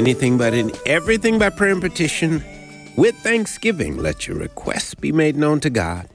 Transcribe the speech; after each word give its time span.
Anything, 0.00 0.38
but 0.38 0.54
in 0.54 0.72
everything 0.86 1.38
by 1.38 1.50
prayer 1.50 1.72
and 1.72 1.82
petition, 1.82 2.42
with 2.96 3.14
thanksgiving, 3.16 3.98
let 3.98 4.26
your 4.26 4.38
requests 4.38 4.94
be 4.94 5.12
made 5.12 5.36
known 5.36 5.60
to 5.60 5.68
God. 5.68 6.08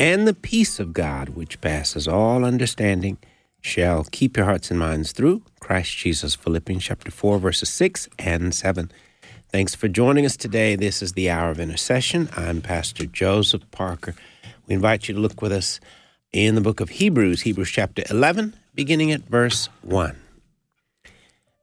And 0.00 0.26
the 0.26 0.34
peace 0.34 0.80
of 0.80 0.92
God, 0.92 1.28
which 1.28 1.60
passes 1.60 2.08
all 2.08 2.44
understanding, 2.44 3.16
shall 3.60 4.02
keep 4.10 4.36
your 4.36 4.46
hearts 4.46 4.72
and 4.72 4.80
minds 4.80 5.12
through 5.12 5.42
Christ 5.60 5.96
Jesus. 5.96 6.34
Philippians 6.34 6.82
chapter 6.82 7.12
4, 7.12 7.38
verses 7.38 7.68
6 7.68 8.08
and 8.18 8.52
7. 8.52 8.90
Thanks 9.52 9.72
for 9.72 9.86
joining 9.86 10.26
us 10.26 10.36
today. 10.36 10.74
This 10.74 11.00
is 11.00 11.12
the 11.12 11.30
Hour 11.30 11.52
of 11.52 11.60
Intercession. 11.60 12.28
I'm 12.36 12.60
Pastor 12.60 13.06
Joseph 13.06 13.70
Parker. 13.70 14.16
We 14.66 14.74
invite 14.74 15.06
you 15.06 15.14
to 15.14 15.20
look 15.20 15.40
with 15.40 15.52
us 15.52 15.78
in 16.32 16.56
the 16.56 16.60
book 16.60 16.80
of 16.80 16.88
Hebrews, 16.88 17.42
Hebrews 17.42 17.70
chapter 17.70 18.02
11, 18.10 18.56
beginning 18.74 19.12
at 19.12 19.20
verse 19.28 19.68
1. 19.82 20.16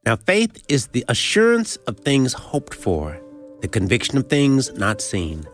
Now, 0.06 0.16
faith 0.16 0.64
is 0.70 0.88
the 0.88 1.04
assurance 1.08 1.78
of 1.88 1.98
things 2.00 2.34
hoped 2.34 2.76
for, 2.76 3.20
the 3.62 3.68
conviction 3.68 4.20
of 4.20 4.28
things 4.28 4.72
not 4.74 5.02
seen. 5.02 5.48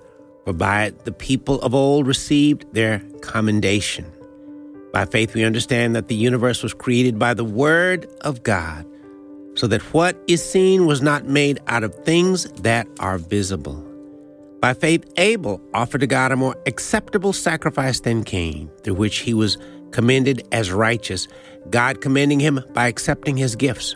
For 0.43 0.51
by 0.51 0.85
it 0.85 1.05
the 1.05 1.13
people 1.13 1.61
of 1.61 1.73
old 1.73 2.05
received 2.05 2.65
their 2.73 2.99
commendation. 3.21 4.11
By 4.91 5.05
faith, 5.05 5.33
we 5.33 5.45
understand 5.45 5.95
that 5.95 6.09
the 6.09 6.15
universe 6.15 6.63
was 6.63 6.73
created 6.73 7.17
by 7.17 7.33
the 7.33 7.45
Word 7.45 8.07
of 8.21 8.43
God, 8.43 8.85
so 9.55 9.67
that 9.67 9.81
what 9.93 10.21
is 10.27 10.43
seen 10.43 10.85
was 10.85 11.01
not 11.01 11.25
made 11.25 11.61
out 11.67 11.85
of 11.85 11.95
things 12.03 12.51
that 12.63 12.87
are 12.99 13.17
visible. 13.17 13.87
By 14.59 14.73
faith, 14.73 15.09
Abel 15.15 15.61
offered 15.73 16.01
to 16.01 16.07
God 16.07 16.33
a 16.33 16.35
more 16.35 16.57
acceptable 16.65 17.31
sacrifice 17.31 18.01
than 18.01 18.25
Cain, 18.25 18.69
through 18.83 18.95
which 18.95 19.19
he 19.19 19.33
was 19.33 19.57
commended 19.91 20.45
as 20.51 20.73
righteous, 20.73 21.29
God 21.69 22.01
commending 22.01 22.41
him 22.41 22.59
by 22.73 22.87
accepting 22.87 23.37
his 23.37 23.55
gifts. 23.55 23.95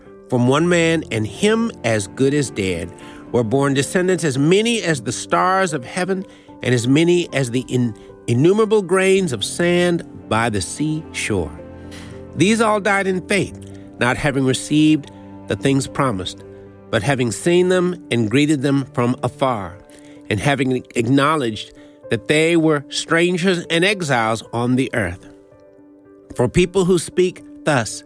from 0.31 0.47
one 0.47 0.69
man, 0.69 1.03
and 1.11 1.27
him 1.27 1.69
as 1.83 2.07
good 2.07 2.33
as 2.33 2.49
dead, 2.51 2.89
were 3.33 3.43
born 3.43 3.73
descendants 3.73 4.23
as 4.23 4.37
many 4.37 4.81
as 4.81 5.01
the 5.01 5.11
stars 5.11 5.73
of 5.73 5.83
heaven 5.83 6.25
and 6.63 6.73
as 6.73 6.87
many 6.87 7.27
as 7.33 7.51
the 7.51 7.65
in, 7.67 7.93
innumerable 8.27 8.81
grains 8.81 9.33
of 9.33 9.43
sand 9.43 10.07
by 10.29 10.49
the 10.49 10.61
sea 10.61 11.03
shore. 11.11 11.51
These 12.37 12.61
all 12.61 12.79
died 12.79 13.07
in 13.07 13.27
faith, 13.27 13.59
not 13.99 14.15
having 14.15 14.45
received 14.45 15.11
the 15.47 15.57
things 15.57 15.85
promised, 15.85 16.45
but 16.91 17.03
having 17.03 17.33
seen 17.33 17.67
them 17.67 18.01
and 18.09 18.31
greeted 18.31 18.61
them 18.61 18.85
from 18.93 19.17
afar, 19.23 19.77
and 20.29 20.39
having 20.39 20.77
acknowledged 20.95 21.73
that 22.09 22.29
they 22.29 22.55
were 22.55 22.85
strangers 22.87 23.65
and 23.69 23.83
exiles 23.83 24.43
on 24.53 24.77
the 24.77 24.89
earth. 24.93 25.27
For 26.37 26.47
people 26.47 26.85
who 26.85 26.99
speak 26.99 27.43
thus 27.65 28.05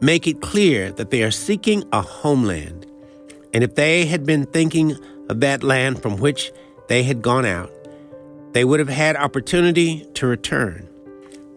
make 0.00 0.26
it 0.26 0.40
clear 0.40 0.92
that 0.92 1.10
they 1.10 1.22
are 1.22 1.30
seeking 1.30 1.84
a 1.92 2.02
homeland. 2.02 2.86
And 3.54 3.64
if 3.64 3.74
they 3.74 4.06
had 4.06 4.26
been 4.26 4.46
thinking 4.46 4.96
of 5.28 5.40
that 5.40 5.62
land 5.62 6.02
from 6.02 6.18
which 6.18 6.52
they 6.88 7.02
had 7.02 7.22
gone 7.22 7.44
out, 7.44 7.72
they 8.52 8.64
would 8.64 8.80
have 8.80 8.88
had 8.88 9.16
opportunity 9.16 10.06
to 10.14 10.26
return. 10.26 10.88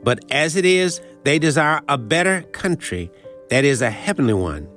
But 0.03 0.23
as 0.31 0.55
it 0.55 0.65
is, 0.65 1.01
they 1.23 1.39
desire 1.39 1.81
a 1.87 1.97
better 1.97 2.43
country, 2.53 3.11
that 3.49 3.65
is, 3.65 3.81
a 3.81 3.89
heavenly 3.89 4.33
one. 4.33 4.67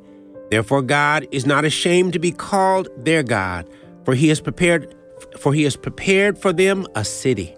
Therefore, 0.51 0.83
God 0.83 1.27
is 1.31 1.47
not 1.47 1.65
ashamed 1.65 2.13
to 2.13 2.19
be 2.19 2.33
called 2.33 2.89
their 2.97 3.23
God, 3.23 3.69
for 4.05 4.15
he 4.15 4.29
has 4.29 4.41
prepared 4.41 4.95
for 5.39 5.55
he 5.55 5.63
has 5.63 5.77
prepared 5.77 6.37
for 6.37 6.53
them 6.53 6.87
a 6.95 7.05
city. 7.05 7.55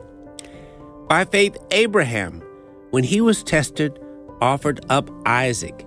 By 1.09 1.25
faith, 1.25 1.57
Abraham, 1.71 2.43
when 2.91 3.05
he 3.05 3.21
was 3.21 3.43
tested, 3.43 3.99
offered 4.41 4.85
up 4.91 5.11
Isaac, 5.27 5.87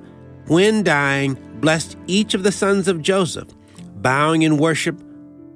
when 0.47 0.83
dying, 0.83 1.37
blessed 1.59 1.97
each 2.07 2.33
of 2.33 2.43
the 2.43 2.51
sons 2.51 2.87
of 2.87 3.01
Joseph, 3.01 3.47
bowing 3.97 4.41
in 4.41 4.57
worship 4.57 5.01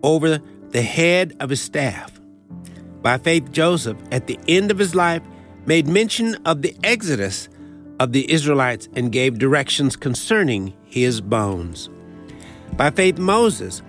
over 0.04 0.40
the 0.70 0.82
head 0.82 1.36
of 1.40 1.50
his 1.50 1.62
staff. 1.62 2.20
By 3.02 3.18
faith, 3.18 3.52
Joseph, 3.52 3.98
at 4.12 4.28
the 4.28 4.40
end 4.48 4.72
of 4.72 4.78
his 4.78 4.96
life, 4.96 5.22
made 5.66 5.88
mention 5.88 6.36
of 6.46 6.62
the 6.62 6.76
exodus 6.84 7.50
of 8.00 8.12
the 8.12 8.32
Israelites 8.32 8.90
and 8.96 9.12
gave 9.12 9.40
directions 9.40 9.96
concerning 9.96 10.74
his 10.86 11.22
bones. 11.22 11.90
By 12.74 12.90
faith, 12.92 13.18
Moses, 13.18 13.82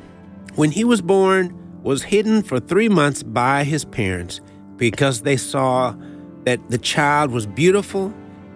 when 0.55 0.71
he 0.71 0.85
was 0.85 1.03
born, 1.03 1.55
was 1.83 2.05
hidden 2.05 2.43
for 2.43 2.61
three 2.61 2.89
months 2.89 3.23
by 3.23 3.65
his 3.65 3.85
parents 3.85 4.41
because 4.77 5.23
they 5.23 5.37
saw 5.37 5.95
that 6.45 6.61
the 6.71 6.79
child 6.79 7.31
was 7.31 7.47
beautiful 7.47 8.13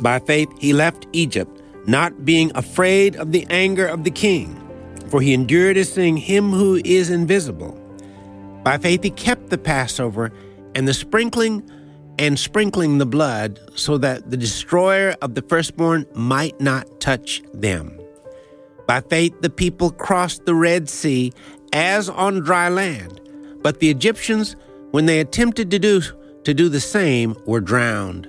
By 0.00 0.18
faith, 0.18 0.48
he 0.58 0.72
left 0.72 1.06
Egypt 1.12 1.60
not 1.86 2.24
being 2.24 2.52
afraid 2.54 3.16
of 3.16 3.32
the 3.32 3.46
anger 3.50 3.86
of 3.86 4.04
the 4.04 4.10
king. 4.10 4.56
for 5.08 5.20
he 5.20 5.34
endured 5.34 5.76
as 5.76 5.92
seeing 5.92 6.16
him 6.16 6.50
who 6.50 6.80
is 6.84 7.10
invisible. 7.10 7.72
By 8.62 8.78
faith 8.78 9.02
he 9.02 9.10
kept 9.10 9.50
the 9.50 9.58
Passover 9.58 10.30
and 10.74 10.86
the 10.86 10.94
sprinkling 10.94 11.68
and 12.18 12.38
sprinkling 12.38 12.98
the 12.98 13.06
blood 13.06 13.58
so 13.74 13.98
that 13.98 14.30
the 14.30 14.36
destroyer 14.36 15.16
of 15.20 15.34
the 15.34 15.42
firstborn 15.42 16.06
might 16.14 16.60
not 16.60 17.00
touch 17.00 17.42
them. 17.52 17.98
By 18.86 19.00
faith 19.00 19.40
the 19.40 19.50
people 19.50 19.90
crossed 19.90 20.44
the 20.46 20.54
Red 20.54 20.88
Sea 20.88 21.32
as 21.72 22.08
on 22.08 22.40
dry 22.40 22.68
land, 22.68 23.20
but 23.62 23.80
the 23.80 23.90
Egyptians, 23.90 24.54
when 24.92 25.06
they 25.06 25.18
attempted 25.18 25.70
to 25.72 25.78
do, 25.78 26.02
to 26.44 26.54
do 26.54 26.68
the 26.68 26.80
same, 26.80 27.34
were 27.46 27.60
drowned. 27.60 28.28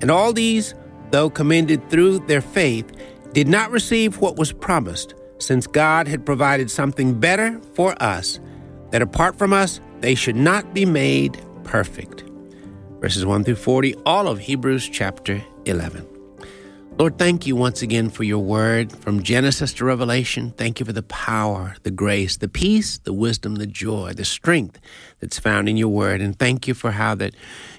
And 0.00 0.10
all 0.10 0.32
these, 0.32 0.74
though 1.10 1.30
commended 1.30 1.88
through 1.90 2.20
their 2.20 2.40
faith, 2.40 2.90
did 3.32 3.48
not 3.48 3.70
receive 3.70 4.18
what 4.18 4.36
was 4.36 4.52
promised 4.52 5.14
since 5.38 5.66
God 5.66 6.08
had 6.08 6.24
provided 6.24 6.70
something 6.70 7.18
better 7.18 7.60
for 7.74 8.00
us, 8.02 8.40
that 8.90 9.02
apart 9.02 9.36
from 9.36 9.52
us, 9.52 9.80
they 10.00 10.14
should 10.14 10.36
not 10.36 10.74
be 10.74 10.86
made 10.86 11.40
perfect. 11.64 12.24
Verses 13.00 13.26
1 13.26 13.44
through 13.44 13.56
40, 13.56 13.94
all 14.06 14.28
of 14.28 14.38
Hebrews 14.38 14.88
chapter 14.88 15.44
11. 15.66 16.15
Lord, 16.98 17.18
thank 17.18 17.46
you 17.46 17.56
once 17.56 17.82
again 17.82 18.08
for 18.08 18.24
your 18.24 18.38
word 18.38 18.90
from 18.90 19.22
Genesis 19.22 19.74
to 19.74 19.84
Revelation. 19.84 20.52
Thank 20.52 20.80
you 20.80 20.86
for 20.86 20.94
the 20.94 21.02
power, 21.02 21.76
the 21.82 21.90
grace, 21.90 22.38
the 22.38 22.48
peace, 22.48 22.96
the 22.96 23.12
wisdom, 23.12 23.56
the 23.56 23.66
joy, 23.66 24.14
the 24.14 24.24
strength 24.24 24.80
that's 25.20 25.38
found 25.38 25.68
in 25.68 25.76
your 25.76 25.90
word. 25.90 26.22
And 26.22 26.38
thank 26.38 26.66
you 26.66 26.72
for 26.72 26.92
how 26.92 27.14
that 27.16 27.34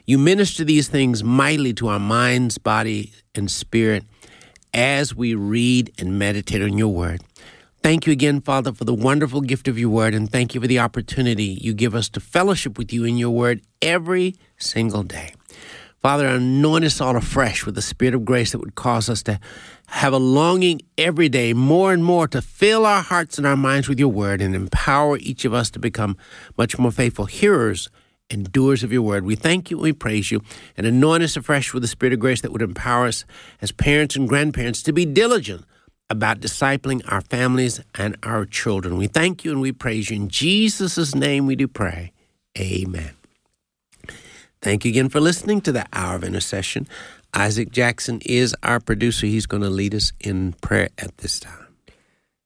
you 0.06 0.19
minister 0.19 0.64
these 0.64 0.88
things 0.88 1.24
mightily 1.24 1.74
to 1.74 1.88
our 1.88 2.00
minds, 2.00 2.60
body, 2.60 3.12
and 3.34 3.50
spirit 3.50 4.04
as 4.72 5.16
we 5.16 5.34
read 5.34 5.92
and 5.98 6.19
meditate 6.19 6.62
on 6.62 6.78
your 6.78 6.94
word. 6.94 7.24
Thank 7.81 8.06
you 8.06 8.14
again, 8.14 8.40
Father, 8.40 8.72
for 8.72 8.86
the 8.86 8.94
wonderful 8.94 9.42
gift 9.42 9.68
of 9.68 9.80
your 9.80 9.90
word, 9.90 10.14
and 10.14 10.31
thank 10.31 10.54
you 10.54 10.62
for 10.62 10.68
the 10.68 10.78
opportunity 10.78 11.58
you 11.60 11.74
give 11.74 11.96
us 11.96 12.08
to 12.10 12.19
fellowship 12.19 12.78
with 12.78 12.94
you 12.94 13.04
in 13.04 13.18
your 13.18 13.31
word 13.31 13.62
every 13.81 14.36
single 14.58 15.02
day. 15.02 15.34
Father, 16.01 16.27
anoint 16.27 16.85
us 16.85 17.01
all 17.01 17.15
afresh 17.15 17.65
with 17.65 17.75
the 17.75 17.81
spirit 17.81 18.13
of 18.13 18.23
grace 18.23 18.51
that 18.51 18.59
would 18.59 18.75
cause 18.75 19.09
us 19.09 19.23
to 19.23 19.39
have 19.88 20.13
a 20.13 20.17
longing 20.17 20.81
every 20.97 21.27
day, 21.27 21.53
more 21.53 21.91
and 21.91 22.03
more, 22.03 22.27
to 22.27 22.41
fill 22.41 22.85
our 22.85 23.01
hearts 23.01 23.38
and 23.38 23.47
our 23.47 23.57
minds 23.57 23.89
with 23.89 23.99
your 23.99 24.09
word 24.09 24.41
and 24.41 24.55
empower 24.55 25.17
each 25.17 25.44
of 25.44 25.53
us 25.53 25.71
to 25.71 25.79
become 25.79 26.15
much 26.57 26.77
more 26.77 26.91
faithful 26.91 27.25
hearers 27.25 27.89
and 28.29 28.51
doers 28.51 28.83
of 28.83 28.91
your 28.91 29.01
word. 29.01 29.25
We 29.25 29.35
thank 29.35 29.71
you 29.71 29.77
and 29.77 29.83
we 29.83 29.94
praise 29.94 30.31
you 30.31 30.41
and 30.75 30.85
anoint 30.85 31.23
us 31.23 31.38
afresh 31.38 31.73
with 31.73 31.83
the 31.83 31.88
spirit 31.88 32.13
of 32.13 32.19
grace 32.19 32.41
that 32.41 32.51
would 32.51 32.61
empower 32.61 33.07
us 33.07 33.25
as 33.61 33.71
parents 33.71 34.15
and 34.15 34.27
grandparents 34.27 34.83
to 34.83 34.94
be 34.94 35.05
diligent 35.05 35.65
about 36.09 36.39
discipling 36.39 37.01
our 37.11 37.21
families 37.21 37.81
and 37.95 38.17
our 38.23 38.45
children. 38.45 38.97
We 38.97 39.07
thank 39.07 39.44
you 39.44 39.51
and 39.51 39.61
we 39.61 39.71
praise 39.71 40.09
you. 40.09 40.15
In 40.15 40.29
Jesus' 40.29 41.15
name 41.15 41.47
we 41.47 41.55
do 41.55 41.67
pray. 41.67 42.11
Amen. 42.57 43.17
Thank 44.61 44.85
you 44.85 44.92
again 44.92 45.09
for 45.09 45.19
listening 45.19 45.61
to 45.61 45.71
the 45.71 45.85
Hour 45.94 46.16
of 46.16 46.23
Intercession. 46.23 46.87
Isaac 47.33 47.71
Jackson 47.71 48.21
is 48.26 48.56
our 48.64 48.80
producer. 48.80 49.28
He's 49.28 49.45
going 49.45 49.64
to 49.64 49.69
lead 49.69 49.94
us 49.94 50.14
in 50.19 50.54
prayer 50.54 50.90
at 50.97 51.18
this 51.18 51.40
time. 51.40 51.68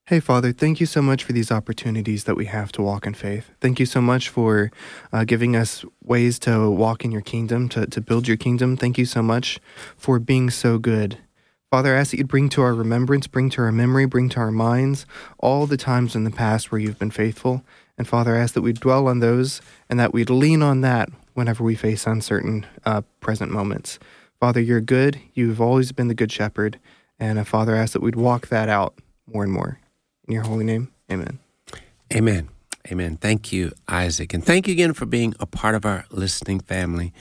Hey, 0.08 0.20
Father, 0.20 0.52
thank 0.52 0.82
you 0.82 0.86
so 0.86 1.02
much 1.02 1.24
for 1.24 1.32
these 1.32 1.52
opportunities 1.52 2.26
that 2.26 2.36
we 2.36 2.46
have 2.46 2.72
to 2.74 2.82
walk 2.82 3.08
in 3.08 3.14
faith. 3.14 3.52
Thank 3.62 3.80
you 3.80 3.86
so 3.86 4.02
much 4.02 4.28
for 4.28 4.72
uh, 5.14 5.24
giving 5.24 5.56
us 5.56 5.86
ways 6.04 6.38
to 6.40 6.70
walk 6.70 7.06
in 7.06 7.12
your 7.12 7.22
kingdom, 7.22 7.70
to, 7.70 7.86
to 7.88 8.02
build 8.02 8.28
your 8.28 8.38
kingdom. 8.38 8.76
Thank 8.76 8.98
you 8.98 9.06
so 9.06 9.22
much 9.22 9.60
for 9.96 10.20
being 10.20 10.50
so 10.50 10.78
good 10.78 11.18
Father, 11.72 11.96
I 11.96 12.00
ask 12.00 12.12
that 12.12 12.18
you'd 12.18 12.28
bring 12.28 12.50
to 12.50 12.62
our 12.64 12.74
remembrance, 12.74 13.28
bring 13.28 13.50
to 13.52 13.62
our 13.62 13.72
memory, 13.72 14.04
bring 14.04 14.28
to 14.32 14.42
our 14.42 14.52
minds 14.52 15.06
all 15.40 15.66
the 15.66 15.78
times 15.78 16.18
in 16.18 16.26
the 16.26 16.30
past 16.30 16.70
where 16.70 16.82
you've 16.82 17.00
been 17.00 17.12
faithful. 17.12 17.64
And 17.98 18.06
Father, 18.06 18.36
I 18.36 18.40
ask 18.40 18.54
that 18.56 18.62
we'd 18.62 18.82
dwell 18.82 19.08
on 19.08 19.20
those 19.20 19.62
and 19.90 19.98
that 19.98 20.14
we'd 20.14 20.30
lean 20.30 20.62
on 20.62 20.82
that 20.82 21.08
whenever 21.34 21.64
we 21.64 21.76
face 21.76 22.06
uncertain 22.08 22.66
uh, 22.86 23.02
present 23.20 23.52
moments. 23.52 24.00
Father, 24.40 24.60
you're 24.60 24.82
good. 24.82 25.20
You've 25.34 25.62
always 25.62 25.92
been 25.92 26.08
the 26.08 26.16
good 26.16 26.32
shepherd. 26.32 26.80
And 27.20 27.38
uh, 27.38 27.44
Father, 27.44 27.76
I 27.76 27.80
ask 27.80 27.94
that 27.94 28.02
we'd 28.02 28.16
walk 28.16 28.48
that 28.48 28.70
out 28.70 28.96
more 29.32 29.44
and 29.44 29.52
more. 29.52 29.80
In 30.28 30.34
your 30.34 30.44
holy 30.44 30.66
name, 30.66 30.92
amen. 31.12 31.40
Amen. 32.14 32.50
Amen. 32.92 33.18
Thank 33.18 33.54
you, 33.54 33.72
Isaac. 33.88 34.34
And 34.34 34.44
thank 34.44 34.68
you 34.68 34.74
again 34.74 34.94
for 34.94 35.06
being 35.06 35.36
a 35.40 35.46
part 35.46 35.76
of 35.76 35.86
our 35.86 36.06
listening 36.10 36.60
family. 36.60 37.14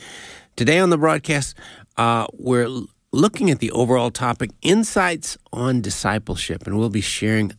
Today 0.57 0.79
on 0.79 0.91
the 0.91 0.99
broadcast, 0.99 1.55
uh, 1.97 2.27
we're 2.33 2.69
looking 3.13 3.51
at 3.51 3.59
the 3.59 3.71
overall 3.73 4.11
topic 4.11 4.51
insights 4.63 5.37
on 5.53 5.81
discipleship, 5.81 6.67
and 6.67 6.79
we'll 6.79 6.89
be 6.89 7.01
sharing 7.01 7.53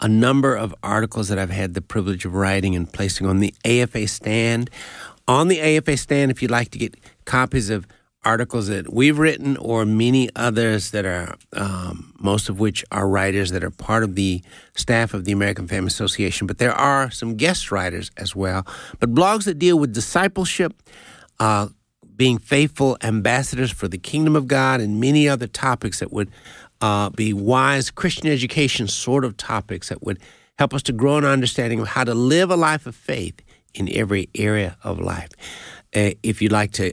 a 0.00 0.08
number 0.08 0.54
of 0.54 0.74
articles 0.82 1.28
that 1.28 1.38
I've 1.38 1.50
had 1.50 1.74
the 1.74 1.80
privilege 1.80 2.24
of 2.24 2.34
writing 2.34 2.74
and 2.74 2.92
placing 2.92 3.26
on 3.26 3.38
the 3.38 3.54
AFA 3.64 4.08
stand. 4.08 4.68
On 5.26 5.48
the 5.48 5.60
AFA 5.60 5.96
stand, 5.96 6.30
if 6.30 6.42
you'd 6.42 6.50
like 6.50 6.70
to 6.70 6.78
get 6.78 6.96
copies 7.24 7.70
of 7.70 7.86
articles 8.24 8.68
that 8.68 8.92
we've 8.92 9.18
written 9.18 9.56
or 9.56 9.84
many 9.84 10.28
others 10.36 10.90
that 10.90 11.04
are, 11.04 11.34
um, 11.52 12.12
most 12.18 12.48
of 12.48 12.60
which 12.60 12.84
are 12.90 13.08
writers 13.08 13.50
that 13.50 13.62
are 13.64 13.70
part 13.70 14.02
of 14.02 14.14
the 14.14 14.42
staff 14.74 15.14
of 15.14 15.24
the 15.24 15.32
American 15.32 15.66
Family 15.66 15.86
Association, 15.86 16.46
but 16.46 16.58
there 16.58 16.72
are 16.72 17.10
some 17.10 17.36
guest 17.36 17.70
writers 17.70 18.10
as 18.16 18.34
well. 18.34 18.66
But 18.98 19.14
blogs 19.14 19.44
that 19.44 19.58
deal 19.58 19.78
with 19.78 19.92
discipleship, 19.92 20.74
uh, 21.40 21.68
being 22.16 22.38
faithful 22.38 22.96
ambassadors 23.02 23.70
for 23.70 23.88
the 23.88 23.98
kingdom 23.98 24.36
of 24.36 24.46
God, 24.46 24.80
and 24.80 25.00
many 25.00 25.28
other 25.28 25.46
topics 25.46 26.00
that 26.00 26.12
would 26.12 26.30
uh, 26.80 27.10
be 27.10 27.32
wise 27.32 27.90
Christian 27.90 28.28
education 28.28 28.88
sort 28.88 29.24
of 29.24 29.36
topics 29.36 29.88
that 29.88 30.02
would 30.02 30.18
help 30.58 30.72
us 30.72 30.82
to 30.84 30.92
grow 30.92 31.16
an 31.16 31.24
understanding 31.24 31.80
of 31.80 31.88
how 31.88 32.04
to 32.04 32.14
live 32.14 32.50
a 32.50 32.56
life 32.56 32.86
of 32.86 32.94
faith 32.94 33.40
in 33.74 33.88
every 33.92 34.28
area 34.34 34.76
of 34.82 34.98
life. 34.98 35.30
Uh, 35.94 36.10
if 36.22 36.40
you'd 36.42 36.52
like 36.52 36.72
to 36.72 36.92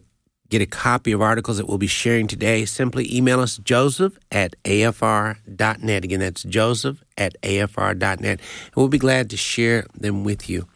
get 0.50 0.62
a 0.62 0.66
copy 0.66 1.12
of 1.12 1.22
articles 1.22 1.58
that 1.58 1.68
we'll 1.68 1.78
be 1.78 1.88
sharing 1.88 2.28
today, 2.28 2.66
simply 2.66 3.14
email 3.16 3.40
us 3.40 3.58
joseph 3.58 4.18
at 4.32 4.56
afr.net. 4.64 6.04
Again, 6.04 6.20
that's 6.20 6.44
joseph 6.44 7.04
at 7.18 7.36
afr.net. 7.42 8.24
And 8.26 8.42
we'll 8.76 8.90
be 8.90 8.98
glad 8.98 9.30
to 9.30 9.38
share 9.38 9.86
them 9.94 10.24
with 10.24 10.50
you. 10.50 10.68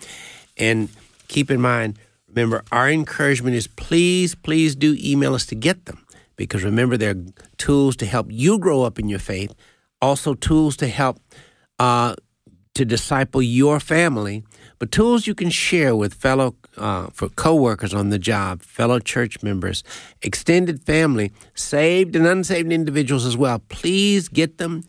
And 0.58 0.90
keep 1.28 1.52
in 1.52 1.60
mind, 1.60 2.00
Remember, 2.36 2.66
our 2.72 2.90
encouragement 2.90 3.56
is 3.56 3.66
please, 3.66 4.36
please 4.36 4.76
do 4.76 4.98
email 5.00 5.34
us 5.34 5.46
to 5.48 5.56
get 5.56 5.86
them 5.86 6.06
because 6.36 6.66
remember, 6.66 6.98
they're 6.98 7.16
tools 7.58 7.96
to 7.96 8.06
help 8.06 8.28
you 8.30 8.60
grow 8.60 8.84
up 8.84 9.00
in 9.00 9.08
your 9.08 9.20
faith, 9.20 9.56
also 10.02 10.34
tools 10.34 10.76
to 10.78 10.88
help 10.88 11.18
uh, 11.80 12.14
to 12.74 12.84
disciple 12.84 13.42
your 13.42 13.80
family, 13.80 14.44
but 14.80 14.92
tools 14.92 15.28
you 15.28 15.36
can 15.36 15.50
share 15.50 15.96
with 15.96 16.14
fellow 16.14 16.56
uh, 16.78 17.08
for 17.14 17.30
coworkers 17.30 17.94
on 17.94 18.10
the 18.10 18.20
job, 18.20 18.62
fellow 18.62 19.00
church 19.00 19.42
members, 19.42 19.84
extended 20.22 20.84
family, 20.84 21.32
saved 21.54 22.16
and 22.16 22.26
unsaved 22.26 22.72
individuals 22.72 23.26
as 23.26 23.38
well. 23.38 23.60
Please 23.70 24.28
get 24.28 24.58
them 24.58 24.84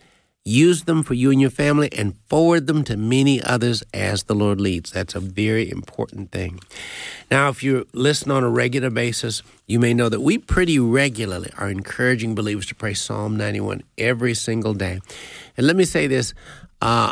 Use 0.49 0.85
them 0.85 1.02
for 1.02 1.14
you 1.14 1.33
and 1.33 1.40
your 1.40 1.50
family 1.50 1.93
and 1.93 2.16
forward 2.28 2.69
them 2.69 2.85
to 2.85 2.97
many 2.97 3.43
others 3.43 3.83
as 3.93 4.23
the 4.23 4.35
Lord 4.37 4.61
leads. 4.61 4.93
That's 4.93 5.16
a 5.16 5.21
very 5.21 5.69
important 5.69 6.31
thing. 6.31 6.61
Now, 7.33 7.49
if 7.49 7.64
you 7.64 7.88
listen 7.93 8.31
on 8.31 8.45
a 8.45 8.49
regular 8.49 8.88
basis, 8.88 9.43
you 9.66 9.81
may 9.81 9.93
know 9.93 10.09
that 10.09 10.21
we 10.21 10.38
pretty 10.38 10.78
regularly 10.78 11.50
are 11.59 11.69
encouraging 11.69 12.37
believers 12.37 12.66
to 12.66 12.76
pray 12.76 12.95
Psalm 12.95 13.37
91 13.37 13.83
every 13.99 14.35
single 14.35 14.73
day. 14.73 15.00
And 15.57 15.66
let 15.66 15.75
me 15.75 15.85
say 15.85 16.07
this 16.07 16.33
uh, 16.81 17.11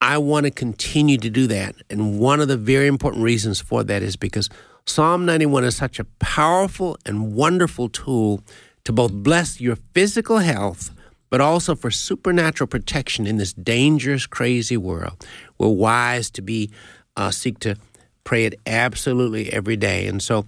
I 0.00 0.18
want 0.18 0.44
to 0.44 0.50
continue 0.50 1.18
to 1.18 1.30
do 1.30 1.46
that. 1.46 1.74
And 1.90 2.18
one 2.18 2.40
of 2.40 2.48
the 2.48 2.56
very 2.56 2.86
important 2.86 3.22
reasons 3.22 3.60
for 3.60 3.82
that 3.84 4.02
is 4.02 4.16
because 4.16 4.48
Psalm 4.84 5.24
91 5.26 5.64
is 5.64 5.76
such 5.76 5.98
a 5.98 6.04
powerful 6.20 6.96
and 7.06 7.34
wonderful 7.34 7.88
tool 7.88 8.42
to 8.84 8.92
both 8.92 9.12
bless 9.12 9.60
your 9.60 9.76
physical 9.94 10.38
health 10.38 10.90
but 11.30 11.40
also 11.40 11.74
for 11.74 11.90
supernatural 11.90 12.68
protection 12.68 13.26
in 13.26 13.36
this 13.36 13.52
dangerous, 13.52 14.26
crazy 14.26 14.76
world. 14.76 15.26
We're 15.58 15.68
wise 15.68 16.30
to 16.30 16.42
be 16.42 16.70
uh, 17.16 17.30
seek 17.30 17.58
to 17.60 17.76
pray 18.24 18.44
it 18.44 18.54
absolutely 18.66 19.52
every 19.52 19.76
day. 19.76 20.06
And 20.06 20.22
so 20.22 20.40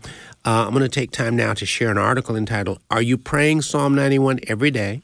uh, 0.45 0.67
I'm 0.67 0.71
going 0.71 0.83
to 0.83 0.88
take 0.88 1.11
time 1.11 1.37
now 1.37 1.55
to 1.55 1.64
share 1.64 1.90
an 1.90 1.99
article 1.99 2.37
entitled 2.37 2.81
"Are 2.90 3.02
You 3.02 3.19
Praying 3.19 3.62
Psalm 3.62 3.95
91 3.95 4.40
Every 4.47 4.71
Day?" 4.71 5.02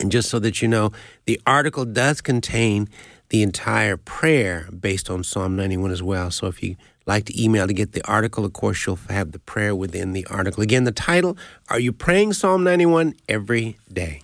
And 0.00 0.10
just 0.10 0.28
so 0.28 0.38
that 0.40 0.60
you 0.60 0.68
know, 0.68 0.92
the 1.26 1.40
article 1.46 1.84
does 1.84 2.20
contain 2.20 2.88
the 3.28 3.42
entire 3.42 3.96
prayer 3.96 4.68
based 4.78 5.10
on 5.10 5.24
Psalm 5.24 5.56
91 5.56 5.90
as 5.90 6.02
well. 6.02 6.30
So 6.30 6.46
if 6.46 6.62
you 6.62 6.76
like 7.06 7.24
to 7.26 7.42
email 7.42 7.66
to 7.66 7.72
get 7.72 7.92
the 7.92 8.06
article, 8.06 8.44
of 8.44 8.52
course, 8.52 8.86
you'll 8.86 8.96
have 9.08 9.32
the 9.32 9.38
prayer 9.38 9.74
within 9.74 10.12
the 10.12 10.26
article. 10.26 10.62
Again, 10.62 10.84
the 10.84 10.92
title 10.92 11.36
Are 11.68 11.80
You 11.80 11.92
Praying 11.92 12.34
Psalm 12.34 12.64
91 12.64 13.14
Every 13.28 13.78
Day? 13.92 14.22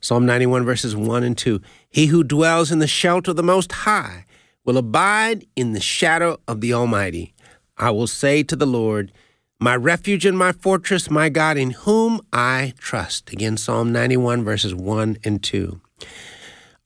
Psalm 0.00 0.26
91, 0.26 0.64
verses 0.64 0.94
1 0.94 1.24
and 1.24 1.36
2. 1.36 1.60
He 1.90 2.06
who 2.06 2.22
dwells 2.22 2.70
in 2.70 2.78
the 2.78 2.86
shelter 2.86 3.32
of 3.32 3.36
the 3.36 3.42
Most 3.42 3.72
High 3.72 4.24
will 4.64 4.76
abide 4.76 5.46
in 5.56 5.72
the 5.72 5.80
shadow 5.80 6.38
of 6.46 6.60
the 6.60 6.72
Almighty. 6.72 7.34
I 7.76 7.90
will 7.90 8.06
say 8.06 8.42
to 8.44 8.56
the 8.56 8.66
Lord, 8.66 9.12
my 9.60 9.74
refuge 9.74 10.24
and 10.24 10.38
my 10.38 10.52
fortress, 10.52 11.10
my 11.10 11.28
God, 11.28 11.56
in 11.56 11.70
whom 11.70 12.20
I 12.32 12.74
trust. 12.78 13.32
Again, 13.32 13.56
Psalm 13.56 13.92
91, 13.92 14.44
verses 14.44 14.74
1 14.74 15.18
and 15.24 15.42
2. 15.42 15.80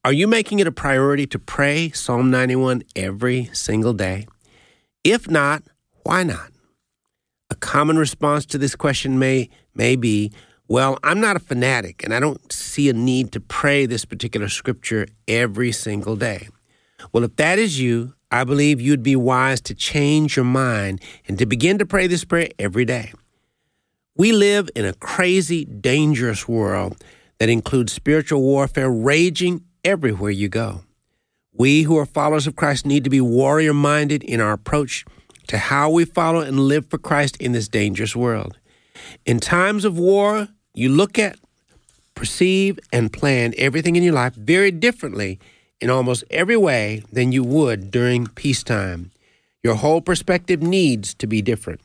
Are 0.05 0.13
you 0.13 0.27
making 0.27 0.59
it 0.59 0.67
a 0.67 0.73
priority 0.73 1.29
to 1.29 1.39
pray 1.39 1.93
Psalm 1.93 2.29
91 2.29 2.83
every 2.97 3.49
single 3.53 3.93
day? 3.93 4.27
If 5.05 5.31
not, 5.31 5.63
why 6.03 6.25
not? 6.25 6.51
A 7.51 7.55
common 7.55 7.97
response 7.97 8.45
to 8.47 8.59
this 8.59 8.75
question 8.75 9.17
may, 9.21 9.49
may 9.77 9.95
be 9.95 10.33
well, 10.67 10.99
I'm 11.05 11.21
not 11.21 11.37
a 11.37 11.39
fanatic 11.39 12.03
and 12.03 12.13
I 12.13 12.19
don't 12.19 12.53
see 12.53 12.89
a 12.89 12.93
need 12.93 13.31
to 13.33 13.41
pray 13.41 13.87
this 13.87 14.05
particular 14.05 14.49
scripture 14.49 15.07
every 15.29 15.71
single 15.71 16.17
day. 16.17 16.49
Well, 17.13 17.23
if 17.23 17.37
that 17.37 17.61
is 17.61 17.79
you, 17.79 18.15
I 18.33 18.43
believe 18.43 18.81
you'd 18.81 19.05
be 19.05 19.15
wise 19.15 19.61
to 19.63 19.75
change 19.75 20.35
your 20.35 20.45
mind 20.45 21.01
and 21.29 21.39
to 21.39 21.47
begin 21.47 21.79
to 21.79 21.87
pray 21.87 22.09
this 22.09 22.25
prayer 22.25 22.49
every 22.59 22.85
day. 22.85 23.13
We 24.17 24.33
live 24.33 24.69
in 24.75 24.85
a 24.85 24.95
crazy, 24.95 25.65
dangerous 25.65 26.49
world 26.49 26.97
that 27.39 27.49
includes 27.49 27.93
spiritual 27.93 28.43
warfare 28.43 28.91
raging 28.91 29.65
everywhere 29.85 30.31
you 30.31 30.49
go. 30.49 30.83
We 31.53 31.83
who 31.83 31.99
are 31.99 32.07
followers 32.07 32.47
of 32.47 32.57
Christ 32.57 32.87
need 32.87 33.05
to 33.05 33.11
be 33.11 33.21
warrior 33.21 33.75
minded 33.75 34.23
in 34.23 34.41
our 34.41 34.53
approach 34.53 35.05
to 35.49 35.59
how 35.59 35.91
we 35.91 36.05
follow 36.05 36.41
and 36.41 36.61
live 36.61 36.87
for 36.87 36.99
Christ 36.99 37.37
in 37.39 37.53
this 37.53 37.69
dangerous 37.69 38.17
world. 38.17 38.59
In 39.27 39.41
times 39.41 39.85
of 39.85 39.99
war, 39.99 40.49
you 40.73 40.89
look 40.89 41.19
at, 41.19 41.39
perceive, 42.15 42.79
and 42.93 43.13
plan 43.13 43.53
everything 43.59 43.97
in 43.97 44.03
your 44.03 44.15
life 44.15 44.35
very 44.35 44.71
differently 44.71 45.39
in 45.81 45.91
almost 45.91 46.25
every 46.31 46.57
way 46.57 47.03
than 47.13 47.33
you 47.33 47.43
would 47.43 47.91
during 47.91 48.29
peacetime. 48.29 49.11
Your 49.63 49.75
whole 49.75 50.01
perspective 50.01 50.63
needs 50.63 51.13
to 51.15 51.27
be 51.27 51.43
different. 51.43 51.81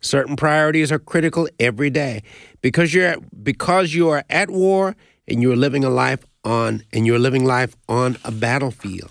Certain 0.00 0.36
priorities 0.36 0.90
are 0.90 0.98
critical 0.98 1.48
every 1.58 1.90
day 1.90 2.22
because 2.60 2.94
you're 2.94 3.16
because 3.42 3.94
you 3.94 4.08
are 4.08 4.24
at 4.28 4.50
war 4.50 4.94
and 5.26 5.42
you're 5.42 5.56
living 5.56 5.84
a 5.84 5.90
life 5.90 6.24
on 6.46 6.82
and 6.92 7.06
you're 7.06 7.18
living 7.18 7.44
life 7.44 7.76
on 7.88 8.16
a 8.24 8.30
battlefield. 8.30 9.10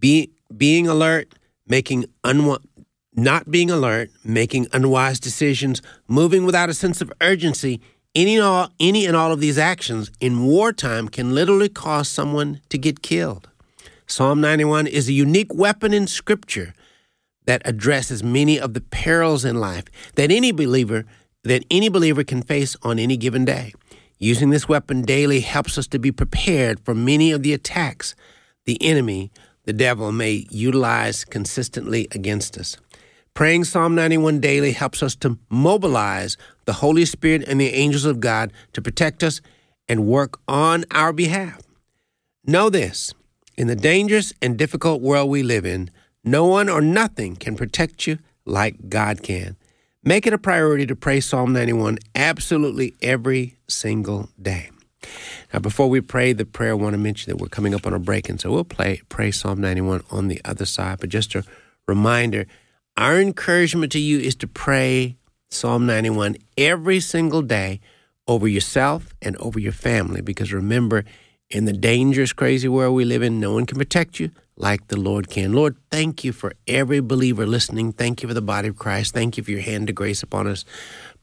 Be, 0.00 0.30
being 0.56 0.88
alert, 0.88 1.34
making 1.68 2.06
unwa- 2.24 2.64
not 3.14 3.50
being 3.50 3.70
alert, 3.70 4.10
making 4.24 4.66
unwise 4.72 5.20
decisions, 5.20 5.82
moving 6.08 6.44
without 6.44 6.70
a 6.70 6.74
sense 6.74 7.00
of 7.00 7.12
urgency, 7.20 7.80
any 8.14 8.36
and 8.36 8.44
all, 8.44 8.70
any 8.80 9.06
and 9.06 9.14
all 9.14 9.32
of 9.32 9.40
these 9.40 9.58
actions 9.58 10.10
in 10.20 10.44
wartime 10.44 11.08
can 11.08 11.34
literally 11.34 11.68
cause 11.68 12.08
someone 12.08 12.60
to 12.70 12.78
get 12.78 13.02
killed. 13.02 13.48
Psalm 14.06 14.40
91 14.40 14.86
is 14.86 15.08
a 15.08 15.12
unique 15.12 15.52
weapon 15.54 15.92
in 15.92 16.06
Scripture 16.06 16.74
that 17.46 17.62
addresses 17.64 18.22
many 18.22 18.58
of 18.58 18.74
the 18.74 18.80
perils 18.80 19.44
in 19.44 19.56
life 19.56 19.84
that 20.14 20.30
any 20.30 20.52
believer 20.52 21.04
that 21.44 21.62
any 21.70 21.90
believer 21.90 22.24
can 22.24 22.42
face 22.42 22.74
on 22.82 22.98
any 22.98 23.18
given 23.18 23.44
day. 23.44 23.74
Using 24.18 24.50
this 24.50 24.68
weapon 24.68 25.02
daily 25.02 25.40
helps 25.40 25.76
us 25.76 25.86
to 25.88 25.98
be 25.98 26.12
prepared 26.12 26.80
for 26.80 26.94
many 26.94 27.32
of 27.32 27.42
the 27.42 27.52
attacks 27.52 28.14
the 28.64 28.82
enemy, 28.82 29.30
the 29.64 29.72
devil, 29.72 30.10
may 30.12 30.46
utilize 30.50 31.24
consistently 31.24 32.08
against 32.12 32.56
us. 32.56 32.76
Praying 33.34 33.64
Psalm 33.64 33.94
91 33.94 34.40
daily 34.40 34.72
helps 34.72 35.02
us 35.02 35.16
to 35.16 35.38
mobilize 35.50 36.36
the 36.64 36.74
Holy 36.74 37.04
Spirit 37.04 37.44
and 37.46 37.60
the 37.60 37.74
angels 37.74 38.04
of 38.04 38.20
God 38.20 38.52
to 38.72 38.80
protect 38.80 39.22
us 39.22 39.40
and 39.88 40.06
work 40.06 40.38
on 40.48 40.84
our 40.92 41.12
behalf. 41.12 41.60
Know 42.46 42.70
this 42.70 43.12
in 43.56 43.66
the 43.66 43.76
dangerous 43.76 44.32
and 44.40 44.56
difficult 44.56 45.02
world 45.02 45.30
we 45.30 45.42
live 45.42 45.66
in, 45.66 45.90
no 46.22 46.46
one 46.46 46.68
or 46.68 46.80
nothing 46.80 47.36
can 47.36 47.56
protect 47.56 48.06
you 48.06 48.18
like 48.46 48.88
God 48.88 49.22
can. 49.22 49.56
Make 50.06 50.26
it 50.26 50.34
a 50.34 50.38
priority 50.38 50.84
to 50.84 50.94
pray 50.94 51.20
Psalm 51.20 51.54
91 51.54 51.98
absolutely 52.14 52.94
every 53.00 53.56
single 53.68 54.28
day. 54.40 54.68
Now, 55.50 55.60
before 55.60 55.88
we 55.88 56.02
pray 56.02 56.34
the 56.34 56.44
prayer, 56.44 56.72
I 56.72 56.74
want 56.74 56.92
to 56.92 56.98
mention 56.98 57.30
that 57.30 57.40
we're 57.40 57.48
coming 57.48 57.74
up 57.74 57.86
on 57.86 57.94
a 57.94 57.98
break, 57.98 58.28
and 58.28 58.38
so 58.38 58.50
we'll 58.50 58.64
play, 58.64 59.00
pray 59.08 59.30
Psalm 59.30 59.62
91 59.62 60.02
on 60.10 60.28
the 60.28 60.42
other 60.44 60.66
side. 60.66 61.00
But 61.00 61.08
just 61.08 61.34
a 61.34 61.42
reminder 61.88 62.44
our 62.98 63.18
encouragement 63.18 63.92
to 63.92 63.98
you 63.98 64.18
is 64.18 64.34
to 64.36 64.46
pray 64.46 65.16
Psalm 65.48 65.86
91 65.86 66.36
every 66.58 67.00
single 67.00 67.40
day 67.40 67.80
over 68.28 68.46
yourself 68.46 69.14
and 69.22 69.38
over 69.38 69.58
your 69.58 69.72
family 69.72 70.20
because 70.20 70.52
remember, 70.52 71.06
in 71.48 71.64
the 71.64 71.72
dangerous, 71.72 72.34
crazy 72.34 72.68
world 72.68 72.94
we 72.94 73.06
live 73.06 73.22
in, 73.22 73.40
no 73.40 73.54
one 73.54 73.64
can 73.64 73.78
protect 73.78 74.20
you 74.20 74.30
like 74.56 74.86
the 74.88 74.98
Lord 74.98 75.28
can. 75.28 75.52
Lord, 75.52 75.76
thank 75.90 76.22
you 76.22 76.32
for 76.32 76.52
every 76.66 77.00
believer 77.00 77.46
listening. 77.46 77.92
Thank 77.92 78.22
you 78.22 78.28
for 78.28 78.34
the 78.34 78.42
body 78.42 78.68
of 78.68 78.76
Christ. 78.76 79.12
Thank 79.12 79.36
you 79.36 79.42
for 79.42 79.50
your 79.50 79.60
hand 79.60 79.88
of 79.88 79.96
grace 79.96 80.22
upon 80.22 80.46
us. 80.46 80.64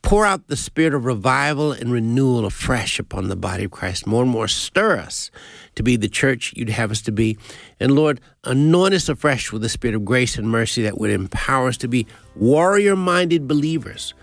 Pour 0.02 0.26
out 0.26 0.48
the 0.48 0.58
spirit 0.58 0.94
of 0.94 1.06
revival 1.06 1.72
and 1.72 1.92
renewal 1.92 2.46
afresh 2.46 3.00
upon 3.00 3.28
the 3.28 3.36
body 3.36 3.66
of 3.66 3.72
Christ. 3.72 4.06
More 4.08 4.24
and 4.24 4.32
more, 4.32 4.48
stir 4.48 4.98
us 4.98 5.32
to 5.76 5.84
be 5.84 5.96
the 5.96 6.10
church 6.10 6.54
you'd 6.56 6.70
have 6.70 6.92
us 6.92 7.02
to 7.04 7.12
be. 7.12 7.38
And 7.80 7.94
Lord, 7.94 8.20
anoint 8.44 8.96
us 8.96 9.08
afresh 9.08 9.52
with 9.52 9.62
the 9.62 9.70
spirit 9.70 9.96
of 9.96 10.04
grace 10.04 10.38
and 10.38 10.50
mercy 10.50 10.82
that 10.84 10.98
would 10.98 11.12
empower 11.12 11.70
us 11.70 11.78
to 11.78 11.88
be 11.88 12.08
warrior 12.36 12.96
minded 12.96 13.48
believers 13.48 14.14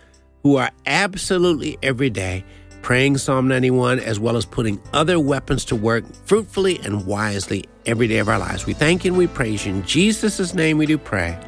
who 0.43 0.57
are 0.57 0.71
absolutely 0.87 1.79
every 1.83 2.11
day 2.11 2.45
praying 2.88 3.18
Psalm 3.18 3.47
91 3.47 3.99
as 3.99 4.18
well 4.18 4.35
as 4.35 4.47
putting 4.47 4.80
other 4.95 5.21
weapons 5.21 5.62
to 5.66 5.76
work 5.76 6.07
fruitfully 6.25 6.80
and 6.83 7.04
wisely 7.04 7.66
every 7.85 8.09
day 8.09 8.16
of 8.16 8.30
our 8.30 8.38
lives. 8.38 8.64
We 8.64 8.73
thank 8.73 9.04
you 9.04 9.11
and 9.11 9.18
we 9.18 9.26
praise 9.26 9.66
you. 9.66 9.75
In 9.75 9.85
Jesus' 9.85 10.54
name 10.54 10.78
we 10.78 10.87
do 10.87 10.97
pray. 10.97 11.38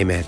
Amen. 0.00 0.24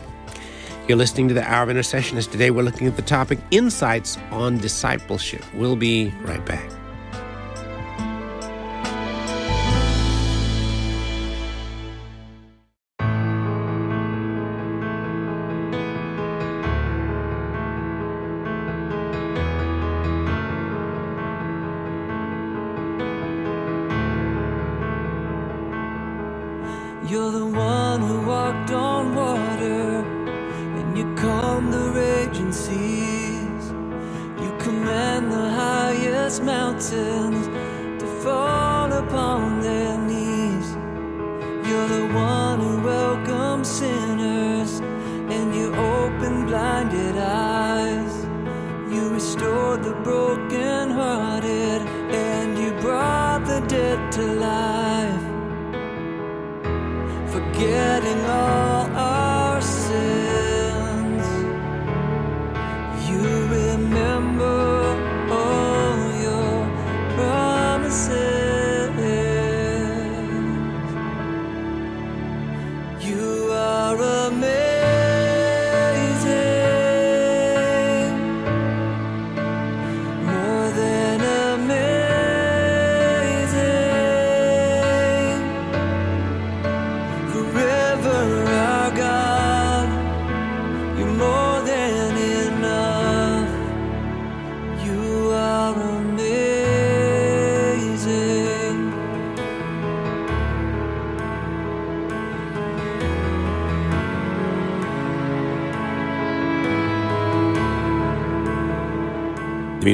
You're 0.89 0.99
listening 0.99 1.29
to 1.29 1.35
the 1.35 1.49
Hour 1.49 1.63
of 1.63 1.71
Intercession. 1.71 2.19
As 2.19 2.27
today 2.27 2.51
we're 2.51 2.65
looking 2.65 2.89
at 2.89 2.97
the 2.97 3.03
topic 3.03 3.39
Insights 3.53 4.19
on 4.33 4.59
Discipleship. 4.59 5.45
We'll 5.55 5.77
be 5.77 6.13
right 6.25 6.45
back. 6.45 6.78
You're 27.09 27.31
the 27.31 27.47
one 27.47 28.03
who 28.03 28.21
walked 28.27 28.71
on 28.71 29.15
water, 29.15 30.05
and 30.79 30.99
you 30.99 31.15
calm 31.15 31.71
the 31.71 31.91
raging 31.93 32.53
seas. 32.53 33.71
You 34.43 34.55
command 34.59 35.33
the 35.33 35.49
highest 35.49 36.43
mountains 36.43 37.28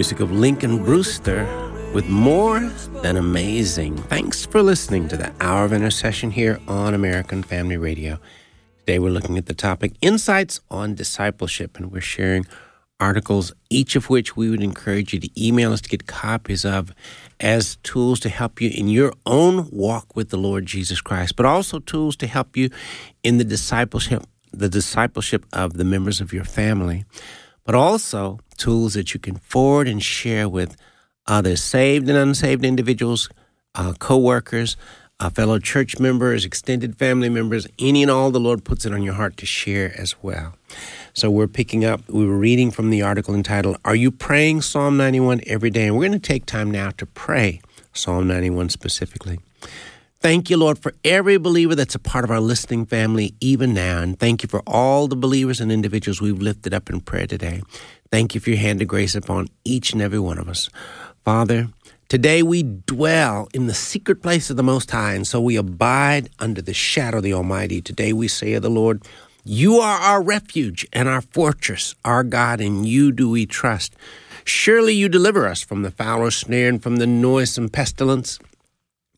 music 0.04 0.20
of 0.20 0.30
Lincoln 0.30 0.84
Brewster 0.84 1.46
with 1.94 2.10
More 2.10 2.60
Than 3.00 3.16
Amazing. 3.16 3.96
Thanks 3.96 4.44
for 4.44 4.62
listening 4.62 5.08
to 5.08 5.16
the 5.16 5.32
Hour 5.40 5.64
of 5.64 5.72
Intercession 5.72 6.30
here 6.30 6.60
on 6.68 6.92
American 6.92 7.42
Family 7.42 7.78
Radio. 7.78 8.18
Today 8.80 8.98
we're 8.98 9.08
looking 9.08 9.38
at 9.38 9.46
the 9.46 9.54
topic 9.54 9.94
Insights 10.02 10.60
on 10.70 10.94
Discipleship, 10.94 11.78
and 11.78 11.90
we're 11.90 12.02
sharing 12.02 12.46
articles, 13.00 13.54
each 13.70 13.96
of 13.96 14.10
which 14.10 14.36
we 14.36 14.50
would 14.50 14.62
encourage 14.62 15.14
you 15.14 15.20
to 15.20 15.42
email 15.42 15.72
us 15.72 15.80
to 15.80 15.88
get 15.88 16.06
copies 16.06 16.66
of 16.66 16.92
as 17.40 17.76
tools 17.76 18.20
to 18.20 18.28
help 18.28 18.60
you 18.60 18.70
in 18.74 18.88
your 18.88 19.14
own 19.24 19.70
walk 19.70 20.14
with 20.14 20.28
the 20.28 20.36
Lord 20.36 20.66
Jesus 20.66 21.00
Christ, 21.00 21.34
but 21.34 21.46
also 21.46 21.78
tools 21.78 22.14
to 22.16 22.26
help 22.26 22.58
you 22.58 22.68
in 23.22 23.38
the 23.38 23.44
discipleship, 23.44 24.22
the 24.52 24.68
discipleship 24.68 25.46
of 25.54 25.78
the 25.78 25.84
members 25.84 26.20
of 26.20 26.34
your 26.34 26.44
family 26.44 27.06
but 27.64 27.74
also 27.74 28.38
tools 28.56 28.94
that 28.94 29.14
you 29.14 29.20
can 29.20 29.36
forward 29.36 29.88
and 29.88 30.02
share 30.02 30.48
with 30.48 30.76
other 31.26 31.56
saved 31.56 32.08
and 32.08 32.18
unsaved 32.18 32.64
individuals, 32.64 33.28
uh, 33.74 33.94
co 33.98 34.18
workers, 34.18 34.76
uh, 35.20 35.30
fellow 35.30 35.58
church 35.58 35.98
members, 35.98 36.44
extended 36.44 36.96
family 36.96 37.28
members, 37.28 37.66
any 37.78 38.02
and 38.02 38.10
all 38.10 38.30
the 38.30 38.40
Lord 38.40 38.64
puts 38.64 38.84
it 38.84 38.92
on 38.92 39.02
your 39.02 39.14
heart 39.14 39.36
to 39.38 39.46
share 39.46 39.94
as 39.96 40.16
well. 40.22 40.54
So 41.12 41.30
we're 41.30 41.46
picking 41.46 41.84
up, 41.84 42.08
we 42.08 42.26
were 42.26 42.36
reading 42.36 42.70
from 42.70 42.90
the 42.90 43.02
article 43.02 43.34
entitled, 43.34 43.76
Are 43.84 43.94
You 43.94 44.10
Praying 44.10 44.62
Psalm 44.62 44.96
91 44.96 45.42
Every 45.46 45.70
Day? 45.70 45.86
And 45.86 45.96
we're 45.96 46.08
going 46.08 46.12
to 46.12 46.18
take 46.18 46.46
time 46.46 46.70
now 46.70 46.90
to 46.90 47.06
pray 47.06 47.60
Psalm 47.92 48.26
91 48.26 48.68
specifically. 48.70 49.38
Thank 50.24 50.48
you, 50.48 50.56
Lord, 50.56 50.78
for 50.78 50.94
every 51.04 51.36
believer 51.36 51.74
that's 51.74 51.94
a 51.94 51.98
part 51.98 52.24
of 52.24 52.30
our 52.30 52.40
listening 52.40 52.86
family, 52.86 53.34
even 53.40 53.74
now. 53.74 54.00
And 54.00 54.18
thank 54.18 54.42
you 54.42 54.48
for 54.48 54.62
all 54.66 55.06
the 55.06 55.16
believers 55.16 55.60
and 55.60 55.70
individuals 55.70 56.22
we've 56.22 56.40
lifted 56.40 56.72
up 56.72 56.88
in 56.88 57.02
prayer 57.02 57.26
today. 57.26 57.60
Thank 58.10 58.34
you 58.34 58.40
for 58.40 58.48
your 58.48 58.58
hand 58.58 58.80
of 58.80 58.88
grace 58.88 59.14
upon 59.14 59.48
each 59.66 59.92
and 59.92 60.00
every 60.00 60.18
one 60.18 60.38
of 60.38 60.48
us. 60.48 60.70
Father, 61.26 61.68
today 62.08 62.42
we 62.42 62.62
dwell 62.62 63.48
in 63.52 63.66
the 63.66 63.74
secret 63.74 64.22
place 64.22 64.48
of 64.48 64.56
the 64.56 64.62
Most 64.62 64.90
High, 64.92 65.12
and 65.12 65.26
so 65.26 65.42
we 65.42 65.56
abide 65.56 66.30
under 66.38 66.62
the 66.62 66.72
shadow 66.72 67.18
of 67.18 67.22
the 67.22 67.34
Almighty. 67.34 67.82
Today 67.82 68.14
we 68.14 68.26
say 68.26 68.54
of 68.54 68.62
the 68.62 68.70
Lord, 68.70 69.02
You 69.44 69.76
are 69.76 69.98
our 69.98 70.22
refuge 70.22 70.88
and 70.94 71.06
our 71.06 71.20
fortress, 71.20 71.94
our 72.02 72.24
God, 72.24 72.62
in 72.62 72.84
you 72.84 73.12
do 73.12 73.28
we 73.28 73.44
trust. 73.44 73.94
Surely 74.44 74.94
you 74.94 75.10
deliver 75.10 75.46
us 75.46 75.62
from 75.62 75.82
the 75.82 75.90
foul 75.90 76.30
snare 76.30 76.70
and 76.70 76.82
from 76.82 76.96
the 76.96 77.06
noisome 77.06 77.68
pestilence. 77.68 78.38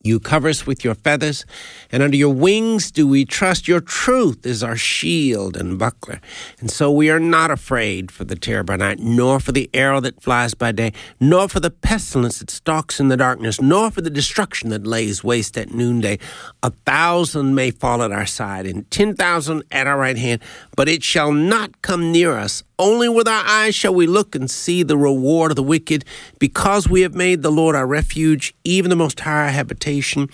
You 0.06 0.20
cover 0.20 0.48
us 0.48 0.66
with 0.66 0.84
your 0.84 0.94
feathers, 0.94 1.44
and 1.90 2.00
under 2.00 2.16
your 2.16 2.32
wings 2.32 2.92
do 2.92 3.08
we 3.08 3.24
trust. 3.24 3.66
Your 3.66 3.80
truth 3.80 4.46
is 4.46 4.62
our 4.62 4.76
shield 4.76 5.56
and 5.56 5.78
buckler. 5.78 6.20
And 6.60 6.70
so 6.70 6.92
we 6.92 7.10
are 7.10 7.18
not 7.18 7.50
afraid 7.50 8.12
for 8.12 8.24
the 8.24 8.36
terror 8.36 8.62
by 8.62 8.76
night, 8.76 9.00
nor 9.00 9.40
for 9.40 9.50
the 9.50 9.68
arrow 9.74 10.00
that 10.00 10.22
flies 10.22 10.54
by 10.54 10.70
day, 10.70 10.92
nor 11.18 11.48
for 11.48 11.58
the 11.58 11.70
pestilence 11.70 12.38
that 12.38 12.50
stalks 12.50 13.00
in 13.00 13.08
the 13.08 13.16
darkness, 13.16 13.60
nor 13.60 13.90
for 13.90 14.00
the 14.00 14.10
destruction 14.10 14.70
that 14.70 14.86
lays 14.86 15.24
waste 15.24 15.58
at 15.58 15.74
noonday. 15.74 16.20
A 16.62 16.70
thousand 16.70 17.56
may 17.56 17.72
fall 17.72 18.02
at 18.02 18.12
our 18.12 18.26
side, 18.26 18.64
and 18.64 18.88
ten 18.92 19.16
thousand 19.16 19.64
at 19.72 19.88
our 19.88 19.98
right 19.98 20.16
hand, 20.16 20.40
but 20.76 20.88
it 20.88 21.02
shall 21.02 21.32
not 21.32 21.82
come 21.82 22.12
near 22.12 22.32
us. 22.38 22.62
Only 22.78 23.08
with 23.08 23.26
our 23.26 23.42
eyes 23.46 23.74
shall 23.74 23.94
we 23.94 24.06
look 24.06 24.34
and 24.34 24.50
see 24.50 24.82
the 24.82 24.98
reward 24.98 25.52
of 25.52 25.56
the 25.56 25.62
wicked, 25.62 26.04
because 26.38 26.88
we 26.88 27.00
have 27.00 27.14
made 27.14 27.42
the 27.42 27.50
Lord 27.50 27.74
our 27.74 27.86
refuge, 27.86 28.54
even 28.64 28.90
the 28.90 28.96
Most 28.96 29.20
High 29.20 29.48
habitation. 29.48 30.28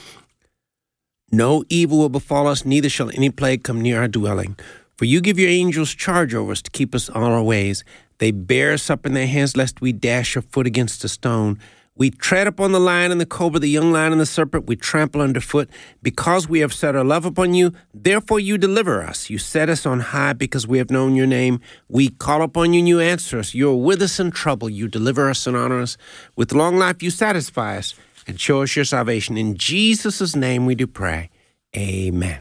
No 1.31 1.65
evil 1.69 1.99
will 1.99 2.09
befall 2.09 2.49
us, 2.49 2.65
neither 2.65 2.89
shall 2.89 3.11
any 3.11 3.31
plague 3.31 3.63
come 3.63 3.81
near 3.81 4.01
our 4.01 4.09
dwelling. 4.09 4.57
For 4.97 5.05
you 5.05 5.21
give 5.21 5.39
your 5.39 5.51
angels 5.51 5.95
charge 5.95 6.35
over 6.35 6.53
us 6.53 6.63
to 6.63 6.71
keep 6.71 6.95
us 6.95 7.09
on 7.09 7.23
our 7.23 7.43
ways. 7.43 7.85
They 8.19 8.33
bear 8.33 8.73
us 8.73 8.91
up 8.91 9.07
in 9.07 9.15
their 9.15 9.27
hands, 9.27 9.57
lest 9.57 9.81
we 9.81 9.93
dash 9.93 10.37
our 10.37 10.43
foot 10.43 10.67
against 10.67 11.05
a 11.05 11.09
stone. 11.09 11.59
We 11.95 12.11
tread 12.11 12.47
upon 12.47 12.73
the 12.73 12.81
lion 12.81 13.13
and 13.13 13.21
the 13.21 13.27
cobra, 13.27 13.61
the 13.61 13.69
young 13.69 13.93
lion 13.93 14.13
and 14.13 14.21
the 14.21 14.27
serpent, 14.27 14.67
we 14.67 14.77
trample 14.77 15.21
underfoot. 15.21 15.69
Because 16.03 16.49
we 16.49 16.61
have 16.61 16.73
set 16.73 16.97
our 16.97 17.05
love 17.05 17.27
upon 17.27 17.53
you, 17.53 17.73
therefore 17.93 18.41
you 18.41 18.57
deliver 18.57 19.03
us. 19.03 19.29
You 19.29 19.37
set 19.37 19.69
us 19.69 19.85
on 19.85 20.01
high 20.01 20.33
because 20.33 20.67
we 20.67 20.79
have 20.79 20.91
known 20.91 21.15
your 21.15 21.27
name. 21.27 21.61
We 21.89 22.09
call 22.09 22.41
upon 22.41 22.73
you 22.73 22.79
and 22.79 22.89
you 22.89 23.01
answer 23.01 23.39
us. 23.39 23.55
You 23.55 23.71
are 23.71 23.77
with 23.77 24.01
us 24.01 24.19
in 24.19 24.31
trouble. 24.31 24.71
You 24.71 24.89
deliver 24.89 25.29
us 25.29 25.47
and 25.47 25.55
honor 25.55 25.83
us. 25.83 25.99
With 26.35 26.53
long 26.53 26.79
life 26.79 27.03
you 27.03 27.11
satisfy 27.11 27.77
us 27.77 27.95
and 28.27 28.41
show 28.41 28.63
us 28.63 28.75
your 28.75 28.87
salvation. 28.87 29.37
In 29.37 29.57
Jesus' 29.57 30.35
name 30.35 30.65
we 30.65 30.75
do 30.75 30.87
pray. 30.87 31.29
Amen. 31.77 32.41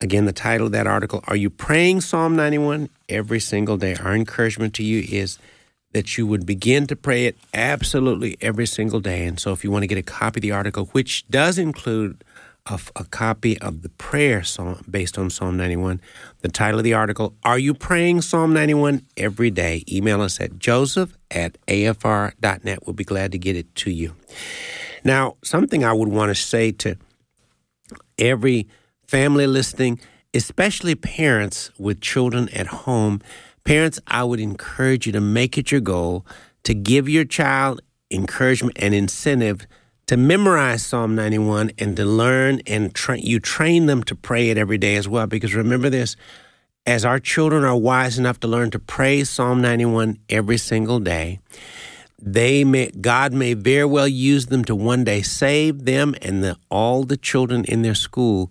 Again, 0.00 0.24
the 0.24 0.32
title 0.32 0.66
of 0.66 0.72
that 0.72 0.86
article 0.86 1.22
Are 1.28 1.36
You 1.36 1.50
Praying 1.50 2.00
Psalm 2.00 2.34
91 2.34 2.88
every 3.08 3.38
single 3.38 3.76
day? 3.76 3.94
Our 3.94 4.14
encouragement 4.14 4.74
to 4.74 4.82
you 4.82 5.06
is 5.06 5.38
that 5.92 6.16
you 6.16 6.26
would 6.26 6.46
begin 6.46 6.86
to 6.86 6.96
pray 6.96 7.26
it 7.26 7.36
absolutely 7.52 8.36
every 8.40 8.66
single 8.66 9.00
day. 9.00 9.26
And 9.26 9.38
so, 9.40 9.52
if 9.52 9.64
you 9.64 9.70
want 9.70 9.82
to 9.82 9.86
get 9.86 9.98
a 9.98 10.02
copy 10.02 10.38
of 10.38 10.42
the 10.42 10.52
article, 10.52 10.86
which 10.86 11.26
does 11.28 11.58
include 11.58 12.22
a, 12.66 12.80
a 12.96 13.04
copy 13.04 13.58
of 13.60 13.82
the 13.82 13.88
prayer 13.88 14.42
song 14.42 14.84
based 14.88 15.18
on 15.18 15.30
Psalm 15.30 15.56
91, 15.56 16.00
the 16.40 16.48
title 16.48 16.80
of 16.80 16.84
the 16.84 16.94
article, 16.94 17.34
Are 17.42 17.58
You 17.58 17.74
Praying 17.74 18.22
Psalm 18.22 18.52
91 18.52 19.06
Every 19.16 19.50
Day? 19.50 19.84
Email 19.90 20.20
us 20.22 20.40
at 20.40 20.58
joseph 20.58 21.16
at 21.30 21.58
afr.net. 21.66 22.86
We'll 22.86 22.94
be 22.94 23.04
glad 23.04 23.32
to 23.32 23.38
get 23.38 23.56
it 23.56 23.74
to 23.76 23.90
you. 23.90 24.14
Now, 25.04 25.36
something 25.42 25.84
I 25.84 25.92
would 25.92 26.08
want 26.08 26.30
to 26.30 26.34
say 26.34 26.72
to 26.72 26.96
every 28.18 28.68
family 29.06 29.46
listening, 29.46 29.98
especially 30.34 30.94
parents 30.94 31.70
with 31.78 32.00
children 32.00 32.48
at 32.50 32.66
home, 32.68 33.20
Parents, 33.64 34.00
I 34.06 34.24
would 34.24 34.40
encourage 34.40 35.06
you 35.06 35.12
to 35.12 35.20
make 35.20 35.58
it 35.58 35.70
your 35.70 35.80
goal 35.80 36.26
to 36.64 36.74
give 36.74 37.08
your 37.08 37.24
child 37.24 37.80
encouragement 38.10 38.76
and 38.80 38.94
incentive 38.94 39.66
to 40.06 40.16
memorize 40.16 40.84
Psalm 40.84 41.14
91 41.14 41.70
and 41.78 41.96
to 41.96 42.04
learn 42.04 42.60
and 42.66 42.92
tra- 42.94 43.18
you 43.18 43.38
train 43.38 43.86
them 43.86 44.02
to 44.04 44.14
pray 44.14 44.50
it 44.50 44.58
every 44.58 44.78
day 44.78 44.96
as 44.96 45.06
well. 45.06 45.26
Because 45.26 45.54
remember 45.54 45.88
this, 45.88 46.16
as 46.84 47.04
our 47.04 47.20
children 47.20 47.64
are 47.64 47.76
wise 47.76 48.18
enough 48.18 48.40
to 48.40 48.48
learn 48.48 48.70
to 48.72 48.78
pray 48.78 49.22
Psalm 49.22 49.60
91 49.60 50.18
every 50.28 50.56
single 50.56 50.98
day, 50.98 51.38
they 52.20 52.64
may 52.64 52.90
God 52.90 53.32
may 53.32 53.54
very 53.54 53.84
well 53.84 54.08
use 54.08 54.46
them 54.46 54.64
to 54.64 54.74
one 54.74 55.04
day 55.04 55.22
save 55.22 55.84
them 55.84 56.14
and 56.20 56.42
the, 56.42 56.56
all 56.70 57.04
the 57.04 57.16
children 57.16 57.64
in 57.66 57.82
their 57.82 57.94
school. 57.94 58.50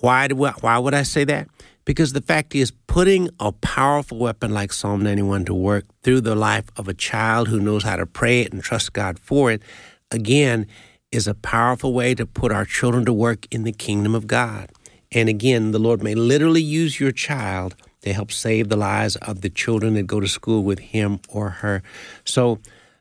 Why 0.00 0.28
do 0.28 0.36
why 0.36 0.78
would 0.78 0.94
I 0.94 1.02
say 1.02 1.24
that? 1.24 1.48
Because 1.84 2.12
the 2.12 2.20
fact 2.20 2.54
is, 2.54 2.72
putting 2.86 3.30
a 3.40 3.52
powerful 3.52 4.18
weapon 4.18 4.52
like 4.52 4.72
Psalm 4.72 5.02
91 5.02 5.46
to 5.46 5.54
work 5.54 5.86
through 6.02 6.20
the 6.20 6.34
life 6.34 6.66
of 6.76 6.88
a 6.88 6.94
child 6.94 7.48
who 7.48 7.60
knows 7.60 7.82
how 7.82 7.96
to 7.96 8.06
pray 8.06 8.42
it 8.42 8.52
and 8.52 8.62
trust 8.62 8.92
God 8.92 9.18
for 9.18 9.50
it, 9.50 9.62
again, 10.10 10.66
is 11.10 11.26
a 11.26 11.34
powerful 11.34 11.92
way 11.92 12.14
to 12.14 12.26
put 12.26 12.52
our 12.52 12.64
children 12.64 13.04
to 13.04 13.12
work 13.12 13.46
in 13.50 13.64
the 13.64 13.72
kingdom 13.72 14.14
of 14.14 14.26
God. 14.26 14.70
And 15.10 15.28
again, 15.28 15.72
the 15.72 15.78
Lord 15.78 16.02
may 16.02 16.14
literally 16.14 16.62
use 16.62 17.00
your 17.00 17.12
child 17.12 17.74
to 18.02 18.12
help 18.12 18.30
save 18.30 18.68
the 18.68 18.76
lives 18.76 19.16
of 19.16 19.40
the 19.40 19.50
children 19.50 19.94
that 19.94 20.06
go 20.06 20.20
to 20.20 20.28
school 20.28 20.62
with 20.62 20.78
him 20.78 21.20
or 21.28 21.50
her. 21.50 21.82
So 22.24 22.60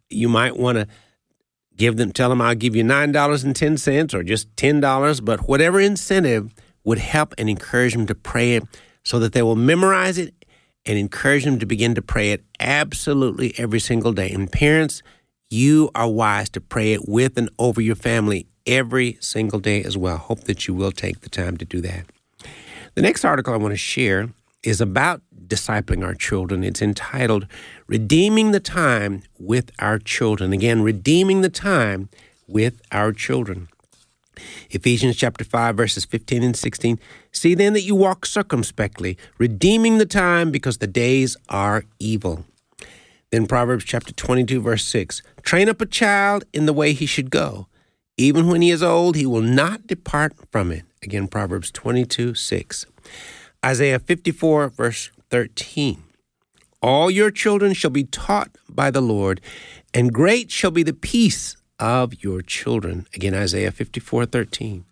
you 0.09 0.27
might 0.27 0.57
want 0.57 0.77
to 0.77 0.87
Give 1.79 1.95
them, 1.95 2.11
tell 2.11 2.27
them 2.27 2.41
I'll 2.41 2.55
give 2.55 2.75
you 2.75 2.83
$9.10 2.83 4.13
or 4.13 4.21
just 4.21 4.53
$10, 4.57 5.23
but 5.23 5.47
whatever 5.47 5.79
incentive 5.79 6.53
would 6.83 6.99
help 6.99 7.33
and 7.37 7.49
encourage 7.49 7.93
them 7.93 8.05
to 8.07 8.15
pray 8.15 8.55
it 8.55 8.63
so 9.03 9.19
that 9.19 9.33
they 9.33 9.41
will 9.41 9.55
memorize 9.55 10.17
it 10.17 10.33
and 10.85 10.97
encourage 10.97 11.43
them 11.43 11.59
to 11.59 11.65
begin 11.65 11.95
to 11.95 12.01
pray 12.01 12.31
it 12.31 12.43
absolutely 12.59 13.53
every 13.57 13.79
single 13.79 14.13
day. 14.13 14.31
And 14.31 14.51
parents, 14.51 15.01
you 15.49 15.89
are 15.95 16.07
wise 16.07 16.49
to 16.51 16.61
pray 16.61 16.93
it 16.93 17.07
with 17.07 17.37
and 17.37 17.49
over 17.59 17.81
your 17.81 17.95
family 17.95 18.47
every 18.65 19.17
single 19.19 19.59
day 19.59 19.83
as 19.83 19.97
well. 19.97 20.17
Hope 20.17 20.41
that 20.45 20.67
you 20.67 20.73
will 20.73 20.91
take 20.91 21.21
the 21.21 21.29
time 21.29 21.57
to 21.57 21.65
do 21.65 21.81
that. 21.81 22.05
The 22.95 23.01
next 23.01 23.25
article 23.25 23.53
I 23.53 23.57
want 23.57 23.73
to 23.73 23.77
share 23.77 24.29
is 24.63 24.81
about 24.81 25.21
discipling 25.47 26.05
our 26.05 26.13
children. 26.13 26.63
It's 26.63 26.81
entitled 26.81 27.47
Redeeming 27.87 28.51
the 28.51 28.59
Time 28.59 29.23
with 29.39 29.71
Our 29.79 29.97
Children. 29.97 30.53
Again, 30.53 30.81
redeeming 30.81 31.41
the 31.41 31.49
time 31.49 32.09
with 32.47 32.81
our 32.91 33.11
children. 33.11 33.69
Ephesians 34.69 35.15
chapter 35.15 35.43
5, 35.43 35.75
verses 35.75 36.06
15 36.06 36.43
and 36.43 36.56
16. 36.56 36.99
See 37.32 37.56
then 37.56 37.73
that 37.73 37.82
you 37.82 37.95
walk 37.95 38.25
circumspectly, 38.25 39.17
redeeming 39.38 39.97
the 39.97 40.06
time 40.06 40.52
because 40.52 40.78
the 40.78 40.88
days 40.88 41.38
are 41.49 41.84
evil. 41.99 42.45
Then 43.32 43.45
Proverbs 43.45 43.86
chapter 43.86 44.12
22, 44.12 44.62
verse 44.62 44.86
6. 44.86 45.21
Train 45.43 45.69
up 45.69 45.82
a 45.82 45.86
child 45.86 46.45
in 46.54 46.65
the 46.65 46.73
way 46.73 46.93
he 46.93 47.06
should 47.06 47.30
go. 47.30 47.67
Even 48.17 48.47
when 48.47 48.62
he 48.62 48.71
is 48.71 48.84
old, 48.84 49.15
he 49.15 49.25
will 49.25 49.41
not 49.41 49.88
depart 49.88 50.34
from 50.52 50.71
it. 50.71 50.84
Again, 51.04 51.28
Proverbs 51.28 51.71
22, 51.71 52.36
6. 52.36 52.86
Isaiah 53.65 53.99
54, 53.99 54.69
verse 54.69 55.12
13. 55.30 56.04
All 56.82 57.12
your 57.12 57.30
children 57.30 57.73
shall 57.73 57.91
be 57.91 58.06
taught 58.06 58.58
by 58.69 58.89
the 58.89 59.02
Lord, 59.02 59.41
and 59.93 60.13
great 60.13 60.49
shall 60.49 60.71
be 60.71 60.84
the 60.84 60.93
peace 60.93 61.56
of 61.79 62.23
your 62.23 62.41
children. 62.41 63.07
Again, 63.13 63.33
Isaiah 63.33 63.71
54, 63.71 64.25
13. 64.25 64.85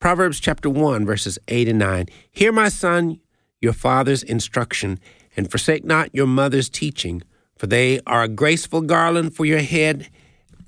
Proverbs 0.00 0.40
chapter 0.40 0.68
1, 0.68 1.06
verses 1.06 1.38
8 1.48 1.68
and 1.68 1.78
9. 1.78 2.06
Hear, 2.30 2.52
my 2.52 2.68
son, 2.68 3.20
your 3.60 3.72
father's 3.72 4.22
instruction, 4.22 4.98
and 5.36 5.50
forsake 5.50 5.84
not 5.84 6.14
your 6.14 6.26
mother's 6.26 6.68
teaching, 6.68 7.22
for 7.56 7.66
they 7.66 8.00
are 8.06 8.22
a 8.22 8.28
graceful 8.28 8.82
garland 8.82 9.34
for 9.34 9.44
your 9.44 9.60
head 9.60 10.08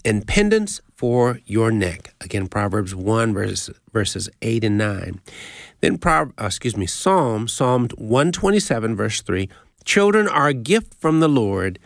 and 0.05 0.27
pendants 0.27 0.81
for 0.95 1.41
your 1.45 1.71
neck. 1.71 2.15
Again, 2.21 2.47
Proverbs 2.47 2.95
1, 2.95 3.35
verses, 3.35 3.71
verses 3.93 4.31
8 4.41 4.65
and 4.65 4.79
9. 4.79 5.21
Then, 5.81 5.99
uh, 6.03 6.27
excuse 6.41 6.77
me, 6.77 6.87
Psalm, 6.87 7.49
Psalm 7.49 7.89
127, 7.97 8.97
verse 8.97 9.21
3 9.21 9.49
Children 9.85 10.27
are 10.27 10.49
a 10.49 10.55
gift 10.55 10.95
from 10.95 11.21
the 11.21 11.29
Lord, 11.29 11.79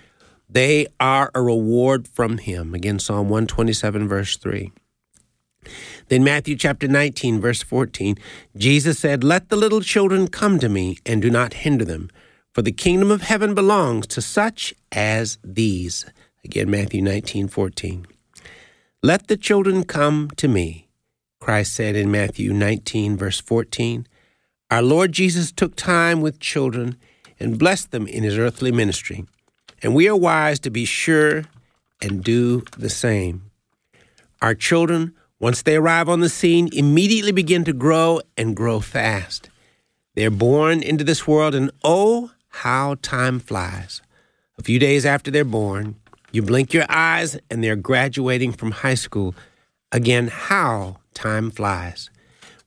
they 0.53 0.87
are 0.99 1.31
a 1.35 1.43
reward 1.43 2.09
from 2.09 2.39
Him. 2.39 2.75
Again, 2.75 2.99
Psalm 2.99 3.29
127, 3.29 4.09
verse 4.09 4.37
3. 4.37 4.73
Then, 6.09 6.25
Matthew 6.25 6.57
chapter 6.57 6.89
19, 6.89 7.41
verse 7.41 7.63
14, 7.63 8.17
Jesus 8.57 8.99
said, 8.99 9.23
Let 9.23 9.49
the 9.49 9.57
little 9.57 9.81
children 9.81 10.29
come 10.29 10.59
to 10.59 10.69
me, 10.69 10.99
and 11.07 11.23
do 11.23 11.31
not 11.31 11.55
hinder 11.55 11.85
them, 11.85 12.11
for 12.53 12.63
the 12.63 12.73
kingdom 12.73 13.11
of 13.11 13.23
heaven 13.23 13.55
belongs 13.55 14.07
to 14.09 14.23
such 14.23 14.75
as 14.91 15.39
these. 15.45 16.07
Again, 16.45 16.71
Matthew 16.71 17.03
19, 17.03 17.49
14. 17.49 18.07
Let 19.03 19.29
the 19.29 19.37
children 19.37 19.85
come 19.85 20.31
to 20.37 20.49
me. 20.49 20.89
Christ 21.41 21.75
said 21.75 21.97
in 21.97 22.11
Matthew 22.11 22.53
19, 22.53 23.17
verse 23.17 23.41
14, 23.41 24.07
Our 24.71 24.83
Lord 24.83 25.13
Jesus 25.13 25.53
took 25.53 25.77
time 25.77 26.21
with 26.21 26.41
children 26.41 26.97
and 27.39 27.59
blessed 27.59 27.91
them 27.91 28.07
in 28.07 28.25
his 28.25 28.37
earthly 28.37 28.73
ministry, 28.73 29.25
and 29.83 29.95
we 29.95 30.09
are 30.09 30.17
wise 30.17 30.59
to 30.61 30.71
be 30.71 30.85
sure 30.85 31.45
and 32.01 32.25
do 32.25 32.63
the 32.77 32.91
same. 32.91 33.51
Our 34.43 34.55
children, 34.55 35.15
once 35.39 35.63
they 35.63 35.77
arrive 35.77 36.09
on 36.09 36.21
the 36.21 36.29
scene, 36.29 36.69
immediately 36.73 37.33
begin 37.33 37.65
to 37.65 37.73
grow 37.73 38.21
and 38.37 38.57
grow 38.57 38.81
fast. 38.81 39.51
They're 40.15 40.31
born 40.31 40.83
into 40.83 41.05
this 41.05 41.27
world, 41.27 41.55
and 41.55 41.71
oh, 41.85 42.31
how 42.49 42.97
time 43.01 43.39
flies. 43.39 44.03
A 44.59 44.63
few 44.63 44.79
days 44.79 45.07
after 45.07 45.31
they're 45.31 45.45
born, 45.45 45.97
you 46.33 46.43
blink 46.43 46.73
your 46.73 46.87
eyes 46.89 47.39
and 47.51 47.63
they're 47.63 47.77
graduating 47.77 48.53
from 48.53 48.71
high 48.71 48.95
school. 48.95 49.35
Again, 49.93 50.29
how 50.29 50.99
time 51.15 51.51
flies. 51.51 52.11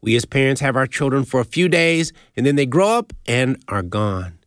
We 0.02 0.16
as 0.16 0.26
parents 0.26 0.62
have 0.62 0.76
our 0.76 0.88
children 0.88 1.24
for 1.24 1.40
a 1.40 1.46
few 1.46 1.70
days 1.70 2.12
and 2.36 2.46
then 2.46 2.56
they 2.56 2.66
grow 2.66 2.90
up 2.90 3.14
and 3.26 3.62
are 3.68 3.84
gone. 3.84 4.40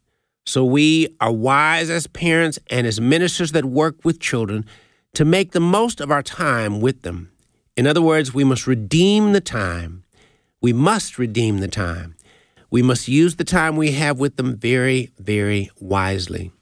So 0.47 0.65
we 0.65 1.09
are 1.21 1.33
wise 1.33 1.91
as 1.91 2.07
parents 2.07 2.59
and 2.71 2.87
as 2.87 3.01
ministers 3.01 3.53
that 3.53 3.65
work 3.65 4.05
with 4.05 4.21
children 4.21 4.65
to 5.15 5.25
make 5.25 5.53
the 5.53 5.61
most 5.61 6.01
of 6.01 6.11
our 6.11 6.23
time 6.23 6.81
with 6.81 7.03
them. 7.03 7.33
In 7.77 7.87
other 7.87 8.01
words, 8.01 8.33
we 8.33 8.45
must 8.45 8.67
redeem 8.67 9.33
the 9.33 9.41
time. 9.41 10.05
We 10.63 10.73
must 10.73 11.19
redeem 11.19 11.59
the 11.59 11.69
time. 11.69 12.15
We 12.71 12.81
must 12.83 13.09
use 13.09 13.37
the 13.37 13.45
time 13.45 13.77
we 13.77 13.93
have 13.93 14.19
with 14.19 14.37
them 14.37 14.57
very, 14.57 15.11
very 15.19 15.71
wisely. 15.81 16.53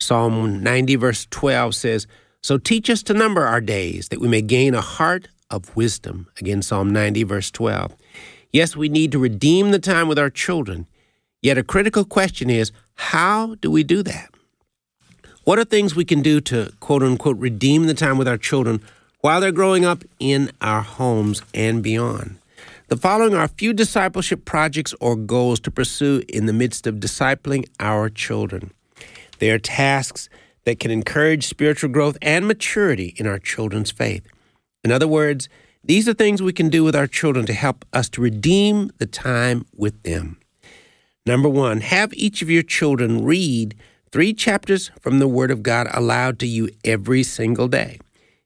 Psalm 0.00 0.62
90, 0.62 0.96
verse 0.96 1.26
12 1.30 1.74
says, 1.74 2.06
So 2.42 2.58
teach 2.58 2.88
us 2.88 3.02
to 3.04 3.14
number 3.14 3.44
our 3.44 3.60
days, 3.60 4.08
that 4.08 4.20
we 4.20 4.28
may 4.28 4.42
gain 4.42 4.74
a 4.74 4.80
heart 4.80 5.28
of 5.50 5.74
wisdom. 5.74 6.28
Again, 6.38 6.62
Psalm 6.62 6.92
90, 6.92 7.24
verse 7.24 7.50
12. 7.50 7.96
Yes, 8.52 8.76
we 8.76 8.88
need 8.88 9.12
to 9.12 9.18
redeem 9.18 9.70
the 9.70 9.78
time 9.78 10.08
with 10.08 10.18
our 10.18 10.30
children. 10.30 10.86
Yet 11.46 11.58
a 11.58 11.62
critical 11.62 12.04
question 12.04 12.50
is 12.50 12.72
how 12.96 13.54
do 13.60 13.70
we 13.70 13.84
do 13.84 14.02
that? 14.02 14.34
What 15.44 15.60
are 15.60 15.64
things 15.64 15.94
we 15.94 16.04
can 16.04 16.20
do 16.20 16.40
to 16.40 16.72
quote 16.80 17.04
unquote 17.04 17.38
redeem 17.38 17.86
the 17.86 17.94
time 17.94 18.18
with 18.18 18.26
our 18.26 18.36
children 18.36 18.82
while 19.20 19.40
they're 19.40 19.52
growing 19.52 19.84
up 19.84 20.02
in 20.18 20.50
our 20.60 20.82
homes 20.82 21.42
and 21.54 21.84
beyond? 21.84 22.40
The 22.88 22.96
following 22.96 23.32
are 23.32 23.44
a 23.44 23.58
few 23.60 23.72
discipleship 23.72 24.44
projects 24.44 24.92
or 25.00 25.14
goals 25.14 25.60
to 25.60 25.70
pursue 25.70 26.24
in 26.28 26.46
the 26.46 26.52
midst 26.52 26.84
of 26.84 26.96
discipling 26.96 27.68
our 27.78 28.10
children. 28.10 28.72
They 29.38 29.52
are 29.52 29.60
tasks 29.60 30.28
that 30.64 30.80
can 30.80 30.90
encourage 30.90 31.46
spiritual 31.46 31.90
growth 31.90 32.18
and 32.20 32.48
maturity 32.48 33.14
in 33.18 33.28
our 33.28 33.38
children's 33.38 33.92
faith. 33.92 34.26
In 34.82 34.90
other 34.90 35.06
words, 35.06 35.48
these 35.84 36.08
are 36.08 36.14
things 36.14 36.42
we 36.42 36.52
can 36.52 36.70
do 36.70 36.82
with 36.82 36.96
our 36.96 37.06
children 37.06 37.46
to 37.46 37.52
help 37.52 37.84
us 37.92 38.08
to 38.08 38.20
redeem 38.20 38.90
the 38.98 39.06
time 39.06 39.64
with 39.76 40.02
them. 40.02 40.40
Number 41.26 41.48
one, 41.48 41.80
have 41.80 42.14
each 42.14 42.40
of 42.40 42.48
your 42.48 42.62
children 42.62 43.24
read 43.24 43.74
three 44.12 44.32
chapters 44.32 44.92
from 45.00 45.18
the 45.18 45.26
Word 45.26 45.50
of 45.50 45.64
God 45.64 45.88
aloud 45.92 46.38
to 46.38 46.46
you 46.46 46.68
every 46.84 47.24
single 47.24 47.66
day. 47.66 47.98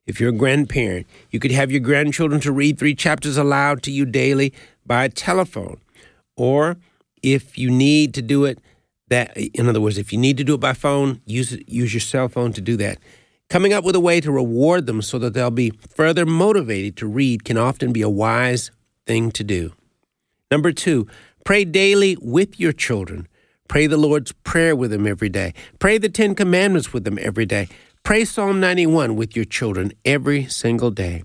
If 0.07 0.19
you're 0.19 0.31
a 0.31 0.33
grandparent, 0.33 1.07
you 1.31 1.38
could 1.38 1.53
have 1.53 1.71
your 1.71 1.81
grandchildren 1.81 2.40
to 2.40 2.51
read 2.51 2.79
three 2.79 2.95
chapters 2.95 3.37
aloud 3.37 3.83
to 3.83 3.90
you 3.90 4.07
daily 4.07 4.55
by 4.87 5.09
telephone. 5.09 5.79
Or 6.38 6.79
if 7.23 7.59
you 7.59 7.71
need 7.71 8.14
to 8.14 8.23
do 8.23 8.47
it 8.47 8.59
that 9.09 9.37
in 9.37 9.69
other 9.69 9.81
words, 9.81 9.99
if 9.99 10.11
you 10.11 10.19
need 10.19 10.38
to 10.38 10.45
do 10.45 10.55
it 10.55 10.61
by 10.61 10.73
phone, 10.73 11.21
use 11.27 11.59
use 11.66 11.93
your 11.93 12.01
cell 12.01 12.29
phone 12.29 12.53
to 12.55 12.62
do 12.62 12.79
that. 12.79 12.99
Coming 13.51 13.75
up 13.75 13.85
with 13.85 13.95
a 13.95 14.01
way 14.01 14.21
to 14.21 14.33
reward 14.33 14.87
them 14.87 15.03
so 15.03 15.19
that 15.19 15.35
they'll 15.35 15.51
be 15.51 15.71
further 15.71 16.25
motivated 16.25 16.97
to 16.97 17.07
read 17.07 17.45
can 17.45 17.59
often 17.59 17.93
be 17.93 18.01
a 18.01 18.09
wise 18.09 18.71
thing 19.07 19.31
to 19.33 19.45
do. 19.45 19.75
Number 20.51 20.73
2, 20.73 21.07
pray 21.51 21.65
daily 21.65 22.17
with 22.21 22.61
your 22.61 22.71
children. 22.71 23.27
Pray 23.67 23.89
the 23.89 23.97
Lord's 23.97 24.31
Prayer 24.31 24.77
with 24.77 24.93
them 24.93 25.05
every 25.05 25.29
day. 25.29 25.53
Pray 25.81 25.99
the 25.99 26.09
10 26.09 26.37
commandments 26.37 26.93
with 26.93 27.03
them 27.03 27.19
every 27.21 27.45
day. 27.45 27.67
Pray 28.05 28.25
Psalm 28.25 28.61
91 28.61 29.17
with 29.17 29.35
your 29.35 29.45
children 29.45 29.91
every 30.05 30.47
single 30.47 30.93
day. 30.93 31.25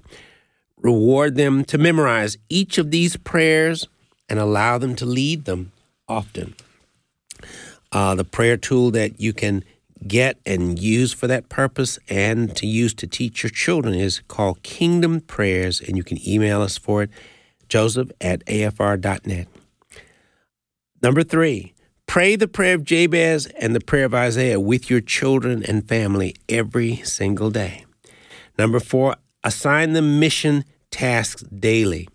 Reward 0.78 1.36
them 1.36 1.64
to 1.66 1.78
memorize 1.78 2.40
each 2.50 2.80
of 2.80 2.90
these 2.90 3.18
prayers 3.18 3.88
and 4.28 4.40
allow 4.40 4.80
them 4.80 4.96
to 4.96 5.06
lead 5.06 5.46
them 5.46 5.72
often. 6.08 6.56
Uh, 7.92 8.16
the 8.16 8.26
prayer 8.26 8.58
tool 8.58 8.90
that 8.90 9.22
you 9.22 9.32
can 9.32 9.64
get 10.08 10.40
and 10.44 10.80
use 10.80 11.14
for 11.14 11.28
that 11.28 11.50
purpose 11.50 12.00
and 12.10 12.56
to 12.56 12.66
use 12.66 12.96
to 12.96 13.06
teach 13.06 13.44
your 13.44 13.52
children 13.52 13.94
is 13.94 14.22
called 14.28 14.64
Kingdom 14.64 15.22
Prayers, 15.22 15.80
and 15.82 15.96
you 15.96 16.04
can 16.04 16.18
email 16.28 16.64
us 16.64 16.80
for 16.80 17.04
it, 17.04 17.12
joseph 17.70 18.10
at 18.20 18.44
afr.net. 18.48 19.48
Number 21.06 21.22
three, 21.22 21.76
pray 22.08 22.36
the 22.36 22.48
prayer 22.48 22.74
of 22.74 22.84
Jabez 22.84 23.46
and 23.60 23.76
the 23.76 23.80
prayer 23.80 24.06
of 24.06 24.16
Isaiah 24.16 24.60
with 24.60 24.90
your 24.90 25.02
children 25.02 25.62
and 25.62 25.88
family 25.88 26.36
every 26.50 26.96
single 27.04 27.52
day. 27.52 27.86
Number 28.58 28.80
four, 28.80 29.16
assign 29.44 29.94
them 29.94 30.20
mission 30.20 30.66
tasks 30.90 31.44
daily. 31.44 32.10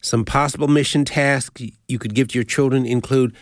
Some 0.00 0.24
possible 0.24 0.68
mission 0.68 1.04
tasks 1.04 1.64
you 1.88 1.98
could 1.98 2.14
give 2.14 2.28
to 2.28 2.38
your 2.38 2.44
children 2.44 2.86
include 2.86 3.34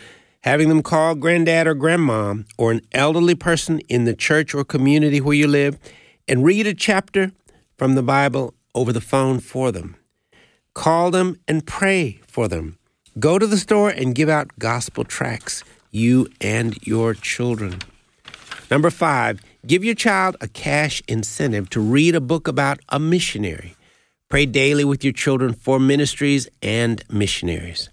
having 0.44 0.70
them 0.70 0.82
call 0.82 1.14
granddad 1.14 1.66
or 1.66 1.74
grandma 1.74 2.36
or 2.56 2.72
an 2.72 2.80
elderly 2.92 3.34
person 3.34 3.80
in 3.90 4.06
the 4.06 4.16
church 4.16 4.54
or 4.54 4.64
community 4.64 5.20
where 5.20 5.36
you 5.36 5.46
live 5.46 5.78
and 6.26 6.42
read 6.42 6.66
a 6.66 6.72
chapter 6.72 7.32
from 7.76 7.96
the 7.96 8.02
Bible 8.02 8.54
over 8.74 8.94
the 8.94 9.02
phone 9.02 9.40
for 9.40 9.70
them. 9.70 9.94
Call 10.72 11.10
them 11.10 11.38
and 11.46 11.66
pray 11.66 12.20
for 12.26 12.48
them. 12.48 12.78
Go 13.18 13.38
to 13.38 13.46
the 13.46 13.56
store 13.56 13.90
and 13.90 14.14
give 14.14 14.28
out 14.28 14.50
gospel 14.58 15.04
tracts, 15.04 15.64
you 15.90 16.28
and 16.40 16.76
your 16.86 17.14
children. 17.14 17.80
Number 18.70 18.90
five, 18.90 19.40
Give 19.66 19.84
your 19.84 19.96
child 19.96 20.36
a 20.40 20.46
cash 20.46 21.02
incentive 21.08 21.68
to 21.70 21.80
read 21.80 22.14
a 22.14 22.20
book 22.20 22.46
about 22.46 22.78
a 22.88 23.00
missionary. 23.00 23.74
Pray 24.28 24.46
daily 24.46 24.84
with 24.84 25.02
your 25.02 25.12
children 25.12 25.54
for 25.54 25.80
ministries 25.80 26.48
and 26.62 27.02
missionaries. 27.10 27.90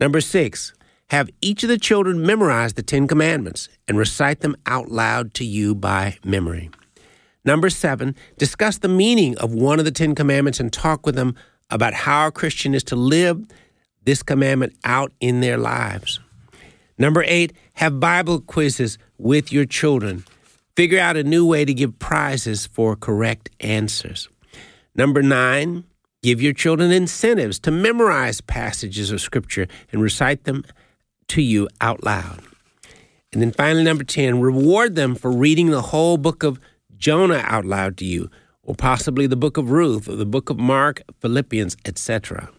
Number 0.00 0.20
six, 0.20 0.74
have 1.10 1.30
each 1.40 1.62
of 1.62 1.68
the 1.68 1.78
children 1.78 2.26
memorize 2.26 2.72
the 2.72 2.82
Ten 2.82 3.06
Commandments 3.06 3.68
and 3.86 3.96
recite 3.96 4.40
them 4.40 4.56
out 4.66 4.90
loud 4.90 5.32
to 5.34 5.44
you 5.44 5.76
by 5.76 6.16
memory. 6.24 6.70
Number 7.44 7.70
seven, 7.70 8.16
discuss 8.36 8.78
the 8.78 8.88
meaning 8.88 9.38
of 9.38 9.54
one 9.54 9.78
of 9.78 9.84
the 9.84 9.92
Ten 9.92 10.16
Commandments 10.16 10.58
and 10.58 10.72
talk 10.72 11.06
with 11.06 11.14
them 11.14 11.36
about 11.70 11.94
how 11.94 12.26
a 12.26 12.32
Christian 12.32 12.74
is 12.74 12.82
to 12.84 12.96
live 12.96 13.46
this 14.04 14.22
commandment 14.22 14.74
out 14.84 15.12
in 15.20 15.40
their 15.40 15.58
lives. 15.58 16.20
Number 16.98 17.24
eight, 17.26 17.52
have 17.74 18.00
Bible 18.00 18.40
quizzes 18.40 18.98
with 19.18 19.52
your 19.52 19.64
children. 19.64 20.24
Figure 20.76 20.98
out 20.98 21.16
a 21.16 21.24
new 21.24 21.46
way 21.46 21.64
to 21.64 21.74
give 21.74 21.98
prizes 21.98 22.66
for 22.66 22.96
correct 22.96 23.50
answers. 23.60 24.28
Number 24.94 25.22
nine, 25.22 25.84
give 26.22 26.40
your 26.40 26.52
children 26.52 26.92
incentives 26.92 27.58
to 27.60 27.70
memorize 27.70 28.40
passages 28.40 29.10
of 29.10 29.20
Scripture 29.20 29.66
and 29.90 30.02
recite 30.02 30.44
them 30.44 30.64
to 31.28 31.42
you 31.42 31.68
out 31.80 32.04
loud. 32.04 32.40
And 33.32 33.40
then 33.40 33.52
finally, 33.52 33.82
number 33.82 34.04
10, 34.04 34.40
reward 34.40 34.94
them 34.94 35.14
for 35.14 35.32
reading 35.32 35.70
the 35.70 35.82
whole 35.82 36.18
book 36.18 36.42
of 36.42 36.60
Jonah 36.96 37.42
out 37.46 37.64
loud 37.64 37.96
to 37.96 38.04
you, 38.04 38.30
or 38.62 38.74
possibly 38.74 39.26
the 39.26 39.36
book 39.36 39.56
of 39.56 39.70
Ruth, 39.70 40.08
or 40.08 40.16
the 40.16 40.26
book 40.26 40.50
of 40.50 40.58
Mark, 40.58 41.02
Philippians, 41.20 41.76
etc. 41.86 42.50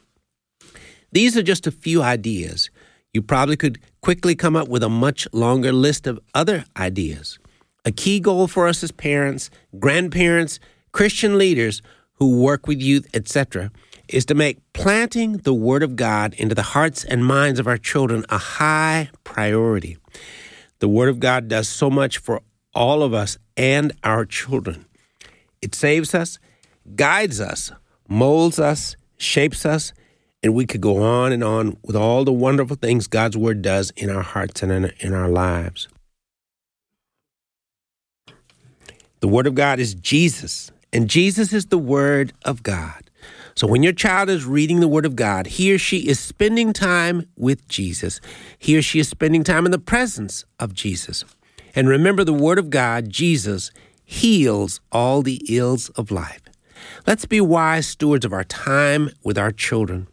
These 1.14 1.38
are 1.38 1.44
just 1.44 1.68
a 1.68 1.72
few 1.72 2.02
ideas. 2.02 2.72
You 3.14 3.22
probably 3.22 3.56
could 3.56 3.80
quickly 4.02 4.34
come 4.34 4.56
up 4.56 4.68
with 4.68 4.82
a 4.82 4.90
much 4.90 5.28
longer 5.32 5.72
list 5.72 6.08
of 6.08 6.20
other 6.34 6.66
ideas. 6.76 7.38
A 7.86 7.92
key 7.92 8.20
goal 8.20 8.48
for 8.48 8.68
us 8.68 8.84
as 8.84 8.92
parents, 8.92 9.52
grandparents, 9.78 10.60
Christian 10.92 11.38
leaders 11.38 11.84
who 12.14 12.42
work 12.42 12.66
with 12.66 12.82
youth, 12.82 13.08
etc., 13.14 13.72
is 14.08 14.26
to 14.26 14.34
make 14.34 14.58
planting 14.74 15.34
the 15.38 15.54
Word 15.54 15.84
of 15.84 15.96
God 15.96 16.34
into 16.34 16.56
the 16.56 16.64
hearts 16.74 17.04
and 17.04 17.24
minds 17.24 17.60
of 17.60 17.68
our 17.68 17.78
children 17.78 18.26
a 18.30 18.40
high 18.40 19.12
priority. 19.24 19.98
The 20.80 20.90
Word 20.90 21.10
of 21.10 21.20
God 21.20 21.48
does 21.48 21.70
so 21.70 21.92
much 21.92 22.18
for 22.18 22.42
all 22.74 23.04
of 23.04 23.14
us 23.14 23.38
and 23.56 23.92
our 24.04 24.26
children. 24.26 24.86
It 25.62 25.76
saves 25.76 26.16
us, 26.16 26.40
guides 26.96 27.40
us, 27.40 27.72
molds 28.10 28.60
us, 28.60 28.96
shapes 29.18 29.64
us, 29.64 29.94
and 30.44 30.54
we 30.54 30.66
could 30.66 30.82
go 30.82 31.02
on 31.02 31.32
and 31.32 31.44
on 31.44 31.78
with 31.84 31.96
all 31.96 32.26
the 32.26 32.34
wonderful 32.34 32.76
things 32.76 33.08
God's 33.08 33.38
Word 33.38 33.62
does 33.62 33.92
in 33.92 34.10
our 34.10 34.22
hearts 34.22 34.62
and 34.62 34.94
in, 35.00 35.14
our 35.14 35.30
lives. 35.30 35.88
The 39.22 39.30
Word 39.30 39.48
of 39.48 39.56
God 39.56 39.80
is 39.80 39.94
Jesus, 39.96 40.70
and 40.92 41.10
Jesus 41.10 41.54
is 41.54 41.68
the 41.68 41.78
Word 41.78 42.34
of 42.44 42.62
God. 42.62 43.10
So 43.56 43.68
when 43.68 43.84
your 43.84 43.94
child 43.94 44.30
is 44.30 44.46
reading 44.46 44.82
the 44.82 44.88
Word 44.88 45.06
of 45.06 45.16
God, 45.16 45.48
he 45.48 45.74
or 45.74 45.78
she 45.78 46.10
is 46.10 46.20
spending 46.20 46.74
time 46.74 47.28
with 47.38 47.68
Jesus. 47.70 48.20
He 48.60 48.78
or 48.78 48.82
she 48.82 49.00
is 49.00 49.08
spending 49.08 49.44
time 49.44 49.66
in 49.66 49.72
the 49.72 49.80
presence 49.80 50.44
of 50.60 50.74
Jesus. 50.74 51.24
And 51.76 51.88
remember, 51.88 52.24
the 52.24 52.34
Word 52.34 52.60
of 52.60 52.70
God, 52.70 53.10
Jesus, 53.10 53.72
heals 54.04 54.82
all 54.92 55.22
the 55.22 55.42
ills 55.48 55.90
of 55.90 56.12
life. 56.12 56.42
Let's 57.08 57.26
be 57.26 57.40
wise 57.40 57.88
stewards 57.88 58.26
of 58.26 58.34
our 58.34 58.44
time 58.44 59.10
with 59.24 59.38
our 59.38 59.52
children. 59.52 60.08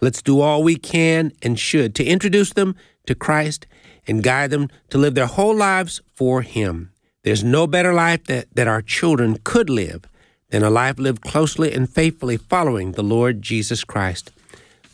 Let's 0.00 0.22
do 0.22 0.40
all 0.40 0.62
we 0.62 0.76
can 0.76 1.32
and 1.42 1.58
should 1.58 1.94
to 1.96 2.04
introduce 2.04 2.52
them 2.52 2.74
to 3.06 3.14
Christ 3.14 3.66
and 4.06 4.22
guide 4.22 4.50
them 4.50 4.68
to 4.88 4.98
live 4.98 5.14
their 5.14 5.26
whole 5.26 5.54
lives 5.54 6.00
for 6.14 6.42
Him. 6.42 6.92
There's 7.22 7.44
no 7.44 7.66
better 7.66 7.92
life 7.92 8.24
that, 8.24 8.46
that 8.54 8.66
our 8.66 8.82
children 8.82 9.38
could 9.44 9.68
live 9.68 10.04
than 10.48 10.62
a 10.62 10.70
life 10.70 10.98
lived 10.98 11.22
closely 11.22 11.72
and 11.72 11.88
faithfully 11.88 12.36
following 12.36 12.92
the 12.92 13.02
Lord 13.02 13.42
Jesus 13.42 13.84
Christ. 13.84 14.32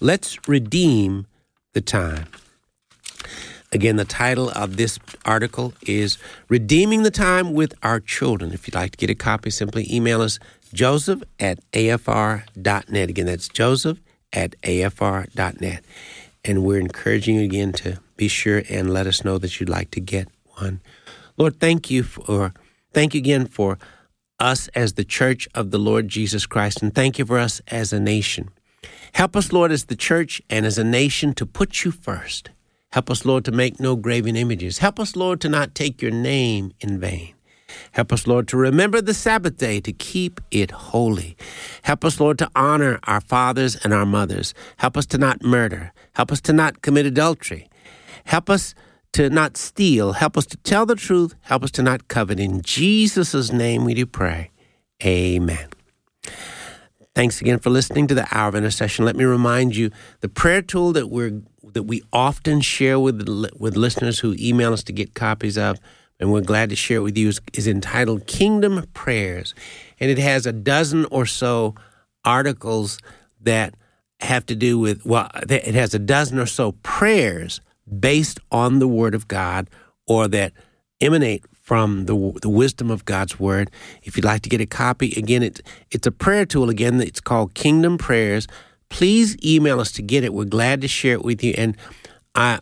Let's 0.01 0.37
redeem 0.49 1.27
the 1.73 1.81
time. 1.81 2.27
Again, 3.73 3.97
the 3.97 4.05
title 4.05 4.51
of 4.51 4.77
this 4.77 4.99
article 5.25 5.75
is 5.87 6.19
Redeeming 6.49 7.03
the 7.03 7.11
Time 7.11 7.53
with 7.53 7.75
Our 7.83 8.01
Children. 8.01 8.53
If 8.53 8.67
you'd 8.67 8.75
like 8.75 8.93
to 8.93 8.97
get 8.97 9.11
a 9.11 9.15
copy, 9.15 9.51
simply 9.51 9.87
email 9.93 10.21
us 10.23 10.39
joseph 10.73 11.23
at 11.41 11.59
afr.net. 11.73 13.11
Again, 13.11 13.27
that's 13.27 13.49
joseph 13.49 13.99
at 14.33 14.61
afr.net. 14.63 15.85
And 16.45 16.63
we're 16.63 16.81
encouraging 16.81 17.37
you 17.37 17.45
again 17.45 17.73
to 17.75 17.99
be 18.17 18.29
sure 18.29 18.63
and 18.69 18.93
let 18.93 19.07
us 19.07 19.25
know 19.25 19.39
that 19.39 19.59
you'd 19.59 19.69
like 19.69 19.91
to 19.93 20.01
get 20.01 20.29
one. 20.59 20.81
Lord, 21.37 21.61
thank 21.61 21.91
you 21.91 22.03
for 22.03 22.55
thank 22.93 23.15
you 23.15 23.19
again 23.19 23.47
for 23.47 23.79
us 24.39 24.69
as 24.69 24.95
the 24.95 25.05
church 25.05 25.49
of 25.55 25.71
the 25.71 25.79
Lord 25.79 26.09
Jesus 26.09 26.47
Christ, 26.47 26.83
and 26.83 26.95
thank 26.95 27.19
you 27.19 27.25
for 27.25 27.39
us 27.39 27.61
as 27.69 27.93
a 27.93 28.01
nation. 28.01 28.51
Help 29.13 29.37
us, 29.37 29.53
Lord, 29.53 29.73
as 29.73 29.87
the 29.87 29.97
church 29.97 30.43
and 30.51 30.67
as 30.67 30.79
a 30.79 30.85
nation 30.85 31.33
to 31.35 31.47
put 31.47 31.85
you 31.85 31.91
first. 31.91 32.51
Help 32.93 33.11
us, 33.11 33.25
Lord, 33.25 33.45
to 33.47 33.53
make 33.53 33.81
no 33.81 33.97
graven 33.97 34.37
images. 34.37 34.79
Help 34.79 35.01
us, 35.01 35.17
Lord, 35.17 35.41
to 35.41 35.49
not 35.49 35.75
take 35.75 36.03
your 36.03 36.11
name 36.11 36.73
in 36.81 37.01
vain. 37.01 37.36
Help 37.93 38.13
us, 38.13 38.27
Lord, 38.27 38.49
to 38.49 38.57
remember 38.57 39.01
the 39.01 39.15
Sabbath 39.15 39.57
day, 39.57 39.81
to 39.81 39.93
keep 39.93 40.41
it 40.51 40.71
holy. 40.71 41.37
Help 41.83 42.05
us, 42.05 42.21
Lord, 42.21 42.39
to 42.39 42.51
honor 42.55 42.99
our 43.05 43.21
fathers 43.21 43.77
and 43.77 43.93
our 43.93 44.07
mothers. 44.07 44.55
Help 44.79 44.97
us 44.97 45.07
to 45.07 45.19
not 45.19 45.43
murder. 45.43 45.93
Help 46.15 46.33
us 46.33 46.41
to 46.43 46.53
not 46.53 46.83
commit 46.83 47.07
adultery. 47.07 47.69
Help 48.25 48.51
us 48.51 48.75
to 49.13 49.31
not 49.31 49.57
steal. 49.57 50.13
Help 50.13 50.37
us 50.37 50.47
to 50.47 50.57
tell 50.59 50.85
the 50.85 50.95
truth. 50.95 51.35
Help 51.43 51.65
us 51.65 51.71
to 51.73 51.83
not 51.83 52.09
covet. 52.09 52.39
In 52.39 52.61
Jesus' 52.63 53.53
name 53.53 53.85
we 53.85 53.95
do 53.95 54.07
pray. 54.07 54.51
Amen. 55.05 55.69
Thanks 57.15 57.41
again 57.41 57.59
for 57.59 57.71
listening 57.71 58.07
to 58.09 58.15
the 58.15 58.29
Hour 58.31 58.49
of 58.49 58.55
Intercession. 58.55 59.07
Let 59.07 59.17
me 59.17 59.25
remind 59.25 59.75
you 59.75 59.91
the 60.21 60.29
prayer 60.29 60.61
tool 60.61 60.93
that 60.93 61.09
we're 61.09 61.41
that 61.73 61.85
we 61.85 62.03
often 62.13 62.61
share 62.61 62.99
with 63.01 63.27
with 63.59 63.75
listeners 63.75 64.19
who 64.19 64.37
email 64.39 64.75
us 64.75 64.83
to 64.85 64.93
get 64.93 65.15
copies 65.15 65.57
of 65.57 65.79
and 66.19 66.33
we're 66.33 66.41
glad 66.41 66.71
to 66.71 66.77
share 66.77 66.99
it 66.99 67.03
with 67.03 67.19
you, 67.19 67.29
is, 67.29 67.41
is 67.53 67.67
entitled 67.67 68.27
Kingdom 68.27 68.85
Prayers. 68.95 69.55
And 70.01 70.11
it 70.11 70.19
has 70.19 70.47
a 70.47 70.53
dozen 70.53 71.05
or 71.11 71.27
so 71.27 71.75
articles 72.25 72.99
that 73.41 73.75
have 74.21 74.47
to 74.47 74.57
do 74.57 74.79
with, 74.79 75.05
well, 75.05 75.31
it 75.35 75.75
has 75.75 75.95
a 75.95 75.99
dozen 75.99 76.39
or 76.39 76.47
so 76.47 76.73
prayers 76.83 77.61
based 78.01 78.41
on 78.51 78.79
the 78.79 78.89
Word 78.89 79.15
of 79.15 79.29
God 79.29 79.69
or 80.07 80.27
that 80.29 80.53
emanate 81.01 81.45
from 81.53 82.07
the, 82.07 82.33
the 82.41 82.49
wisdom 82.49 82.91
of 82.91 83.05
God's 83.05 83.39
Word. 83.39 83.71
If 84.03 84.17
you'd 84.17 84.25
like 84.25 84.43
to 84.43 84.49
get 84.49 84.61
a 84.61 84.67
copy, 84.67 85.13
again, 85.17 85.43
it, 85.43 85.61
it's 85.91 86.07
a 86.07 86.13
prayer 86.13 86.47
tool. 86.47 86.71
Again, 86.71 87.01
it's 87.01 87.21
called 87.21 87.55
Kingdom 87.55 87.99
Prayers. 87.99 88.47
Please 88.89 89.37
email 89.45 89.81
us 89.81 89.93
to 89.93 90.03
get 90.03 90.25
it. 90.25 90.33
We're 90.33 90.45
glad 90.45 90.81
to 90.81 90.89
share 90.89 91.15
it 91.15 91.25
with 91.25 91.43
you. 91.45 91.55
And 91.59 91.77
I, 92.35 92.61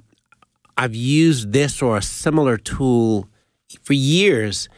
I've 0.77 0.95
used 0.95 1.53
this 1.53 1.83
or 1.83 1.99
a 1.99 2.03
similar 2.03 2.57
tool 2.57 3.29
for 3.85 3.93
years 3.93 4.69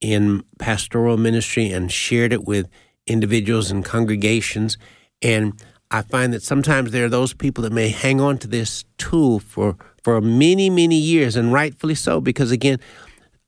in 0.00 0.42
pastoral 0.58 1.16
ministry 1.16 1.70
and 1.70 1.90
shared 1.90 2.32
it 2.32 2.44
with 2.44 2.68
individuals 3.06 3.70
and 3.70 3.84
congregations. 3.84 4.76
And 5.22 5.60
I 5.90 6.02
find 6.02 6.32
that 6.32 6.42
sometimes 6.42 6.90
there 6.90 7.06
are 7.06 7.08
those 7.08 7.32
people 7.32 7.62
that 7.62 7.72
may 7.72 7.88
hang 7.88 8.20
on 8.20 8.38
to 8.38 8.48
this 8.48 8.84
tool 8.98 9.38
for, 9.38 9.76
for 10.02 10.20
many, 10.20 10.68
many 10.68 10.96
years, 10.96 11.36
and 11.36 11.52
rightfully 11.52 11.94
so, 11.94 12.20
because 12.20 12.50
again, 12.50 12.78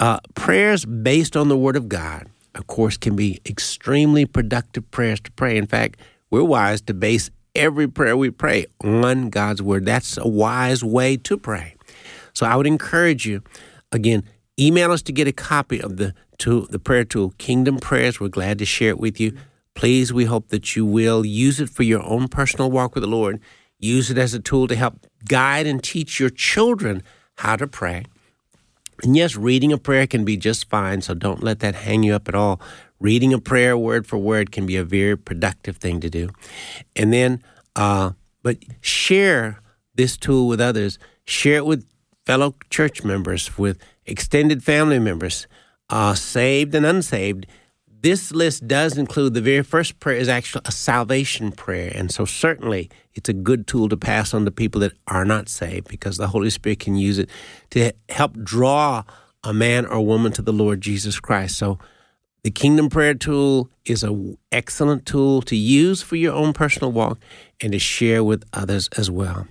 uh, 0.01 0.21
prayers 0.35 0.85
based 0.85 1.37
on 1.37 1.49
the 1.49 1.57
Word 1.57 1.77
of 1.77 1.89
God, 1.89 2.29
of 2.55 2.67
course, 2.69 2.97
can 2.97 3.17
be 3.17 3.41
extremely 3.45 4.25
productive 4.25 4.89
prayers 4.91 5.21
to 5.21 5.33
pray. 5.33 5.57
In 5.57 5.67
fact, 5.67 6.01
we're 6.31 6.45
wise 6.45 6.81
to 6.83 6.95
base 6.95 7.31
every 7.55 7.89
prayer 7.89 8.17
we 8.17 8.31
pray 8.31 8.67
on 8.85 9.31
God's 9.31 9.61
Word. 9.61 9.85
That's 9.85 10.17
a 10.17 10.29
wise 10.29 10.85
way 10.85 11.17
to 11.17 11.37
pray. 11.37 11.75
So 12.33 12.47
I 12.47 12.55
would 12.55 12.67
encourage 12.67 13.27
you, 13.27 13.43
again, 13.91 14.23
Email 14.59 14.91
us 14.91 15.03
to 15.03 15.13
get 15.13 15.29
a 15.29 15.33
copy 15.33 15.81
of 15.81 15.99
the 15.99 16.15
tool, 16.37 16.67
the 16.69 16.79
prayer 16.79 17.05
tool, 17.05 17.33
Kingdom 17.39 17.79
Prayers. 17.79 18.19
We're 18.19 18.29
glad 18.29 18.59
to 18.59 18.65
share 18.65 18.91
it 18.91 18.99
with 18.99 19.21
you. 19.21 19.37
Please, 19.75 20.13
we 20.13 20.25
hope 20.25 20.49
that 20.49 20.75
you 20.75 20.85
will 20.85 21.25
use 21.25 21.61
it 21.61 21.71
for 21.71 21.85
your 21.85 22.03
own 22.03 22.27
personal 22.27 22.71
walk 22.71 22.95
with 22.95 23.03
the 23.03 23.09
Lord. 23.09 23.41
Use 23.79 24.11
it 24.11 24.19
as 24.19 24.35
a 24.35 24.41
tool 24.41 24.67
to 24.67 24.75
help 24.75 25.07
guide 25.29 25.67
and 25.69 25.83
teach 25.83 26.19
your 26.19 26.31
children 26.31 27.05
how 27.37 27.55
to 27.55 27.69
pray. 27.69 28.05
And 29.05 29.17
yes, 29.17 29.37
reading 29.37 29.73
a 29.73 29.79
prayer 29.79 30.09
can 30.09 30.25
be 30.25 30.37
just 30.37 30.69
fine, 30.69 31.03
so 31.03 31.15
don't 31.15 31.43
let 31.43 31.61
that 31.61 31.77
hang 31.77 32.03
you 32.03 32.15
up 32.15 32.27
at 32.27 32.35
all. 32.35 32.61
Reading 32.99 33.33
a 33.33 33.39
prayer 33.39 33.79
word 33.79 34.09
for 34.09 34.19
word 34.19 34.51
can 34.51 34.67
be 34.67 34.75
a 34.75 34.83
very 34.83 35.17
productive 35.17 35.77
thing 35.77 36.01
to 36.01 36.11
do. 36.11 36.31
And 36.97 37.13
then, 37.13 37.45
uh, 37.77 38.13
but 38.43 38.59
share 38.81 39.61
this 39.95 40.17
tool 40.17 40.49
with 40.49 40.61
others. 40.61 40.99
Share 41.25 41.59
it 41.59 41.67
with 41.67 41.87
fellow 42.29 42.55
church 42.69 43.05
members, 43.05 43.57
with 43.57 43.79
extended 44.05 44.63
family 44.63 44.99
members, 44.99 45.47
uh, 45.89 46.13
saved 46.13 46.75
and 46.75 46.85
unsaved. 46.85 47.47
This 48.03 48.33
list 48.33 48.69
does 48.69 48.99
include 48.99 49.33
the 49.33 49.41
very 49.41 49.63
first 49.63 49.99
prayer 49.99 50.19
is 50.19 50.29
actually 50.29 50.61
a 50.67 50.71
salvation 50.71 51.53
prayer. 51.53 51.91
And 51.95 52.11
so, 52.13 52.27
certainly, 52.27 52.91
it's 53.15 53.31
a 53.31 53.33
good 53.33 53.67
tool 53.67 53.89
to 53.89 53.97
pass 53.97 54.35
on 54.35 54.45
to 54.45 54.51
people 54.51 54.79
that 54.83 54.93
are 55.07 55.25
not 55.25 55.49
saved 55.49 55.89
because 55.89 56.19
the 56.19 56.27
Holy 56.27 56.51
Spirit 56.51 56.81
can 56.81 56.97
use 56.97 57.19
it 57.19 57.31
to 57.71 57.93
help 58.11 58.35
draw 58.45 59.05
a 59.43 59.55
man 59.55 59.87
or 59.87 60.05
woman 60.05 60.31
to 60.33 60.43
the 60.43 60.53
Lord 60.53 60.83
Jesus 60.83 61.19
Christ. 61.19 61.57
So 61.57 61.79
the 62.43 62.51
Kingdom 62.51 62.91
Prayer 62.91 63.15
Tool 63.15 63.71
is 63.87 64.03
an 64.03 64.37
excellent 64.53 65.07
tool 65.07 65.41
to 65.43 65.57
use 65.57 66.03
for 66.03 66.17
your 66.17 66.35
own 66.35 66.53
personal 66.53 66.93
walk 66.93 67.19
and 67.63 67.73
to 67.73 67.79
share 67.79 68.23
with 68.23 68.45
others 68.53 68.91
as 68.99 69.11
well. 69.11 69.47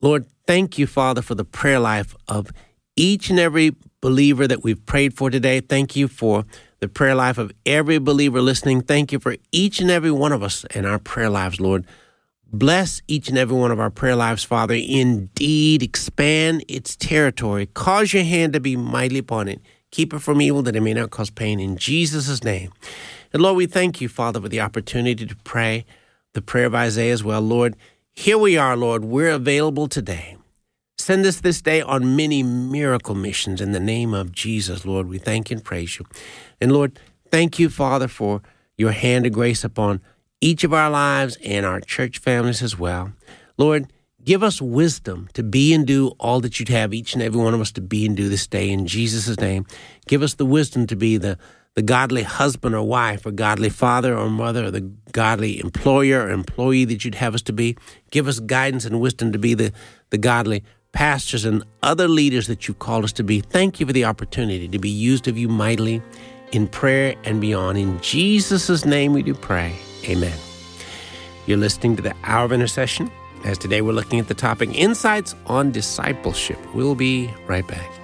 Lord, 0.00 0.26
thank 0.46 0.78
you, 0.78 0.86
Father, 0.86 1.22
for 1.22 1.34
the 1.34 1.44
prayer 1.44 1.78
life 1.78 2.16
of 2.26 2.50
each 2.96 3.30
and 3.30 3.38
every 3.38 3.76
believer 4.00 4.46
that 4.46 4.62
we've 4.62 4.84
prayed 4.86 5.14
for 5.14 5.30
today. 5.30 5.60
Thank 5.60 5.94
you 5.94 6.08
for 6.08 6.44
the 6.80 6.88
prayer 6.88 7.14
life 7.14 7.38
of 7.38 7.52
every 7.66 7.98
believer 7.98 8.40
listening. 8.40 8.80
Thank 8.80 9.12
you 9.12 9.18
for 9.18 9.36
each 9.52 9.80
and 9.80 9.90
every 9.90 10.10
one 10.10 10.32
of 10.32 10.42
us 10.42 10.64
in 10.74 10.86
our 10.86 10.98
prayer 10.98 11.28
lives, 11.28 11.60
Lord. 11.60 11.84
Bless 12.52 13.00
each 13.06 13.28
and 13.28 13.38
every 13.38 13.56
one 13.56 13.70
of 13.70 13.78
our 13.78 13.90
prayer 13.90 14.16
lives, 14.16 14.42
Father. 14.42 14.74
Indeed, 14.74 15.82
expand 15.82 16.64
its 16.66 16.96
territory. 16.96 17.66
Cause 17.66 18.12
your 18.12 18.24
hand 18.24 18.54
to 18.54 18.60
be 18.60 18.76
mightily 18.76 19.20
upon 19.20 19.48
it. 19.48 19.60
Keep 19.90 20.14
it 20.14 20.18
from 20.20 20.40
evil 20.40 20.62
that 20.62 20.74
it 20.74 20.80
may 20.80 20.94
not 20.94 21.10
cause 21.10 21.30
pain. 21.30 21.60
In 21.60 21.76
Jesus' 21.76 22.42
name. 22.42 22.72
And 23.32 23.42
Lord, 23.42 23.56
we 23.56 23.66
thank 23.66 24.00
you, 24.00 24.08
Father, 24.08 24.40
for 24.40 24.48
the 24.48 24.60
opportunity 24.60 25.26
to 25.26 25.36
pray 25.44 25.84
the 26.32 26.42
prayer 26.42 26.66
of 26.66 26.74
Isaiah 26.74 27.12
as 27.12 27.22
well. 27.22 27.40
Lord, 27.40 27.76
here 28.20 28.36
we 28.36 28.58
are, 28.58 28.76
Lord. 28.76 29.02
We're 29.02 29.30
available 29.30 29.88
today. 29.88 30.36
Send 30.98 31.24
us 31.24 31.40
this 31.40 31.62
day 31.62 31.80
on 31.80 32.16
many 32.16 32.42
miracle 32.42 33.14
missions 33.14 33.62
in 33.62 33.72
the 33.72 33.80
name 33.80 34.12
of 34.12 34.30
Jesus, 34.30 34.84
Lord. 34.84 35.08
We 35.08 35.16
thank 35.16 35.50
and 35.50 35.64
praise 35.64 35.98
you. 35.98 36.04
And 36.60 36.70
Lord, 36.70 37.00
thank 37.30 37.58
you, 37.58 37.70
Father, 37.70 38.08
for 38.08 38.42
your 38.76 38.92
hand 38.92 39.24
of 39.24 39.32
grace 39.32 39.64
upon 39.64 40.02
each 40.42 40.64
of 40.64 40.74
our 40.74 40.90
lives 40.90 41.38
and 41.42 41.64
our 41.64 41.80
church 41.80 42.18
families 42.18 42.62
as 42.62 42.78
well. 42.78 43.12
Lord, 43.56 43.90
give 44.22 44.42
us 44.42 44.60
wisdom 44.60 45.30
to 45.32 45.42
be 45.42 45.72
and 45.72 45.86
do 45.86 46.08
all 46.20 46.40
that 46.40 46.60
you'd 46.60 46.68
have 46.68 46.92
each 46.92 47.14
and 47.14 47.22
every 47.22 47.40
one 47.40 47.54
of 47.54 47.60
us 47.62 47.72
to 47.72 47.80
be 47.80 48.04
and 48.04 48.14
do 48.14 48.28
this 48.28 48.46
day 48.46 48.68
in 48.68 48.86
Jesus' 48.86 49.40
name. 49.40 49.64
Give 50.08 50.22
us 50.22 50.34
the 50.34 50.44
wisdom 50.44 50.86
to 50.88 50.96
be 50.96 51.16
the, 51.16 51.38
the 51.74 51.82
godly 51.82 52.22
husband 52.22 52.74
or 52.74 52.82
wife, 52.82 53.24
or 53.24 53.30
godly 53.30 53.70
father 53.70 54.16
or 54.16 54.28
mother, 54.28 54.66
or 54.66 54.70
the 54.70 54.90
godly 55.12 55.60
employer 55.60 56.26
or 56.26 56.30
employee 56.30 56.84
that 56.84 57.04
you'd 57.04 57.14
have 57.14 57.34
us 57.34 57.42
to 57.42 57.52
be. 57.52 57.76
Give 58.10 58.28
us 58.28 58.40
guidance 58.40 58.84
and 58.84 59.00
wisdom 59.00 59.32
to 59.32 59.38
be 59.38 59.54
the, 59.54 59.72
the 60.10 60.18
godly 60.18 60.64
pastors 60.92 61.44
and 61.44 61.64
other 61.82 62.08
leaders 62.08 62.46
that 62.48 62.66
you've 62.66 62.78
called 62.78 63.04
us 63.04 63.12
to 63.12 63.22
be. 63.22 63.40
Thank 63.40 63.80
you 63.80 63.86
for 63.86 63.92
the 63.92 64.04
opportunity 64.04 64.68
to 64.68 64.78
be 64.78 64.90
used 64.90 65.28
of 65.28 65.38
you 65.38 65.48
mightily 65.48 66.02
in 66.52 66.66
prayer 66.66 67.14
and 67.24 67.40
beyond. 67.40 67.78
In 67.78 68.00
Jesus' 68.00 68.84
name 68.84 69.12
we 69.12 69.22
do 69.22 69.34
pray. 69.34 69.74
Amen. 70.04 70.36
You're 71.46 71.58
listening 71.58 71.96
to 71.96 72.02
the 72.02 72.14
Hour 72.24 72.44
of 72.44 72.52
Intercession. 72.52 73.10
As 73.44 73.56
today 73.56 73.80
we're 73.80 73.92
looking 73.92 74.18
at 74.18 74.28
the 74.28 74.34
topic 74.34 74.68
Insights 74.74 75.34
on 75.46 75.70
Discipleship. 75.70 76.58
We'll 76.74 76.94
be 76.94 77.30
right 77.46 77.66
back. 77.66 77.99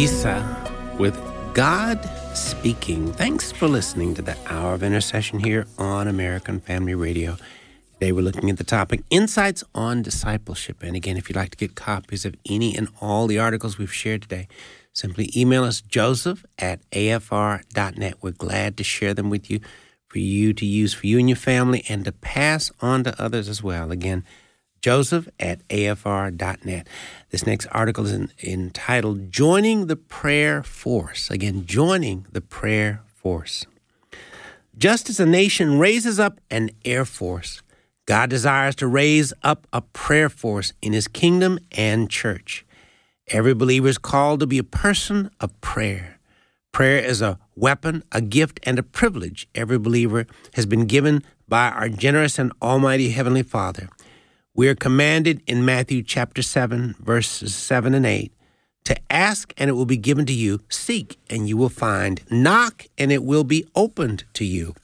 Mandisa 0.00 0.98
with 0.98 1.14
God 1.52 2.02
Speaking. 2.34 3.12
Thanks 3.12 3.52
for 3.52 3.68
listening 3.68 4.14
to 4.14 4.22
the 4.22 4.34
Hour 4.46 4.72
of 4.72 4.82
Intercession 4.82 5.40
here 5.40 5.66
on 5.76 6.08
American 6.08 6.58
Family 6.58 6.94
Radio. 6.94 7.36
Today 7.92 8.10
we're 8.10 8.22
looking 8.22 8.48
at 8.48 8.56
the 8.56 8.64
topic 8.64 9.02
Insights 9.10 9.62
on 9.74 10.00
Discipleship. 10.00 10.82
And 10.82 10.96
again, 10.96 11.18
if 11.18 11.28
you'd 11.28 11.36
like 11.36 11.50
to 11.50 11.58
get 11.58 11.74
copies 11.74 12.24
of 12.24 12.34
any 12.48 12.74
and 12.74 12.88
all 13.02 13.26
the 13.26 13.38
articles 13.38 13.76
we've 13.76 13.92
shared 13.92 14.22
today, 14.22 14.48
simply 14.94 15.30
email 15.36 15.64
us 15.64 15.82
joseph 15.82 16.46
at 16.58 16.80
afr.net. 16.92 18.14
We're 18.22 18.30
glad 18.30 18.78
to 18.78 18.84
share 18.84 19.12
them 19.12 19.28
with 19.28 19.50
you 19.50 19.60
for 20.08 20.18
you 20.18 20.54
to 20.54 20.64
use 20.64 20.94
for 20.94 21.08
you 21.08 21.18
and 21.18 21.28
your 21.28 21.36
family 21.36 21.84
and 21.90 22.06
to 22.06 22.12
pass 22.12 22.70
on 22.80 23.04
to 23.04 23.22
others 23.22 23.50
as 23.50 23.62
well. 23.62 23.90
Again, 23.90 24.24
joseph 24.80 25.28
at 25.38 25.66
afr.net. 25.68 26.86
This 27.30 27.46
next 27.46 27.66
article 27.66 28.06
is 28.06 28.12
in, 28.12 28.32
entitled 28.42 29.30
Joining 29.30 29.86
the 29.86 29.96
Prayer 29.96 30.62
Force. 30.62 31.30
Again, 31.30 31.66
joining 31.66 32.26
the 32.32 32.40
prayer 32.40 33.02
force. 33.06 33.66
Just 34.76 35.10
as 35.10 35.20
a 35.20 35.26
nation 35.26 35.78
raises 35.78 36.18
up 36.18 36.40
an 36.50 36.70
air 36.84 37.04
force, 37.04 37.62
God 38.06 38.30
desires 38.30 38.74
to 38.76 38.86
raise 38.86 39.32
up 39.42 39.66
a 39.72 39.82
prayer 39.82 40.28
force 40.28 40.72
in 40.80 40.92
his 40.92 41.06
kingdom 41.06 41.58
and 41.72 42.10
church. 42.10 42.64
Every 43.28 43.54
believer 43.54 43.88
is 43.88 43.98
called 43.98 44.40
to 44.40 44.46
be 44.46 44.58
a 44.58 44.64
person 44.64 45.30
of 45.38 45.58
prayer. 45.60 46.18
Prayer 46.72 46.98
is 46.98 47.20
a 47.20 47.38
weapon, 47.54 48.02
a 48.10 48.20
gift, 48.20 48.58
and 48.62 48.78
a 48.78 48.82
privilege 48.82 49.48
every 49.54 49.78
believer 49.78 50.26
has 50.54 50.66
been 50.66 50.86
given 50.86 51.22
by 51.48 51.68
our 51.68 51.88
generous 51.88 52.38
and 52.38 52.52
almighty 52.62 53.10
Heavenly 53.10 53.42
Father. 53.42 53.88
We 54.54 54.68
are 54.68 54.74
commanded 54.74 55.42
in 55.46 55.64
Matthew 55.64 56.02
chapter 56.02 56.42
7, 56.42 56.96
verses 56.98 57.54
7 57.54 57.94
and 57.94 58.04
8 58.04 58.32
to 58.84 59.12
ask 59.12 59.52
and 59.56 59.70
it 59.70 59.74
will 59.74 59.86
be 59.86 59.96
given 59.96 60.26
to 60.26 60.32
you, 60.32 60.60
seek 60.68 61.18
and 61.28 61.48
you 61.48 61.56
will 61.56 61.68
find, 61.68 62.22
knock 62.30 62.86
and 62.98 63.12
it 63.12 63.22
will 63.22 63.44
be 63.44 63.64
opened 63.74 64.24
to 64.34 64.44
you. 64.44 64.74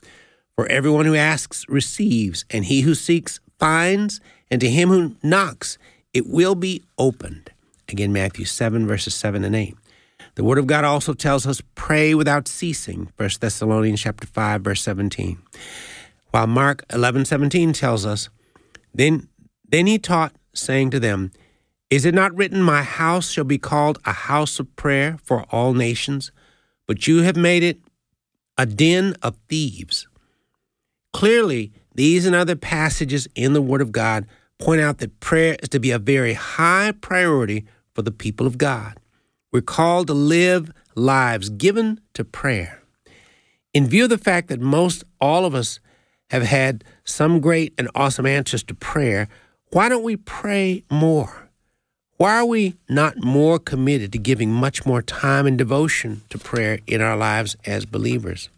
For 0.54 0.66
everyone 0.68 1.06
who 1.06 1.16
asks 1.16 1.64
receives, 1.68 2.44
and 2.50 2.64
he 2.64 2.82
who 2.82 2.94
seeks 2.94 3.40
finds, 3.58 4.20
and 4.50 4.60
to 4.60 4.70
him 4.70 4.88
who 4.88 5.16
knocks 5.22 5.76
it 6.14 6.26
will 6.28 6.54
be 6.54 6.82
opened. 6.98 7.50
Again, 7.88 8.12
Matthew 8.12 8.44
7, 8.44 8.86
verses 8.86 9.14
7 9.14 9.44
and 9.44 9.56
8. 9.56 9.76
The 10.36 10.44
Word 10.44 10.58
of 10.58 10.66
God 10.66 10.84
also 10.84 11.12
tells 11.12 11.46
us, 11.46 11.60
pray 11.74 12.14
without 12.14 12.46
ceasing, 12.46 13.10
1 13.16 13.30
Thessalonians 13.40 14.00
chapter 14.00 14.26
5, 14.26 14.62
verse 14.62 14.82
17. 14.82 15.38
While 16.30 16.46
Mark 16.46 16.84
11, 16.92 17.24
17 17.24 17.72
tells 17.72 18.06
us, 18.06 18.28
then 18.94 19.28
then 19.68 19.86
he 19.86 19.98
taught, 19.98 20.34
saying 20.54 20.90
to 20.90 21.00
them, 21.00 21.32
Is 21.90 22.04
it 22.04 22.14
not 22.14 22.34
written, 22.36 22.62
My 22.62 22.82
house 22.82 23.30
shall 23.30 23.44
be 23.44 23.58
called 23.58 23.98
a 24.04 24.12
house 24.12 24.58
of 24.58 24.74
prayer 24.76 25.18
for 25.22 25.44
all 25.50 25.74
nations? 25.74 26.32
But 26.86 27.06
you 27.06 27.22
have 27.22 27.36
made 27.36 27.62
it 27.62 27.80
a 28.56 28.66
den 28.66 29.14
of 29.22 29.36
thieves. 29.48 30.06
Clearly, 31.12 31.72
these 31.94 32.26
and 32.26 32.34
other 32.34 32.56
passages 32.56 33.26
in 33.34 33.52
the 33.52 33.62
Word 33.62 33.80
of 33.80 33.92
God 33.92 34.26
point 34.58 34.80
out 34.80 34.98
that 34.98 35.20
prayer 35.20 35.56
is 35.62 35.68
to 35.70 35.80
be 35.80 35.90
a 35.90 35.98
very 35.98 36.34
high 36.34 36.92
priority 37.00 37.64
for 37.94 38.02
the 38.02 38.12
people 38.12 38.46
of 38.46 38.58
God. 38.58 38.98
We're 39.52 39.62
called 39.62 40.06
to 40.08 40.14
live 40.14 40.70
lives 40.94 41.48
given 41.48 42.00
to 42.14 42.24
prayer. 42.24 42.82
In 43.72 43.86
view 43.86 44.04
of 44.04 44.10
the 44.10 44.18
fact 44.18 44.48
that 44.48 44.60
most 44.60 45.04
all 45.20 45.44
of 45.44 45.54
us 45.54 45.80
have 46.30 46.42
had 46.42 46.84
some 47.04 47.40
great 47.40 47.74
and 47.78 47.88
awesome 47.94 48.26
answers 48.26 48.62
to 48.64 48.74
prayer, 48.74 49.28
why 49.70 49.88
don't 49.88 50.04
we 50.04 50.16
pray 50.16 50.84
more? 50.90 51.48
Why 52.18 52.36
are 52.36 52.46
we 52.46 52.76
not 52.88 53.22
more 53.22 53.58
committed 53.58 54.12
to 54.12 54.18
giving 54.18 54.50
much 54.50 54.86
more 54.86 55.02
time 55.02 55.46
and 55.46 55.58
devotion 55.58 56.22
to 56.30 56.38
prayer 56.38 56.78
in 56.86 57.02
our 57.02 57.16
lives 57.16 57.56
as 57.66 57.84
believers? 57.84 58.48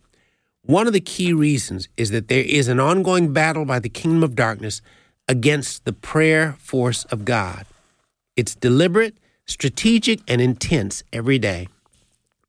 One 0.63 0.87
of 0.87 0.93
the 0.93 1.01
key 1.01 1.33
reasons 1.33 1.89
is 1.97 2.11
that 2.11 2.29
there 2.29 2.45
is 2.45 2.69
an 2.69 2.79
ongoing 2.79 3.33
battle 3.33 3.65
by 3.65 3.79
the 3.79 3.89
kingdom 3.89 4.23
of 4.23 4.37
darkness 4.37 4.83
against 5.27 5.85
the 5.85 5.93
prayer 5.93 6.57
force 6.59 7.05
of 7.07 7.25
God. 7.25 7.65
It's 8.37 8.55
deliberate, 8.55 9.17
strategic, 9.47 10.21
and 10.29 10.41
intense 10.41 11.03
every 11.13 11.39
day. 11.39 11.69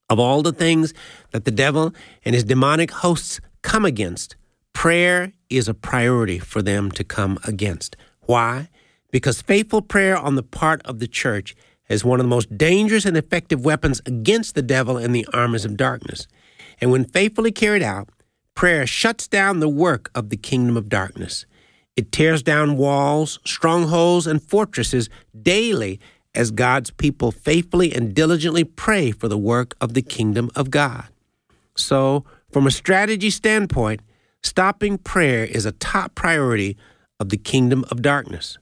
Of 0.10 0.20
all 0.20 0.42
the 0.42 0.52
things 0.52 0.94
that 1.32 1.46
the 1.46 1.52
devil 1.52 1.94
and 2.26 2.36
his 2.36 2.44
demonic 2.44 2.92
hosts 2.92 3.40
come 3.62 3.86
against, 3.86 4.36
prayer 4.74 5.32
is 5.50 5.68
a 5.68 5.74
priority 5.74 6.40
for 6.40 6.62
them 6.62 6.92
to 6.92 7.04
come 7.04 7.40
against. 7.46 7.96
Why? 8.30 8.70
Because 9.10 9.42
faithful 9.42 9.82
prayer 9.82 10.16
on 10.16 10.36
the 10.36 10.44
part 10.44 10.84
of 10.86 11.00
the 11.00 11.08
church 11.08 11.56
is 11.90 12.06
one 12.06 12.20
of 12.20 12.26
the 12.26 12.30
most 12.30 12.56
dangerous 12.56 13.04
and 13.04 13.18
effective 13.18 13.66
weapons 13.66 14.04
against 14.06 14.54
the 14.54 14.62
devil 14.62 14.98
and 14.98 15.16
the 15.16 15.26
armies 15.34 15.66
of 15.66 15.76
darkness. 15.76 16.28
And 16.80 16.92
when 16.92 17.06
faithfully 17.06 17.52
carried 17.52 17.82
out, 17.82 18.08
prayer 18.54 18.86
shuts 18.86 19.28
down 19.28 19.62
the 19.62 19.68
work 19.68 20.12
of 20.14 20.30
the 20.30 20.38
kingdom 20.38 20.78
of 20.78 20.90
darkness. 20.90 21.48
It 21.96 22.12
tears 22.12 22.44
down 22.44 22.78
walls, 22.78 23.40
strongholds, 23.46 24.28
and 24.28 24.44
fortresses 24.44 25.10
daily 25.42 26.00
as 26.36 26.52
God's 26.52 26.92
people 26.92 27.32
faithfully 27.32 27.92
and 27.92 28.14
diligently 28.14 28.64
pray 28.64 29.10
for 29.10 29.28
the 29.28 29.40
work 29.40 29.76
of 29.82 29.96
the 29.96 30.04
kingdom 30.04 30.52
of 30.56 30.70
God. 30.70 31.06
So, 31.76 32.26
from 32.52 32.68
a 32.68 32.72
strategy 32.72 33.32
standpoint, 33.32 34.02
stopping 34.44 35.00
prayer 35.00 35.46
is 35.46 35.66
a 35.66 35.72
top 35.72 36.14
priority 36.14 36.78
of 37.20 37.30
the 37.30 37.38
kingdom 37.38 37.86
of 37.92 38.02
darkness. 38.02 38.58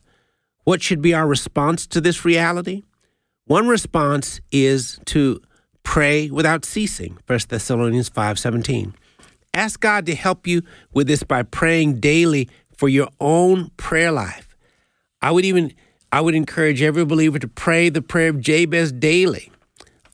What 0.64 0.82
should 0.82 1.01
be 1.01 1.14
our 1.14 1.28
response 1.28 1.88
to 1.88 2.01
this 2.01 2.26
reality? 2.26 2.84
One 3.45 3.68
response 3.68 4.41
is 4.51 4.99
to 5.05 5.41
pray 5.84 6.30
without 6.30 6.66
ceasing. 6.66 7.18
1 7.26 7.49
Thessalonians 7.49 8.10
5:17. 8.10 8.93
Ask 9.53 9.80
God 9.80 10.05
to 10.08 10.16
help 10.16 10.45
you 10.45 10.64
with 10.93 11.08
this 11.08 11.24
by 11.24 11.43
praying 11.43 11.99
daily 11.99 12.49
for 12.76 12.89
your 12.89 13.08
own 13.20 13.72
prayer 13.78 14.12
life. 14.12 14.55
I 15.22 15.32
would 15.32 15.45
even 15.45 15.74
I 16.12 16.22
would 16.22 16.36
encourage 16.36 16.82
every 16.82 17.05
believer 17.05 17.39
to 17.39 17.47
pray 17.47 17.89
the 17.89 18.01
prayer 18.01 18.30
of 18.30 18.41
Jabez 18.41 18.91
daily. 18.91 19.51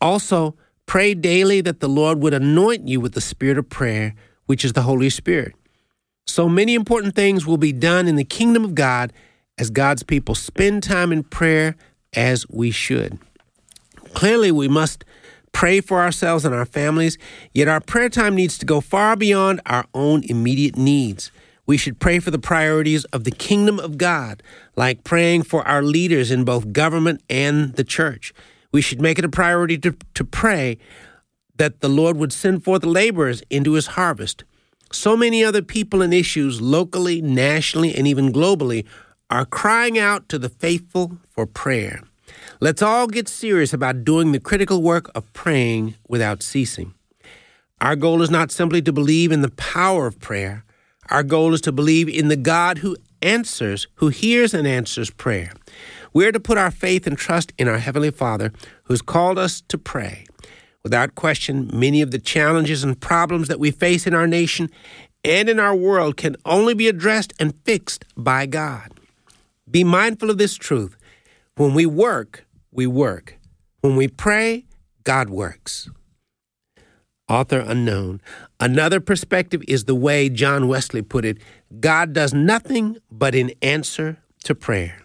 Also, 0.01 0.55
pray 0.85 1.13
daily 1.13 1.61
that 1.61 1.79
the 1.79 1.89
Lord 1.89 2.21
would 2.21 2.33
anoint 2.33 2.87
you 2.87 2.99
with 2.99 3.13
the 3.13 3.21
spirit 3.21 3.57
of 3.57 3.69
prayer, 3.69 4.15
which 4.45 4.65
is 4.65 4.73
the 4.73 4.81
Holy 4.81 5.09
Spirit. 5.09 5.55
So 6.25 6.47
many 6.47 6.73
important 6.73 7.15
things 7.15 7.45
will 7.45 7.57
be 7.57 7.73
done 7.73 8.07
in 8.07 8.15
the 8.15 8.23
kingdom 8.23 8.63
of 8.63 8.75
God 8.75 9.13
as 9.57 9.69
God's 9.69 10.03
people 10.03 10.35
spend 10.35 10.83
time 10.83 11.11
in 11.11 11.23
prayer 11.23 11.75
as 12.13 12.47
we 12.49 12.71
should. 12.71 13.19
Clearly, 14.13 14.51
we 14.51 14.67
must 14.67 15.03
pray 15.51 15.81
for 15.81 16.01
ourselves 16.01 16.45
and 16.45 16.53
our 16.53 16.65
families, 16.65 17.17
yet 17.53 17.67
our 17.67 17.79
prayer 17.79 18.09
time 18.09 18.35
needs 18.35 18.57
to 18.57 18.65
go 18.65 18.81
far 18.81 19.15
beyond 19.15 19.61
our 19.65 19.85
own 19.93 20.23
immediate 20.23 20.75
needs. 20.77 21.31
We 21.65 21.77
should 21.77 21.99
pray 21.99 22.19
for 22.19 22.31
the 22.31 22.39
priorities 22.39 23.05
of 23.05 23.23
the 23.23 23.31
kingdom 23.31 23.79
of 23.79 23.97
God, 23.97 24.43
like 24.75 25.03
praying 25.03 25.43
for 25.43 25.65
our 25.67 25.81
leaders 25.81 26.31
in 26.31 26.43
both 26.43 26.73
government 26.73 27.21
and 27.29 27.73
the 27.75 27.83
church. 27.83 28.33
We 28.71 28.81
should 28.81 29.01
make 29.01 29.17
it 29.19 29.25
a 29.25 29.29
priority 29.29 29.77
to, 29.79 29.95
to 30.15 30.23
pray 30.25 30.77
that 31.55 31.79
the 31.79 31.89
Lord 31.89 32.17
would 32.17 32.33
send 32.33 32.63
forth 32.63 32.83
laborers 32.83 33.43
into 33.49 33.73
his 33.73 33.87
harvest. 33.87 34.43
So 34.93 35.17
many 35.17 35.43
other 35.43 35.63
people 35.63 36.03
and 36.03 36.13
issues, 36.13 36.61
locally, 36.61 37.19
nationally, 37.19 37.95
and 37.95 38.07
even 38.07 38.31
globally, 38.31 38.85
are 39.27 39.43
crying 39.43 39.97
out 39.97 40.29
to 40.29 40.37
the 40.37 40.49
faithful 40.49 41.17
for 41.27 41.47
prayer. 41.47 42.01
Let's 42.59 42.83
all 42.83 43.07
get 43.07 43.27
serious 43.27 43.73
about 43.73 44.05
doing 44.05 44.31
the 44.31 44.39
critical 44.39 44.83
work 44.83 45.09
of 45.15 45.31
praying 45.33 45.95
without 46.07 46.43
ceasing. 46.43 46.93
Our 47.81 47.95
goal 47.95 48.21
is 48.21 48.29
not 48.29 48.51
simply 48.51 48.83
to 48.83 48.93
believe 48.93 49.31
in 49.31 49.41
the 49.41 49.49
power 49.51 50.05
of 50.05 50.19
prayer. 50.19 50.63
Our 51.09 51.23
goal 51.23 51.55
is 51.55 51.61
to 51.61 51.71
believe 51.71 52.07
in 52.07 52.27
the 52.27 52.35
God 52.35 52.77
who 52.77 52.95
answers, 53.23 53.87
who 53.95 54.09
hears 54.09 54.53
and 54.53 54.67
answers 54.67 55.09
prayer. 55.09 55.51
We're 56.13 56.31
to 56.31 56.39
put 56.39 56.59
our 56.59 56.71
faith 56.71 57.07
and 57.07 57.17
trust 57.17 57.51
in 57.57 57.67
our 57.67 57.79
Heavenly 57.79 58.11
Father 58.11 58.53
who's 58.83 59.01
called 59.01 59.39
us 59.39 59.61
to 59.69 59.77
pray. 59.79 60.25
Without 60.83 61.15
question, 61.15 61.69
many 61.73 62.01
of 62.01 62.11
the 62.11 62.19
challenges 62.19 62.83
and 62.83 62.99
problems 62.99 63.47
that 63.47 63.59
we 63.59 63.71
face 63.71 64.05
in 64.05 64.13
our 64.13 64.27
nation 64.27 64.69
and 65.23 65.47
in 65.47 65.59
our 65.59 65.75
world 65.75 66.17
can 66.17 66.35
only 66.45 66.73
be 66.73 66.87
addressed 66.87 67.33
and 67.39 67.53
fixed 67.63 68.03
by 68.17 68.45
God. 68.45 68.91
Be 69.69 69.83
mindful 69.83 70.29
of 70.29 70.37
this 70.37 70.55
truth. 70.55 70.97
When 71.55 71.73
we 71.73 71.85
work, 71.85 72.45
we 72.71 72.85
work. 72.85 73.37
When 73.81 73.95
we 73.95 74.07
pray, 74.07 74.65
God 75.03 75.29
works. 75.29 75.89
Author 77.29 77.59
unknown. 77.59 78.21
Another 78.59 78.99
perspective 78.99 79.63
is 79.67 79.85
the 79.85 79.95
way 79.95 80.27
John 80.29 80.67
Wesley 80.67 81.01
put 81.01 81.23
it 81.23 81.37
God 81.79 82.13
does 82.13 82.33
nothing 82.33 82.97
but 83.09 83.33
in 83.33 83.53
answer 83.61 84.17
to 84.43 84.53
prayer. 84.53 85.03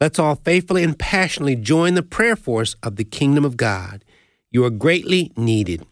Let's 0.00 0.18
all 0.18 0.36
faithfully 0.36 0.82
and 0.82 0.98
passionately 0.98 1.56
join 1.56 1.94
the 1.94 2.02
prayer 2.02 2.36
force 2.36 2.74
of 2.82 2.96
the 2.96 3.04
kingdom 3.04 3.44
of 3.44 3.56
God. 3.56 4.04
You 4.56 4.64
are 4.64 4.70
greatly 4.70 5.32
needed. 5.36 5.84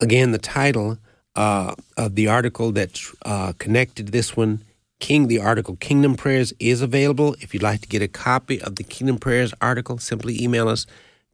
Again, 0.00 0.32
the 0.32 0.38
title 0.38 0.98
uh, 1.36 1.76
of 1.96 2.16
the 2.16 2.26
article 2.26 2.72
that's 2.72 3.14
uh, 3.24 3.52
connected 3.60 4.08
this 4.08 4.36
one, 4.36 4.62
King, 4.98 5.28
the 5.28 5.38
article 5.38 5.76
Kingdom 5.76 6.16
Prayers, 6.16 6.52
is 6.58 6.82
available. 6.82 7.36
If 7.40 7.54
you'd 7.54 7.62
like 7.62 7.80
to 7.82 7.86
get 7.86 8.02
a 8.02 8.08
copy 8.08 8.60
of 8.60 8.74
the 8.74 8.82
Kingdom 8.82 9.18
Prayers 9.18 9.54
article, 9.60 9.98
simply 9.98 10.42
email 10.42 10.66
us 10.66 10.84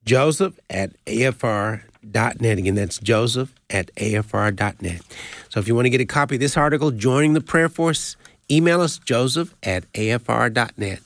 joseph 0.04 0.60
at 0.68 0.92
afr.net. 1.06 2.58
Again, 2.58 2.74
that's 2.74 2.98
joseph 2.98 3.54
at 3.70 3.94
afr.net. 3.94 5.00
So 5.48 5.58
if 5.58 5.66
you 5.66 5.74
want 5.74 5.86
to 5.86 5.90
get 5.90 6.02
a 6.02 6.04
copy 6.04 6.34
of 6.34 6.42
this 6.42 6.58
article, 6.58 6.90
joining 6.90 7.32
the 7.32 7.40
prayer 7.40 7.70
force, 7.70 8.18
email 8.50 8.82
us 8.82 8.98
joseph 8.98 9.54
at 9.62 9.90
afr.net. 9.94 11.00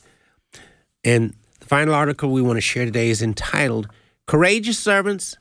And 1.05 1.36
final 1.67 1.93
article 1.93 2.31
we 2.31 2.41
want 2.41 2.57
to 2.57 2.61
share 2.61 2.85
today 2.85 3.09
is 3.09 3.21
entitled 3.21 3.89
Courageous 4.25 4.79
Servants, 4.79 5.37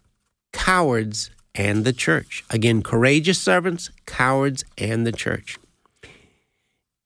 Cowards, 0.53 1.31
and 1.55 1.85
the 1.85 1.93
Church. 1.93 2.45
Again, 2.51 2.83
Courageous 2.83 3.41
Servants, 3.41 3.91
Cowards, 4.07 4.65
and 4.77 5.07
the 5.07 5.13
Church. 5.13 5.59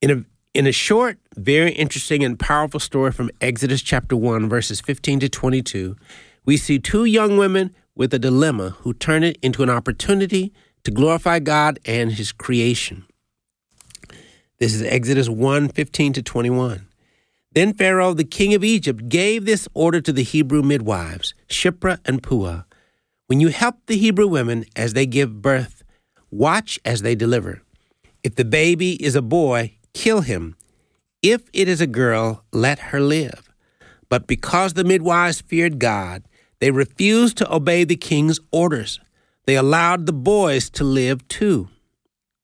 In 0.01 0.11
a 0.11 0.25
in 0.53 0.67
a 0.67 0.71
short, 0.73 1.17
very 1.37 1.71
interesting 1.71 2.25
and 2.25 2.37
powerful 2.37 2.79
story 2.79 3.13
from 3.13 3.29
Exodus 3.39 3.81
chapter 3.81 4.17
1, 4.17 4.49
verses 4.49 4.81
15 4.81 5.21
to 5.21 5.29
22, 5.29 5.95
we 6.45 6.57
see 6.57 6.77
two 6.77 7.05
young 7.05 7.37
women 7.37 7.73
with 7.95 8.13
a 8.13 8.19
dilemma 8.19 8.71
who 8.81 8.93
turn 8.93 9.23
it 9.23 9.37
into 9.41 9.63
an 9.63 9.69
opportunity 9.69 10.51
to 10.83 10.91
glorify 10.91 11.39
God 11.39 11.79
and 11.85 12.11
his 12.11 12.33
creation. 12.33 13.05
This 14.57 14.73
is 14.73 14.81
Exodus 14.81 15.29
1 15.29 15.69
15 15.69 16.13
to 16.13 16.21
21. 16.21 16.87
Then 17.53 17.73
Pharaoh, 17.73 18.13
the 18.13 18.23
king 18.23 18.53
of 18.53 18.63
Egypt, 18.63 19.09
gave 19.09 19.45
this 19.45 19.67
order 19.73 19.99
to 20.01 20.13
the 20.13 20.23
Hebrew 20.23 20.61
midwives, 20.61 21.33
Shiphrah 21.49 21.99
and 22.05 22.23
Puah 22.23 22.63
When 23.27 23.41
you 23.41 23.49
help 23.49 23.75
the 23.87 23.97
Hebrew 23.97 24.27
women 24.27 24.65
as 24.75 24.93
they 24.93 25.05
give 25.05 25.41
birth, 25.41 25.83
watch 26.29 26.79
as 26.85 27.01
they 27.01 27.13
deliver. 27.13 27.61
If 28.23 28.35
the 28.35 28.45
baby 28.45 28.93
is 29.03 29.15
a 29.15 29.21
boy, 29.21 29.77
kill 29.93 30.21
him. 30.21 30.55
If 31.21 31.49
it 31.53 31.67
is 31.67 31.81
a 31.81 31.87
girl, 31.87 32.45
let 32.53 32.79
her 32.79 33.01
live. 33.01 33.49
But 34.07 34.27
because 34.27 34.73
the 34.73 34.83
midwives 34.83 35.41
feared 35.41 35.77
God, 35.79 36.23
they 36.59 36.71
refused 36.71 37.37
to 37.37 37.53
obey 37.53 37.83
the 37.83 37.95
king's 37.95 38.39
orders. 38.51 38.99
They 39.45 39.55
allowed 39.55 40.05
the 40.05 40.13
boys 40.13 40.69
to 40.71 40.83
live 40.83 41.27
too. 41.27 41.69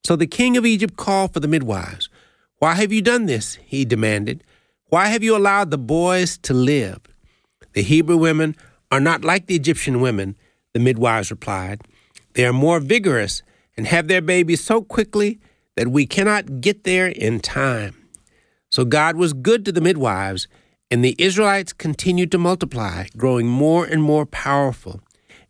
So 0.04 0.16
the 0.16 0.28
king 0.28 0.58
of 0.58 0.66
Egypt 0.66 0.98
called 0.98 1.34
for 1.34 1.40
the 1.40 1.48
midwives. 1.48 2.10
Why 2.60 2.74
have 2.76 2.92
you 2.92 3.02
done 3.02 3.26
this? 3.26 3.56
he 3.66 3.86
demanded. 3.86 4.44
Why 4.90 5.08
have 5.08 5.22
you 5.22 5.36
allowed 5.36 5.70
the 5.70 5.78
boys 5.78 6.38
to 6.44 6.54
live? 6.54 7.00
The 7.74 7.82
Hebrew 7.82 8.16
women 8.16 8.56
are 8.90 9.02
not 9.02 9.26
like 9.26 9.48
the 9.48 9.56
Egyptian 9.56 10.00
women, 10.00 10.38
the 10.72 10.80
midwives 10.80 11.30
replied. 11.30 11.82
They 12.36 12.46
are 12.46 12.54
more 12.54 12.80
vigorous 12.80 13.42
and 13.76 13.86
have 13.86 14.08
their 14.08 14.22
babies 14.22 14.64
so 14.64 14.82
quickly 14.82 15.40
that 15.76 15.90
we 15.90 16.06
cannot 16.06 16.62
get 16.62 16.86
there 16.86 17.08
in 17.08 17.42
time. 17.42 17.96
So 18.70 18.86
God 18.86 19.18
was 19.18 19.34
good 19.34 19.66
to 19.66 19.74
the 19.74 19.82
midwives, 19.82 20.48
and 20.90 21.04
the 21.04 21.18
Israelites 21.20 21.74
continued 21.74 22.32
to 22.32 22.38
multiply, 22.38 23.08
growing 23.18 23.48
more 23.48 23.84
and 23.84 24.02
more 24.02 24.26
powerful. 24.26 25.02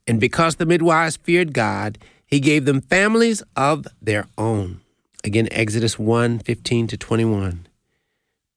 And 0.07 0.19
because 0.19 0.55
the 0.55 0.65
midwives 0.65 1.17
feared 1.17 1.53
God, 1.53 1.99
he 2.25 2.39
gave 2.39 2.65
them 2.65 2.81
families 2.81 3.43
of 3.55 3.85
their 4.01 4.25
own. 4.35 4.81
Again, 5.23 5.47
Exodus 5.51 5.99
1 5.99 6.39
15 6.39 6.87
to 6.87 6.97
21. 6.97 7.66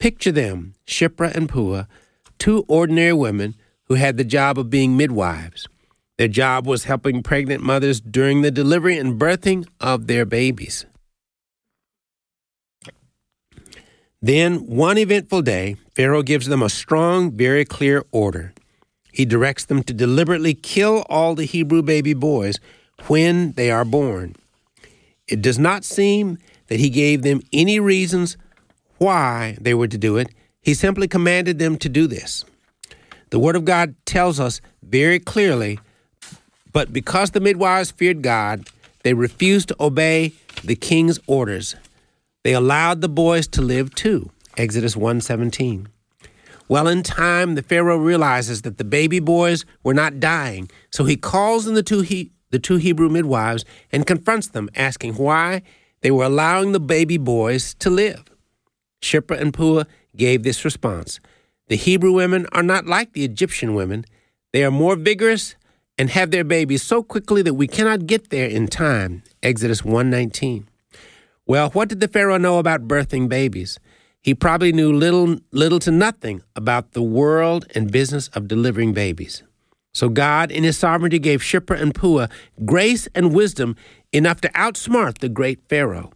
Picture 0.01 0.33
them, 0.33 0.75
Shiphrah 0.87 1.35
and 1.35 1.49
Puah, 1.49 1.87
two 2.39 2.65
ordinary 2.69 3.13
women 3.13 3.55
who 3.85 3.95
had 3.95 4.17
the 4.17 4.25
job 4.25 4.59
of 4.59 4.71
being 4.71 4.97
midwives. 4.97 5.69
Their 6.17 6.29
job 6.29 6.67
was 6.67 6.85
helping 6.85 7.23
pregnant 7.23 7.63
mothers 7.63 8.01
during 8.01 8.41
the 8.41 8.51
delivery 8.51 8.97
and 8.97 9.21
birthing 9.21 9.69
of 9.79 10.07
their 10.07 10.25
babies. 10.25 10.87
Then, 14.23 14.67
one 14.67 14.99
eventful 14.99 15.43
day, 15.43 15.77
Pharaoh 15.95 16.23
gives 16.23 16.47
them 16.47 16.63
a 16.63 16.69
strong, 16.69 17.31
very 17.33 17.65
clear 17.65 18.05
order. 18.11 18.55
He 19.13 19.25
directs 19.25 19.67
them 19.67 19.83
to 19.83 19.95
deliberately 19.95 20.55
kill 20.55 21.05
all 21.11 21.35
the 21.35 21.45
Hebrew 21.45 21.83
baby 21.83 22.15
boys 22.15 22.59
when 23.07 23.53
they 23.53 23.71
are 23.71 23.85
born. 23.85 24.37
It 25.27 25.43
does 25.43 25.59
not 25.59 25.85
seem 25.85 26.39
that 26.69 26.81
he 26.81 26.91
gave 26.91 27.23
them 27.23 27.41
any 27.53 27.81
reasons 27.81 28.37
why 29.01 29.57
they 29.61 29.73
were 29.73 29.89
to 29.89 29.99
do 29.99 30.19
it. 30.19 30.29
He 30.61 30.75
simply 30.75 31.09
commanded 31.09 31.59
them 31.59 31.79
to 31.79 31.89
do 31.89 32.07
this. 32.07 32.45
The 33.31 33.39
Word 33.39 33.57
of 33.57 33.65
God 33.65 33.95
tells 34.05 34.39
us 34.39 34.61
very 34.83 35.19
clearly, 35.19 35.79
but 36.73 36.93
because 36.93 37.31
the 37.31 37.41
midwives 37.41 37.91
feared 37.91 38.23
God, 38.23 38.69
they 39.03 39.15
refused 39.15 39.69
to 39.69 39.77
obey 39.81 40.35
the 40.63 40.77
king's 40.77 41.19
orders. 41.27 41.77
They 42.45 42.53
allowed 42.53 43.01
the 43.01 43.09
boys 43.09 43.49
to 43.49 43.63
live 43.63 43.95
too. 43.95 44.31
Exodus 44.59 44.97
1:17. 44.97 45.89
Well, 46.69 46.87
in 46.87 47.03
time, 47.03 47.55
the 47.55 47.63
Pharaoh 47.63 47.97
realizes 47.97 48.63
that 48.63 48.77
the 48.77 48.85
baby 48.85 49.19
boys 49.19 49.65
were 49.83 49.95
not 49.95 50.21
dying, 50.21 50.71
so 50.91 51.05
he 51.05 51.17
calls 51.17 51.67
in 51.67 51.75
the 51.75 51.83
two, 51.83 52.03
he, 52.03 52.33
the 52.51 52.59
two 52.59 52.77
Hebrew 52.77 53.09
midwives 53.09 53.65
and 53.91 54.07
confronts 54.07 54.49
them, 54.49 54.69
asking 54.77 55.15
why 55.15 55.63
they 56.03 56.11
were 56.11 56.25
allowing 56.25 56.73
the 56.73 56.81
baby 56.81 57.17
boys 57.17 57.75
to 57.75 57.91
live. 57.91 58.30
Shiphrah 59.01 59.41
and 59.41 59.53
Puah 59.53 59.85
gave 60.17 60.43
this 60.43 60.65
response 60.65 61.21
The 61.69 61.77
Hebrew 61.77 62.13
women 62.13 62.47
are 62.53 62.63
not 62.63 62.87
like 62.87 63.13
the 63.13 63.25
Egyptian 63.25 63.75
women. 63.75 64.05
They 64.53 64.65
are 64.65 64.71
more 64.71 64.97
vigorous 64.97 65.55
and 65.97 66.11
have 66.11 66.31
their 66.31 66.45
babies 66.45 66.83
so 66.83 67.03
quickly 67.03 67.43
that 67.43 67.55
we 67.55 67.67
cannot 67.67 68.07
get 68.07 68.31
there 68.31 68.49
in 68.49 68.67
time. 68.67 69.23
Exodus 69.43 69.85
119. 69.85 70.69
Well, 71.47 71.71
what 71.71 71.89
did 71.89 72.01
the 72.01 72.09
Pharaoh 72.09 72.39
know 72.39 72.59
about 72.59 72.89
birthing 72.89 73.29
babies? 73.29 73.79
He 74.23 74.35
probably 74.35 74.73
knew 74.73 74.93
little, 74.93 75.39
little 75.51 75.79
to 75.81 75.91
nothing 75.91 76.43
about 76.55 76.93
the 76.93 77.03
world 77.03 77.67
and 77.75 77.91
business 77.91 78.29
of 78.29 78.49
delivering 78.49 78.93
babies. 78.93 79.43
So 79.93 80.09
God, 80.09 80.51
in 80.51 80.63
His 80.63 80.79
sovereignty, 80.79 81.19
gave 81.19 81.41
Shiphrah 81.41 81.81
and 81.81 81.95
Puah 81.95 82.29
grace 82.65 83.09
and 83.15 83.35
wisdom 83.35 83.77
enough 84.13 84.41
to 84.43 84.49
outsmart 84.51 85.19
the 85.19 85.29
great 85.29 85.61
Pharaoh. 85.69 86.13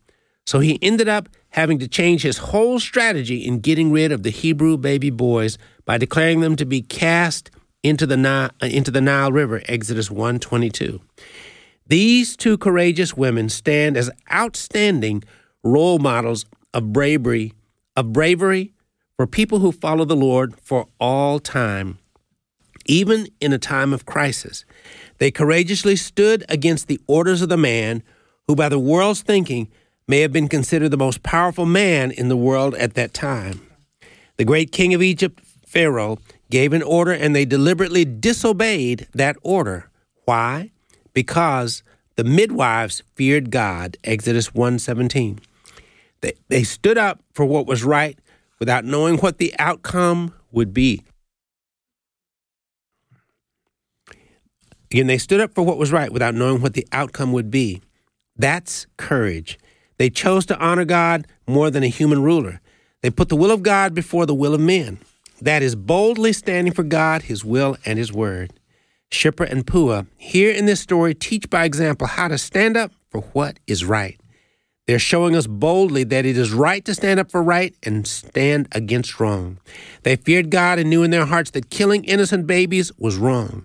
So 0.46 0.60
he 0.60 0.78
ended 0.82 1.08
up 1.08 1.28
having 1.54 1.78
to 1.78 1.86
change 1.86 2.22
his 2.22 2.38
whole 2.38 2.80
strategy 2.80 3.46
in 3.46 3.60
getting 3.60 3.92
rid 3.92 4.10
of 4.10 4.24
the 4.24 4.30
Hebrew 4.30 4.76
baby 4.76 5.08
boys 5.08 5.56
by 5.84 5.96
declaring 5.98 6.40
them 6.40 6.56
to 6.56 6.64
be 6.64 6.82
cast 6.82 7.48
into 7.84 8.06
the 8.06 8.16
Nile, 8.16 8.50
uh, 8.60 8.66
into 8.66 8.90
the 8.90 9.00
Nile 9.00 9.30
River, 9.30 9.62
Exodus 9.66 10.10
1:22. 10.10 11.00
These 11.86 12.36
two 12.36 12.58
courageous 12.58 13.16
women 13.16 13.48
stand 13.48 13.96
as 13.96 14.10
outstanding 14.32 15.22
role 15.62 16.00
models 16.00 16.44
of 16.72 16.92
bravery 16.92 17.52
of 17.94 18.12
bravery 18.12 18.72
for 19.16 19.24
people 19.24 19.60
who 19.60 19.70
follow 19.70 20.04
the 20.04 20.16
Lord 20.16 20.54
for 20.60 20.88
all 20.98 21.38
time, 21.38 21.98
even 22.84 23.28
in 23.40 23.52
a 23.52 23.58
time 23.58 23.92
of 23.92 24.06
crisis. 24.06 24.64
They 25.18 25.30
courageously 25.30 25.94
stood 25.94 26.44
against 26.48 26.88
the 26.88 27.00
orders 27.06 27.42
of 27.42 27.48
the 27.48 27.56
man 27.56 28.02
who, 28.48 28.56
by 28.56 28.68
the 28.68 28.80
world's 28.80 29.22
thinking, 29.22 29.68
may 30.06 30.20
have 30.20 30.32
been 30.32 30.48
considered 30.48 30.90
the 30.90 30.96
most 30.96 31.22
powerful 31.22 31.66
man 31.66 32.10
in 32.10 32.28
the 32.28 32.36
world 32.36 32.74
at 32.74 32.94
that 32.94 33.14
time. 33.14 33.60
The 34.36 34.44
great 34.44 34.72
king 34.72 34.92
of 34.94 35.02
Egypt, 35.02 35.42
Pharaoh, 35.66 36.18
gave 36.50 36.72
an 36.72 36.82
order 36.82 37.12
and 37.12 37.34
they 37.34 37.44
deliberately 37.44 38.04
disobeyed 38.04 39.08
that 39.14 39.36
order. 39.42 39.90
Why? 40.24 40.72
Because 41.12 41.82
the 42.16 42.24
midwives 42.24 43.02
feared 43.14 43.50
God. 43.50 43.96
Exodus 44.04 44.50
1:17. 44.50 45.38
They, 46.20 46.32
they 46.48 46.62
stood 46.62 46.98
up 46.98 47.20
for 47.32 47.44
what 47.44 47.66
was 47.66 47.84
right 47.84 48.18
without 48.58 48.84
knowing 48.84 49.18
what 49.18 49.38
the 49.38 49.54
outcome 49.58 50.32
would 50.52 50.72
be. 50.72 51.02
Again, 54.90 55.06
they 55.08 55.18
stood 55.18 55.40
up 55.40 55.54
for 55.54 55.62
what 55.62 55.76
was 55.76 55.90
right 55.90 56.12
without 56.12 56.34
knowing 56.34 56.60
what 56.62 56.74
the 56.74 56.86
outcome 56.92 57.32
would 57.32 57.50
be. 57.50 57.82
That's 58.36 58.86
courage. 58.96 59.58
They 60.04 60.10
chose 60.10 60.44
to 60.46 60.58
honor 60.58 60.84
God 60.84 61.26
more 61.46 61.70
than 61.70 61.82
a 61.82 61.88
human 61.88 62.22
ruler. 62.22 62.60
They 63.00 63.08
put 63.08 63.30
the 63.30 63.36
will 63.36 63.50
of 63.50 63.62
God 63.62 63.94
before 63.94 64.26
the 64.26 64.34
will 64.34 64.52
of 64.52 64.60
men. 64.60 64.98
That 65.40 65.62
is 65.62 65.74
boldly 65.74 66.34
standing 66.34 66.74
for 66.74 66.82
God, 66.82 67.22
His 67.22 67.42
will, 67.42 67.78
and 67.86 67.98
His 67.98 68.12
word. 68.12 68.52
Shiphrah 69.10 69.50
and 69.50 69.66
Puah, 69.66 70.04
here 70.18 70.50
in 70.52 70.66
this 70.66 70.82
story, 70.82 71.14
teach 71.14 71.48
by 71.48 71.64
example 71.64 72.06
how 72.06 72.28
to 72.28 72.36
stand 72.36 72.76
up 72.76 72.92
for 73.08 73.22
what 73.32 73.58
is 73.66 73.86
right. 73.86 74.20
They're 74.86 74.98
showing 74.98 75.34
us 75.34 75.46
boldly 75.46 76.04
that 76.04 76.26
it 76.26 76.36
is 76.36 76.52
right 76.52 76.84
to 76.84 76.94
stand 76.94 77.18
up 77.18 77.30
for 77.30 77.42
right 77.42 77.74
and 77.82 78.06
stand 78.06 78.68
against 78.72 79.18
wrong. 79.18 79.56
They 80.02 80.16
feared 80.16 80.50
God 80.50 80.78
and 80.78 80.90
knew 80.90 81.02
in 81.02 81.12
their 81.12 81.24
hearts 81.24 81.52
that 81.52 81.70
killing 81.70 82.04
innocent 82.04 82.46
babies 82.46 82.92
was 82.98 83.16
wrong. 83.16 83.64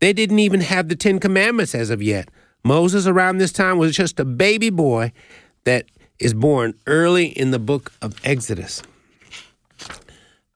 They 0.00 0.12
didn't 0.12 0.40
even 0.40 0.60
have 0.60 0.88
the 0.90 0.96
Ten 0.96 1.18
Commandments 1.18 1.74
as 1.74 1.88
of 1.88 2.02
yet. 2.02 2.28
Moses, 2.62 3.06
around 3.06 3.38
this 3.38 3.52
time, 3.52 3.78
was 3.78 3.96
just 3.96 4.20
a 4.20 4.26
baby 4.26 4.68
boy 4.68 5.12
that 5.64 5.86
is 6.18 6.34
born 6.34 6.74
early 6.86 7.26
in 7.26 7.50
the 7.50 7.58
book 7.58 7.92
of 8.02 8.14
Exodus. 8.24 8.82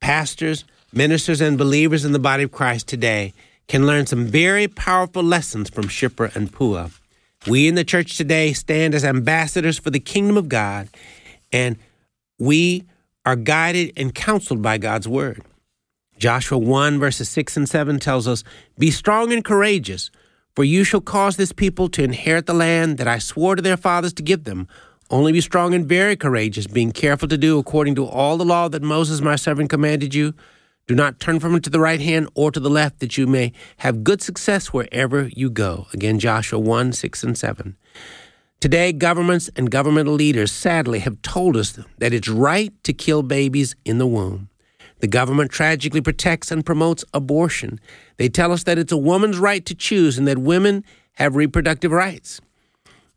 Pastors, 0.00 0.64
ministers, 0.92 1.40
and 1.40 1.56
believers 1.56 2.04
in 2.04 2.12
the 2.12 2.18
body 2.18 2.42
of 2.42 2.52
Christ 2.52 2.88
today 2.88 3.32
can 3.68 3.86
learn 3.86 4.06
some 4.06 4.26
very 4.26 4.68
powerful 4.68 5.22
lessons 5.22 5.70
from 5.70 5.84
Shiphrah 5.84 6.34
and 6.34 6.52
Puah. 6.52 6.90
We 7.46 7.68
in 7.68 7.74
the 7.74 7.84
church 7.84 8.16
today 8.16 8.52
stand 8.52 8.94
as 8.94 9.04
ambassadors 9.04 9.78
for 9.78 9.90
the 9.90 10.00
kingdom 10.00 10.36
of 10.36 10.48
God, 10.48 10.88
and 11.52 11.76
we 12.38 12.84
are 13.24 13.36
guided 13.36 13.92
and 13.96 14.14
counseled 14.14 14.62
by 14.62 14.78
God's 14.78 15.08
word. 15.08 15.42
Joshua 16.18 16.58
1, 16.58 17.00
verses 17.00 17.28
6 17.30 17.56
and 17.56 17.68
7 17.68 17.98
tells 17.98 18.28
us, 18.28 18.44
Be 18.78 18.90
strong 18.90 19.32
and 19.32 19.44
courageous, 19.44 20.10
for 20.54 20.62
you 20.62 20.84
shall 20.84 21.00
cause 21.00 21.36
this 21.36 21.52
people 21.52 21.88
to 21.88 22.04
inherit 22.04 22.46
the 22.46 22.54
land 22.54 22.98
that 22.98 23.08
I 23.08 23.18
swore 23.18 23.56
to 23.56 23.62
their 23.62 23.76
fathers 23.76 24.12
to 24.14 24.22
give 24.22 24.44
them. 24.44 24.68
Only 25.12 25.30
be 25.30 25.42
strong 25.42 25.74
and 25.74 25.86
very 25.86 26.16
courageous, 26.16 26.66
being 26.66 26.90
careful 26.90 27.28
to 27.28 27.36
do 27.36 27.58
according 27.58 27.96
to 27.96 28.06
all 28.06 28.38
the 28.38 28.46
law 28.46 28.68
that 28.68 28.82
Moses 28.82 29.20
my 29.20 29.36
servant 29.36 29.68
commanded 29.68 30.14
you. 30.14 30.32
Do 30.86 30.94
not 30.94 31.20
turn 31.20 31.38
from 31.38 31.54
it 31.54 31.62
to 31.64 31.70
the 31.70 31.80
right 31.80 32.00
hand 32.00 32.30
or 32.34 32.50
to 32.50 32.58
the 32.58 32.70
left, 32.70 33.00
that 33.00 33.18
you 33.18 33.26
may 33.26 33.52
have 33.76 34.04
good 34.04 34.22
success 34.22 34.68
wherever 34.68 35.28
you 35.36 35.50
go. 35.50 35.86
Again, 35.92 36.18
Joshua 36.18 36.58
1 36.58 36.94
6 36.94 37.24
and 37.24 37.36
7. 37.36 37.76
Today, 38.58 38.90
governments 38.90 39.50
and 39.54 39.70
governmental 39.70 40.14
leaders 40.14 40.50
sadly 40.50 41.00
have 41.00 41.20
told 41.20 41.58
us 41.58 41.78
that 41.98 42.14
it's 42.14 42.28
right 42.28 42.72
to 42.82 42.94
kill 42.94 43.22
babies 43.22 43.76
in 43.84 43.98
the 43.98 44.06
womb. 44.06 44.48
The 45.00 45.08
government 45.08 45.50
tragically 45.50 46.00
protects 46.00 46.50
and 46.50 46.64
promotes 46.64 47.04
abortion. 47.12 47.80
They 48.16 48.30
tell 48.30 48.50
us 48.50 48.62
that 48.62 48.78
it's 48.78 48.92
a 48.92 48.96
woman's 48.96 49.38
right 49.38 49.66
to 49.66 49.74
choose 49.74 50.16
and 50.16 50.26
that 50.26 50.38
women 50.38 50.84
have 51.16 51.36
reproductive 51.36 51.92
rights. 51.92 52.40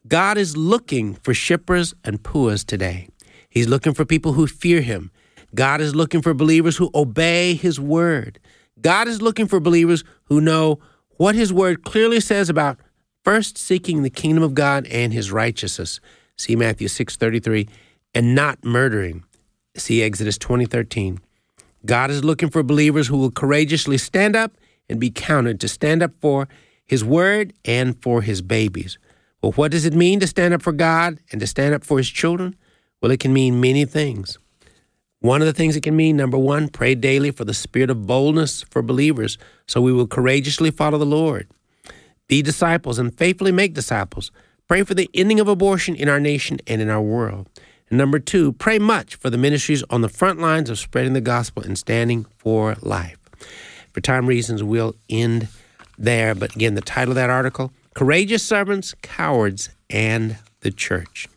God 0.08 0.38
is 0.38 0.56
looking 0.56 1.16
for 1.16 1.34
Shiphrahs 1.34 1.94
and 2.04 2.22
Puahs 2.22 2.66
today. 2.66 3.08
He's 3.50 3.68
looking 3.68 3.94
for 3.94 4.06
people 4.06 4.34
who 4.34 4.46
fear 4.48 4.82
him 4.82 5.12
God 5.56 5.80
is 5.80 5.96
looking 5.96 6.22
for 6.22 6.34
believers 6.34 6.76
who 6.76 6.92
obey 6.94 7.56
his 7.56 7.80
word. 7.80 8.40
God 8.82 9.08
is 9.08 9.22
looking 9.22 9.48
for 9.48 9.62
believers 9.62 10.04
who 10.26 10.42
know 10.42 10.80
what 11.18 11.34
his 11.34 11.54
word 11.54 11.84
clearly 11.84 12.20
says 12.20 12.50
about 12.50 12.78
first 13.24 13.58
seeking 13.58 14.04
the 14.04 14.10
kingdom 14.10 14.44
of 14.44 14.54
God 14.54 14.86
and 14.88 15.14
his 15.14 15.32
righteousness. 15.32 16.02
See 16.38 16.58
Matthew 16.58 16.90
6:33 16.90 17.70
and 18.14 18.36
not 18.36 18.64
murdering. 18.66 19.24
See 19.78 20.04
Exodus 20.04 20.38
20:13. 20.38 21.20
God 21.86 22.12
is 22.12 22.24
looking 22.24 22.50
for 22.50 22.64
believers 22.64 23.08
who 23.08 23.18
will 23.18 23.32
courageously 23.32 23.98
stand 23.98 24.36
up 24.36 24.58
and 24.90 25.00
be 25.00 25.10
counted 25.10 25.62
to 25.62 25.70
stand 25.70 26.04
up 26.04 26.12
for 26.20 26.50
his 26.86 27.04
word 27.04 27.54
and 27.64 28.02
for 28.02 28.22
his 28.22 28.42
babies. 28.42 28.98
Well, 29.46 29.52
what 29.52 29.70
does 29.70 29.86
it 29.86 29.94
mean 29.94 30.20
to 30.22 30.28
stand 30.28 30.56
up 30.56 30.64
for 30.64 30.72
God 30.72 31.20
and 31.32 31.40
to 31.40 31.46
stand 31.46 31.76
up 31.76 31.84
for 31.84 32.00
his 32.00 32.10
children? 32.10 32.56
Well, 33.00 33.12
it 33.12 33.20
can 33.20 33.32
mean 33.32 33.62
many 33.62 33.86
things. 33.86 34.40
One 35.20 35.40
of 35.40 35.46
the 35.46 35.54
things 35.54 35.76
it 35.76 35.84
can 35.84 35.96
mean, 35.96 36.18
number 36.18 36.40
one, 36.40 36.68
pray 36.68 36.96
daily 36.96 37.30
for 37.30 37.46
the 37.46 37.54
spirit 37.54 37.92
of 37.92 38.08
boldness 38.08 38.64
for 38.64 38.82
believers 38.82 39.38
so 39.68 39.82
we 39.82 39.94
will 39.94 40.08
courageously 40.08 40.72
follow 40.72 40.98
the 40.98 41.06
Lord. 41.06 41.48
Be 42.28 42.42
disciples 42.42 42.98
and 42.98 43.16
faithfully 43.16 43.52
make 43.52 43.76
disciples. 43.76 44.32
Pray 44.68 44.82
for 44.82 44.96
the 44.96 45.12
ending 45.14 45.40
of 45.40 45.48
abortion 45.48 45.94
in 45.94 46.10
our 46.10 46.20
nation 46.20 46.58
and 46.66 46.82
in 46.82 46.90
our 46.90 47.04
world. 47.04 47.48
And 47.92 48.00
number 48.00 48.18
two, 48.18 48.54
pray 48.54 48.80
much 48.80 49.14
for 49.14 49.30
the 49.30 49.38
ministries 49.38 49.84
on 49.92 50.02
the 50.02 50.10
front 50.10 50.40
lines 50.40 50.72
of 50.72 50.80
spreading 50.80 51.14
the 51.14 51.22
gospel 51.22 51.62
and 51.62 51.78
standing 51.78 52.26
for 52.36 52.78
life. 52.82 53.20
For 53.94 54.02
time 54.02 54.26
reasons, 54.26 54.64
we'll 54.64 54.96
end 55.08 55.50
there. 56.00 56.34
But 56.34 56.56
again, 56.56 56.74
the 56.74 56.82
title 56.82 57.12
of 57.12 57.16
that 57.18 57.30
article 57.30 57.72
Courageous 57.96 58.44
Servants, 58.44 58.94
Cowards, 59.02 59.70
and 59.90 60.38
the 60.60 60.72
Church 60.72 61.28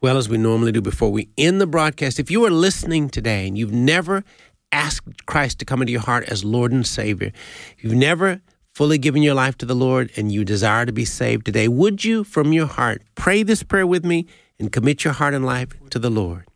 well, 0.00 0.18
as 0.18 0.28
we 0.28 0.38
normally 0.38 0.72
do 0.72 0.80
before 0.80 1.10
we 1.10 1.28
end 1.38 1.60
the 1.60 1.66
broadcast, 1.66 2.20
if 2.20 2.30
you 2.30 2.44
are 2.44 2.50
listening 2.50 3.08
today 3.08 3.48
and 3.48 3.56
you've 3.56 3.72
never 3.72 4.24
asked 4.70 5.26
Christ 5.26 5.58
to 5.58 5.64
come 5.64 5.80
into 5.80 5.92
your 5.92 6.02
heart 6.02 6.24
as 6.28 6.44
Lord 6.44 6.70
and 6.70 6.86
Savior, 6.86 7.32
you've 7.78 7.94
never 7.94 8.40
fully 8.72 8.98
given 8.98 9.22
your 9.22 9.34
life 9.34 9.56
to 9.58 9.66
the 9.66 9.74
Lord 9.74 10.12
and 10.16 10.30
you 10.30 10.44
desire 10.44 10.84
to 10.84 10.92
be 10.92 11.04
saved 11.04 11.46
today, 11.46 11.66
would 11.66 12.04
you, 12.04 12.24
from 12.24 12.52
your 12.52 12.66
heart, 12.66 13.02
pray 13.14 13.42
this 13.42 13.62
prayer 13.62 13.86
with 13.86 14.04
me 14.04 14.26
and 14.58 14.70
commit 14.70 15.02
your 15.02 15.14
heart 15.14 15.34
and 15.34 15.46
life 15.46 15.70
to 15.90 15.98
the 15.98 16.10
Lord? 16.10 16.46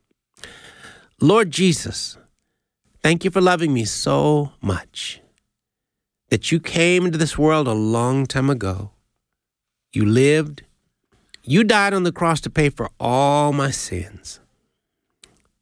Lord 1.21 1.51
Jesus, 1.51 2.19
thank 3.03 3.25
you 3.25 3.31
for 3.31 3.41
loving 3.41 3.73
me 3.73 3.85
so 3.85 4.53
much 4.61 5.21
that 6.31 6.51
you 6.51 6.61
came 6.61 7.05
into 7.05 7.19
this 7.19 7.37
world 7.37 7.69
a 7.69 7.73
long 7.73 8.25
time 8.25 8.49
ago. 8.49 8.93
You 9.93 10.07
lived, 10.07 10.63
you 11.43 11.65
died 11.65 11.93
on 11.93 12.05
the 12.05 12.13
cross 12.13 12.41
to 12.43 12.51
pay 12.51 12.71
for 12.71 12.89
all 12.99 13.53
my 13.53 13.71
sins. 13.71 14.41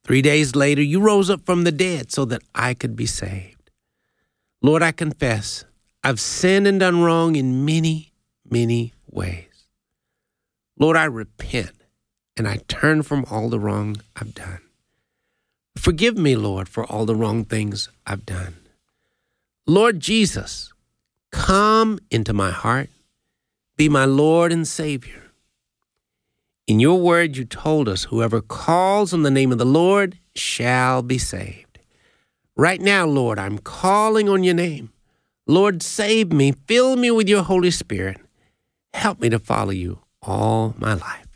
Three 0.05 0.23
days 0.23 0.55
later, 0.55 0.83
you 0.83 1.01
rose 1.01 1.31
up 1.31 1.45
from 1.45 1.65
the 1.65 1.73
dead 1.73 2.13
so 2.13 2.25
that 2.27 2.43
I 2.55 2.75
could 2.75 2.97
be 2.97 3.07
saved. 3.07 3.71
Lord, 4.63 4.83
I 4.83 4.93
confess 4.93 5.65
I've 6.05 6.21
sinned 6.21 6.67
and 6.67 6.81
done 6.81 7.03
wrong 7.03 7.37
in 7.37 7.65
many, 7.65 8.13
many 8.49 8.93
ways. 9.11 9.67
Lord, 10.79 10.97
I 10.97 11.05
repent 11.05 11.73
and 12.37 12.47
I 12.47 12.59
turn 12.69 13.03
from 13.03 13.25
all 13.31 13.49
the 13.49 13.59
wrong 13.59 13.97
I've 14.17 14.35
done. 14.35 14.61
Forgive 15.77 16.17
me, 16.17 16.37
Lord, 16.37 16.69
for 16.69 16.85
all 16.85 17.05
the 17.05 17.15
wrong 17.15 17.45
things 17.45 17.89
I've 18.07 18.27
done. 18.27 18.57
Lord 19.69 20.01
Jesus, 20.01 20.73
come 21.31 21.99
into 22.11 22.33
my 22.33 22.51
heart, 22.51 22.89
be 23.77 23.91
my 23.91 24.07
Lord 24.07 24.51
and 24.51 24.67
Savior. 24.67 25.25
In 26.67 26.81
your 26.81 26.99
word, 26.99 27.37
you 27.37 27.45
told 27.45 27.87
us 27.87 28.05
whoever 28.05 28.41
calls 28.41 29.13
on 29.13 29.25
the 29.25 29.31
name 29.31 29.53
of 29.53 29.59
the 29.59 29.67
Lord 29.67 30.19
shall 30.35 31.03
be 31.03 31.19
saved. 31.19 31.81
Right 32.57 32.81
now, 32.81 33.05
Lord, 33.05 33.39
I'm 33.39 33.59
calling 33.59 34.27
on 34.27 34.43
your 34.43 34.55
name. 34.55 34.91
Lord, 35.47 35.83
save 35.83 36.33
me, 36.33 36.53
fill 36.67 36.97
me 36.97 37.11
with 37.11 37.29
your 37.29 37.43
Holy 37.43 37.71
Spirit. 37.71 38.17
Help 38.95 39.21
me 39.21 39.29
to 39.29 39.39
follow 39.39 39.73
you 39.73 39.99
all 40.23 40.75
my 40.79 40.95
life. 40.95 41.29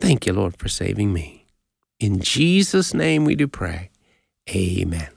Thank 0.00 0.26
you, 0.26 0.32
Lord, 0.32 0.56
for 0.56 0.68
saving 0.68 1.12
me. 1.12 1.46
In 2.00 2.18
Jesus' 2.18 2.92
name 2.92 3.24
we 3.24 3.36
do 3.36 3.46
pray. 3.46 3.90
Amen. 4.50 5.13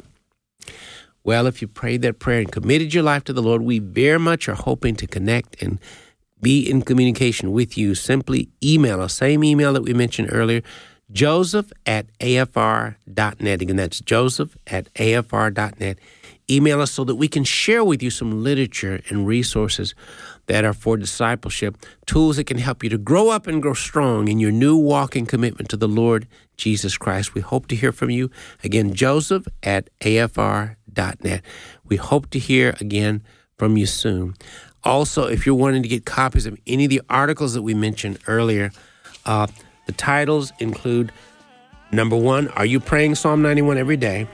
Well, 1.27 1.45
if 1.45 1.61
you 1.61 1.67
prayed 1.67 2.03
that 2.03 2.19
prayer 2.19 2.39
and 2.39 2.49
committed 2.49 2.93
your 2.93 3.03
life 3.03 3.25
to 3.25 3.33
the 3.33 3.41
Lord, 3.41 3.61
we 3.61 3.79
very 3.79 4.17
much 4.17 4.47
are 4.47 4.55
hoping 4.55 4.95
to 4.95 5.05
connect 5.05 5.61
and 5.61 5.77
be 6.41 6.61
in 6.61 6.83
communication 6.83 7.51
with 7.51 7.77
you, 7.77 7.95
simply 7.95 8.47
email 8.63 9.01
us. 9.01 9.15
Same 9.15 9.43
email 9.43 9.73
that 9.73 9.81
we 9.81 9.93
mentioned 9.93 10.29
earlier, 10.31 10.61
joseph 11.11 11.73
at 11.85 12.05
afr.net. 12.19 13.61
Again, 13.61 13.75
that's 13.75 13.99
joseph 13.99 14.55
at 14.67 14.93
afr.net. 14.93 15.99
Email 16.49 16.79
us 16.79 16.91
so 16.91 17.03
that 17.03 17.15
we 17.15 17.27
can 17.27 17.43
share 17.43 17.83
with 17.83 18.01
you 18.01 18.09
some 18.09 18.41
literature 18.41 19.01
and 19.09 19.27
resources 19.27 19.95
that 20.45 20.63
are 20.63 20.71
for 20.71 20.95
discipleship, 20.95 21.75
tools 22.05 22.37
that 22.37 22.45
can 22.45 22.59
help 22.59 22.85
you 22.85 22.89
to 22.89 22.97
grow 22.97 23.31
up 23.31 23.47
and 23.47 23.61
grow 23.61 23.73
strong 23.73 24.29
in 24.29 24.39
your 24.39 24.51
new 24.51 24.77
walking 24.77 25.25
commitment 25.25 25.67
to 25.71 25.75
the 25.75 25.89
Lord 25.89 26.25
Jesus 26.55 26.97
Christ. 26.97 27.33
We 27.33 27.41
hope 27.41 27.67
to 27.67 27.75
hear 27.75 27.91
from 27.91 28.11
you. 28.11 28.31
Again, 28.63 28.93
joseph 28.93 29.45
at 29.61 29.89
afr.net. 29.99 30.76
We 31.87 31.95
hope 31.95 32.29
to 32.31 32.39
hear 32.39 32.75
again 32.79 33.23
from 33.57 33.77
you 33.77 33.85
soon. 33.85 34.35
Also, 34.83 35.27
if 35.27 35.45
you're 35.45 35.55
wanting 35.55 35.83
to 35.83 35.89
get 35.89 36.05
copies 36.05 36.45
of 36.45 36.57
any 36.65 36.85
of 36.85 36.89
the 36.89 37.01
articles 37.09 37.53
that 37.53 37.61
we 37.61 37.73
mentioned 37.73 38.19
earlier, 38.27 38.71
uh, 39.25 39.47
the 39.85 39.91
titles 39.93 40.53
include 40.59 41.11
number 41.91 42.15
one, 42.15 42.47
Are 42.49 42.65
You 42.65 42.79
Praying 42.79 43.15
Psalm 43.15 43.41
91 43.41 43.77
Every 43.77 43.97
Day? 43.97 44.27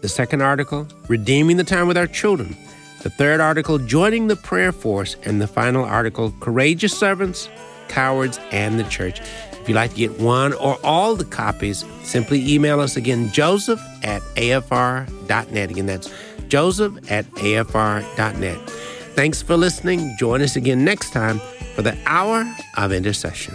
The 0.00 0.08
second 0.08 0.42
article, 0.42 0.86
Redeeming 1.08 1.56
the 1.56 1.64
Time 1.64 1.88
with 1.88 1.96
Our 1.96 2.06
Children. 2.06 2.56
The 3.02 3.10
third 3.10 3.40
article, 3.40 3.78
Joining 3.78 4.28
the 4.28 4.36
Prayer 4.36 4.72
Force. 4.72 5.16
And 5.24 5.40
the 5.40 5.46
final 5.46 5.84
article, 5.84 6.32
Courageous 6.40 6.96
Servants, 6.96 7.48
Cowards, 7.88 8.38
and 8.50 8.78
the 8.78 8.84
Church. 8.84 9.20
If 9.64 9.70
you'd 9.70 9.76
like 9.76 9.92
to 9.92 9.96
get 9.96 10.20
one 10.20 10.52
or 10.52 10.76
all 10.84 11.16
the 11.16 11.24
copies, 11.24 11.86
simply 12.02 12.52
email 12.52 12.80
us 12.80 12.98
again, 12.98 13.32
joseph 13.32 13.80
at 14.02 14.20
afr.net. 14.36 15.70
Again, 15.70 15.86
that's 15.86 16.12
joseph 16.48 17.10
at 17.10 17.24
afr.net. 17.30 18.70
Thanks 19.14 19.40
for 19.40 19.56
listening. 19.56 20.14
Join 20.18 20.42
us 20.42 20.56
again 20.56 20.84
next 20.84 21.14
time 21.14 21.40
for 21.74 21.80
the 21.80 21.96
Hour 22.04 22.44
of 22.76 22.92
Intercession. 22.92 23.54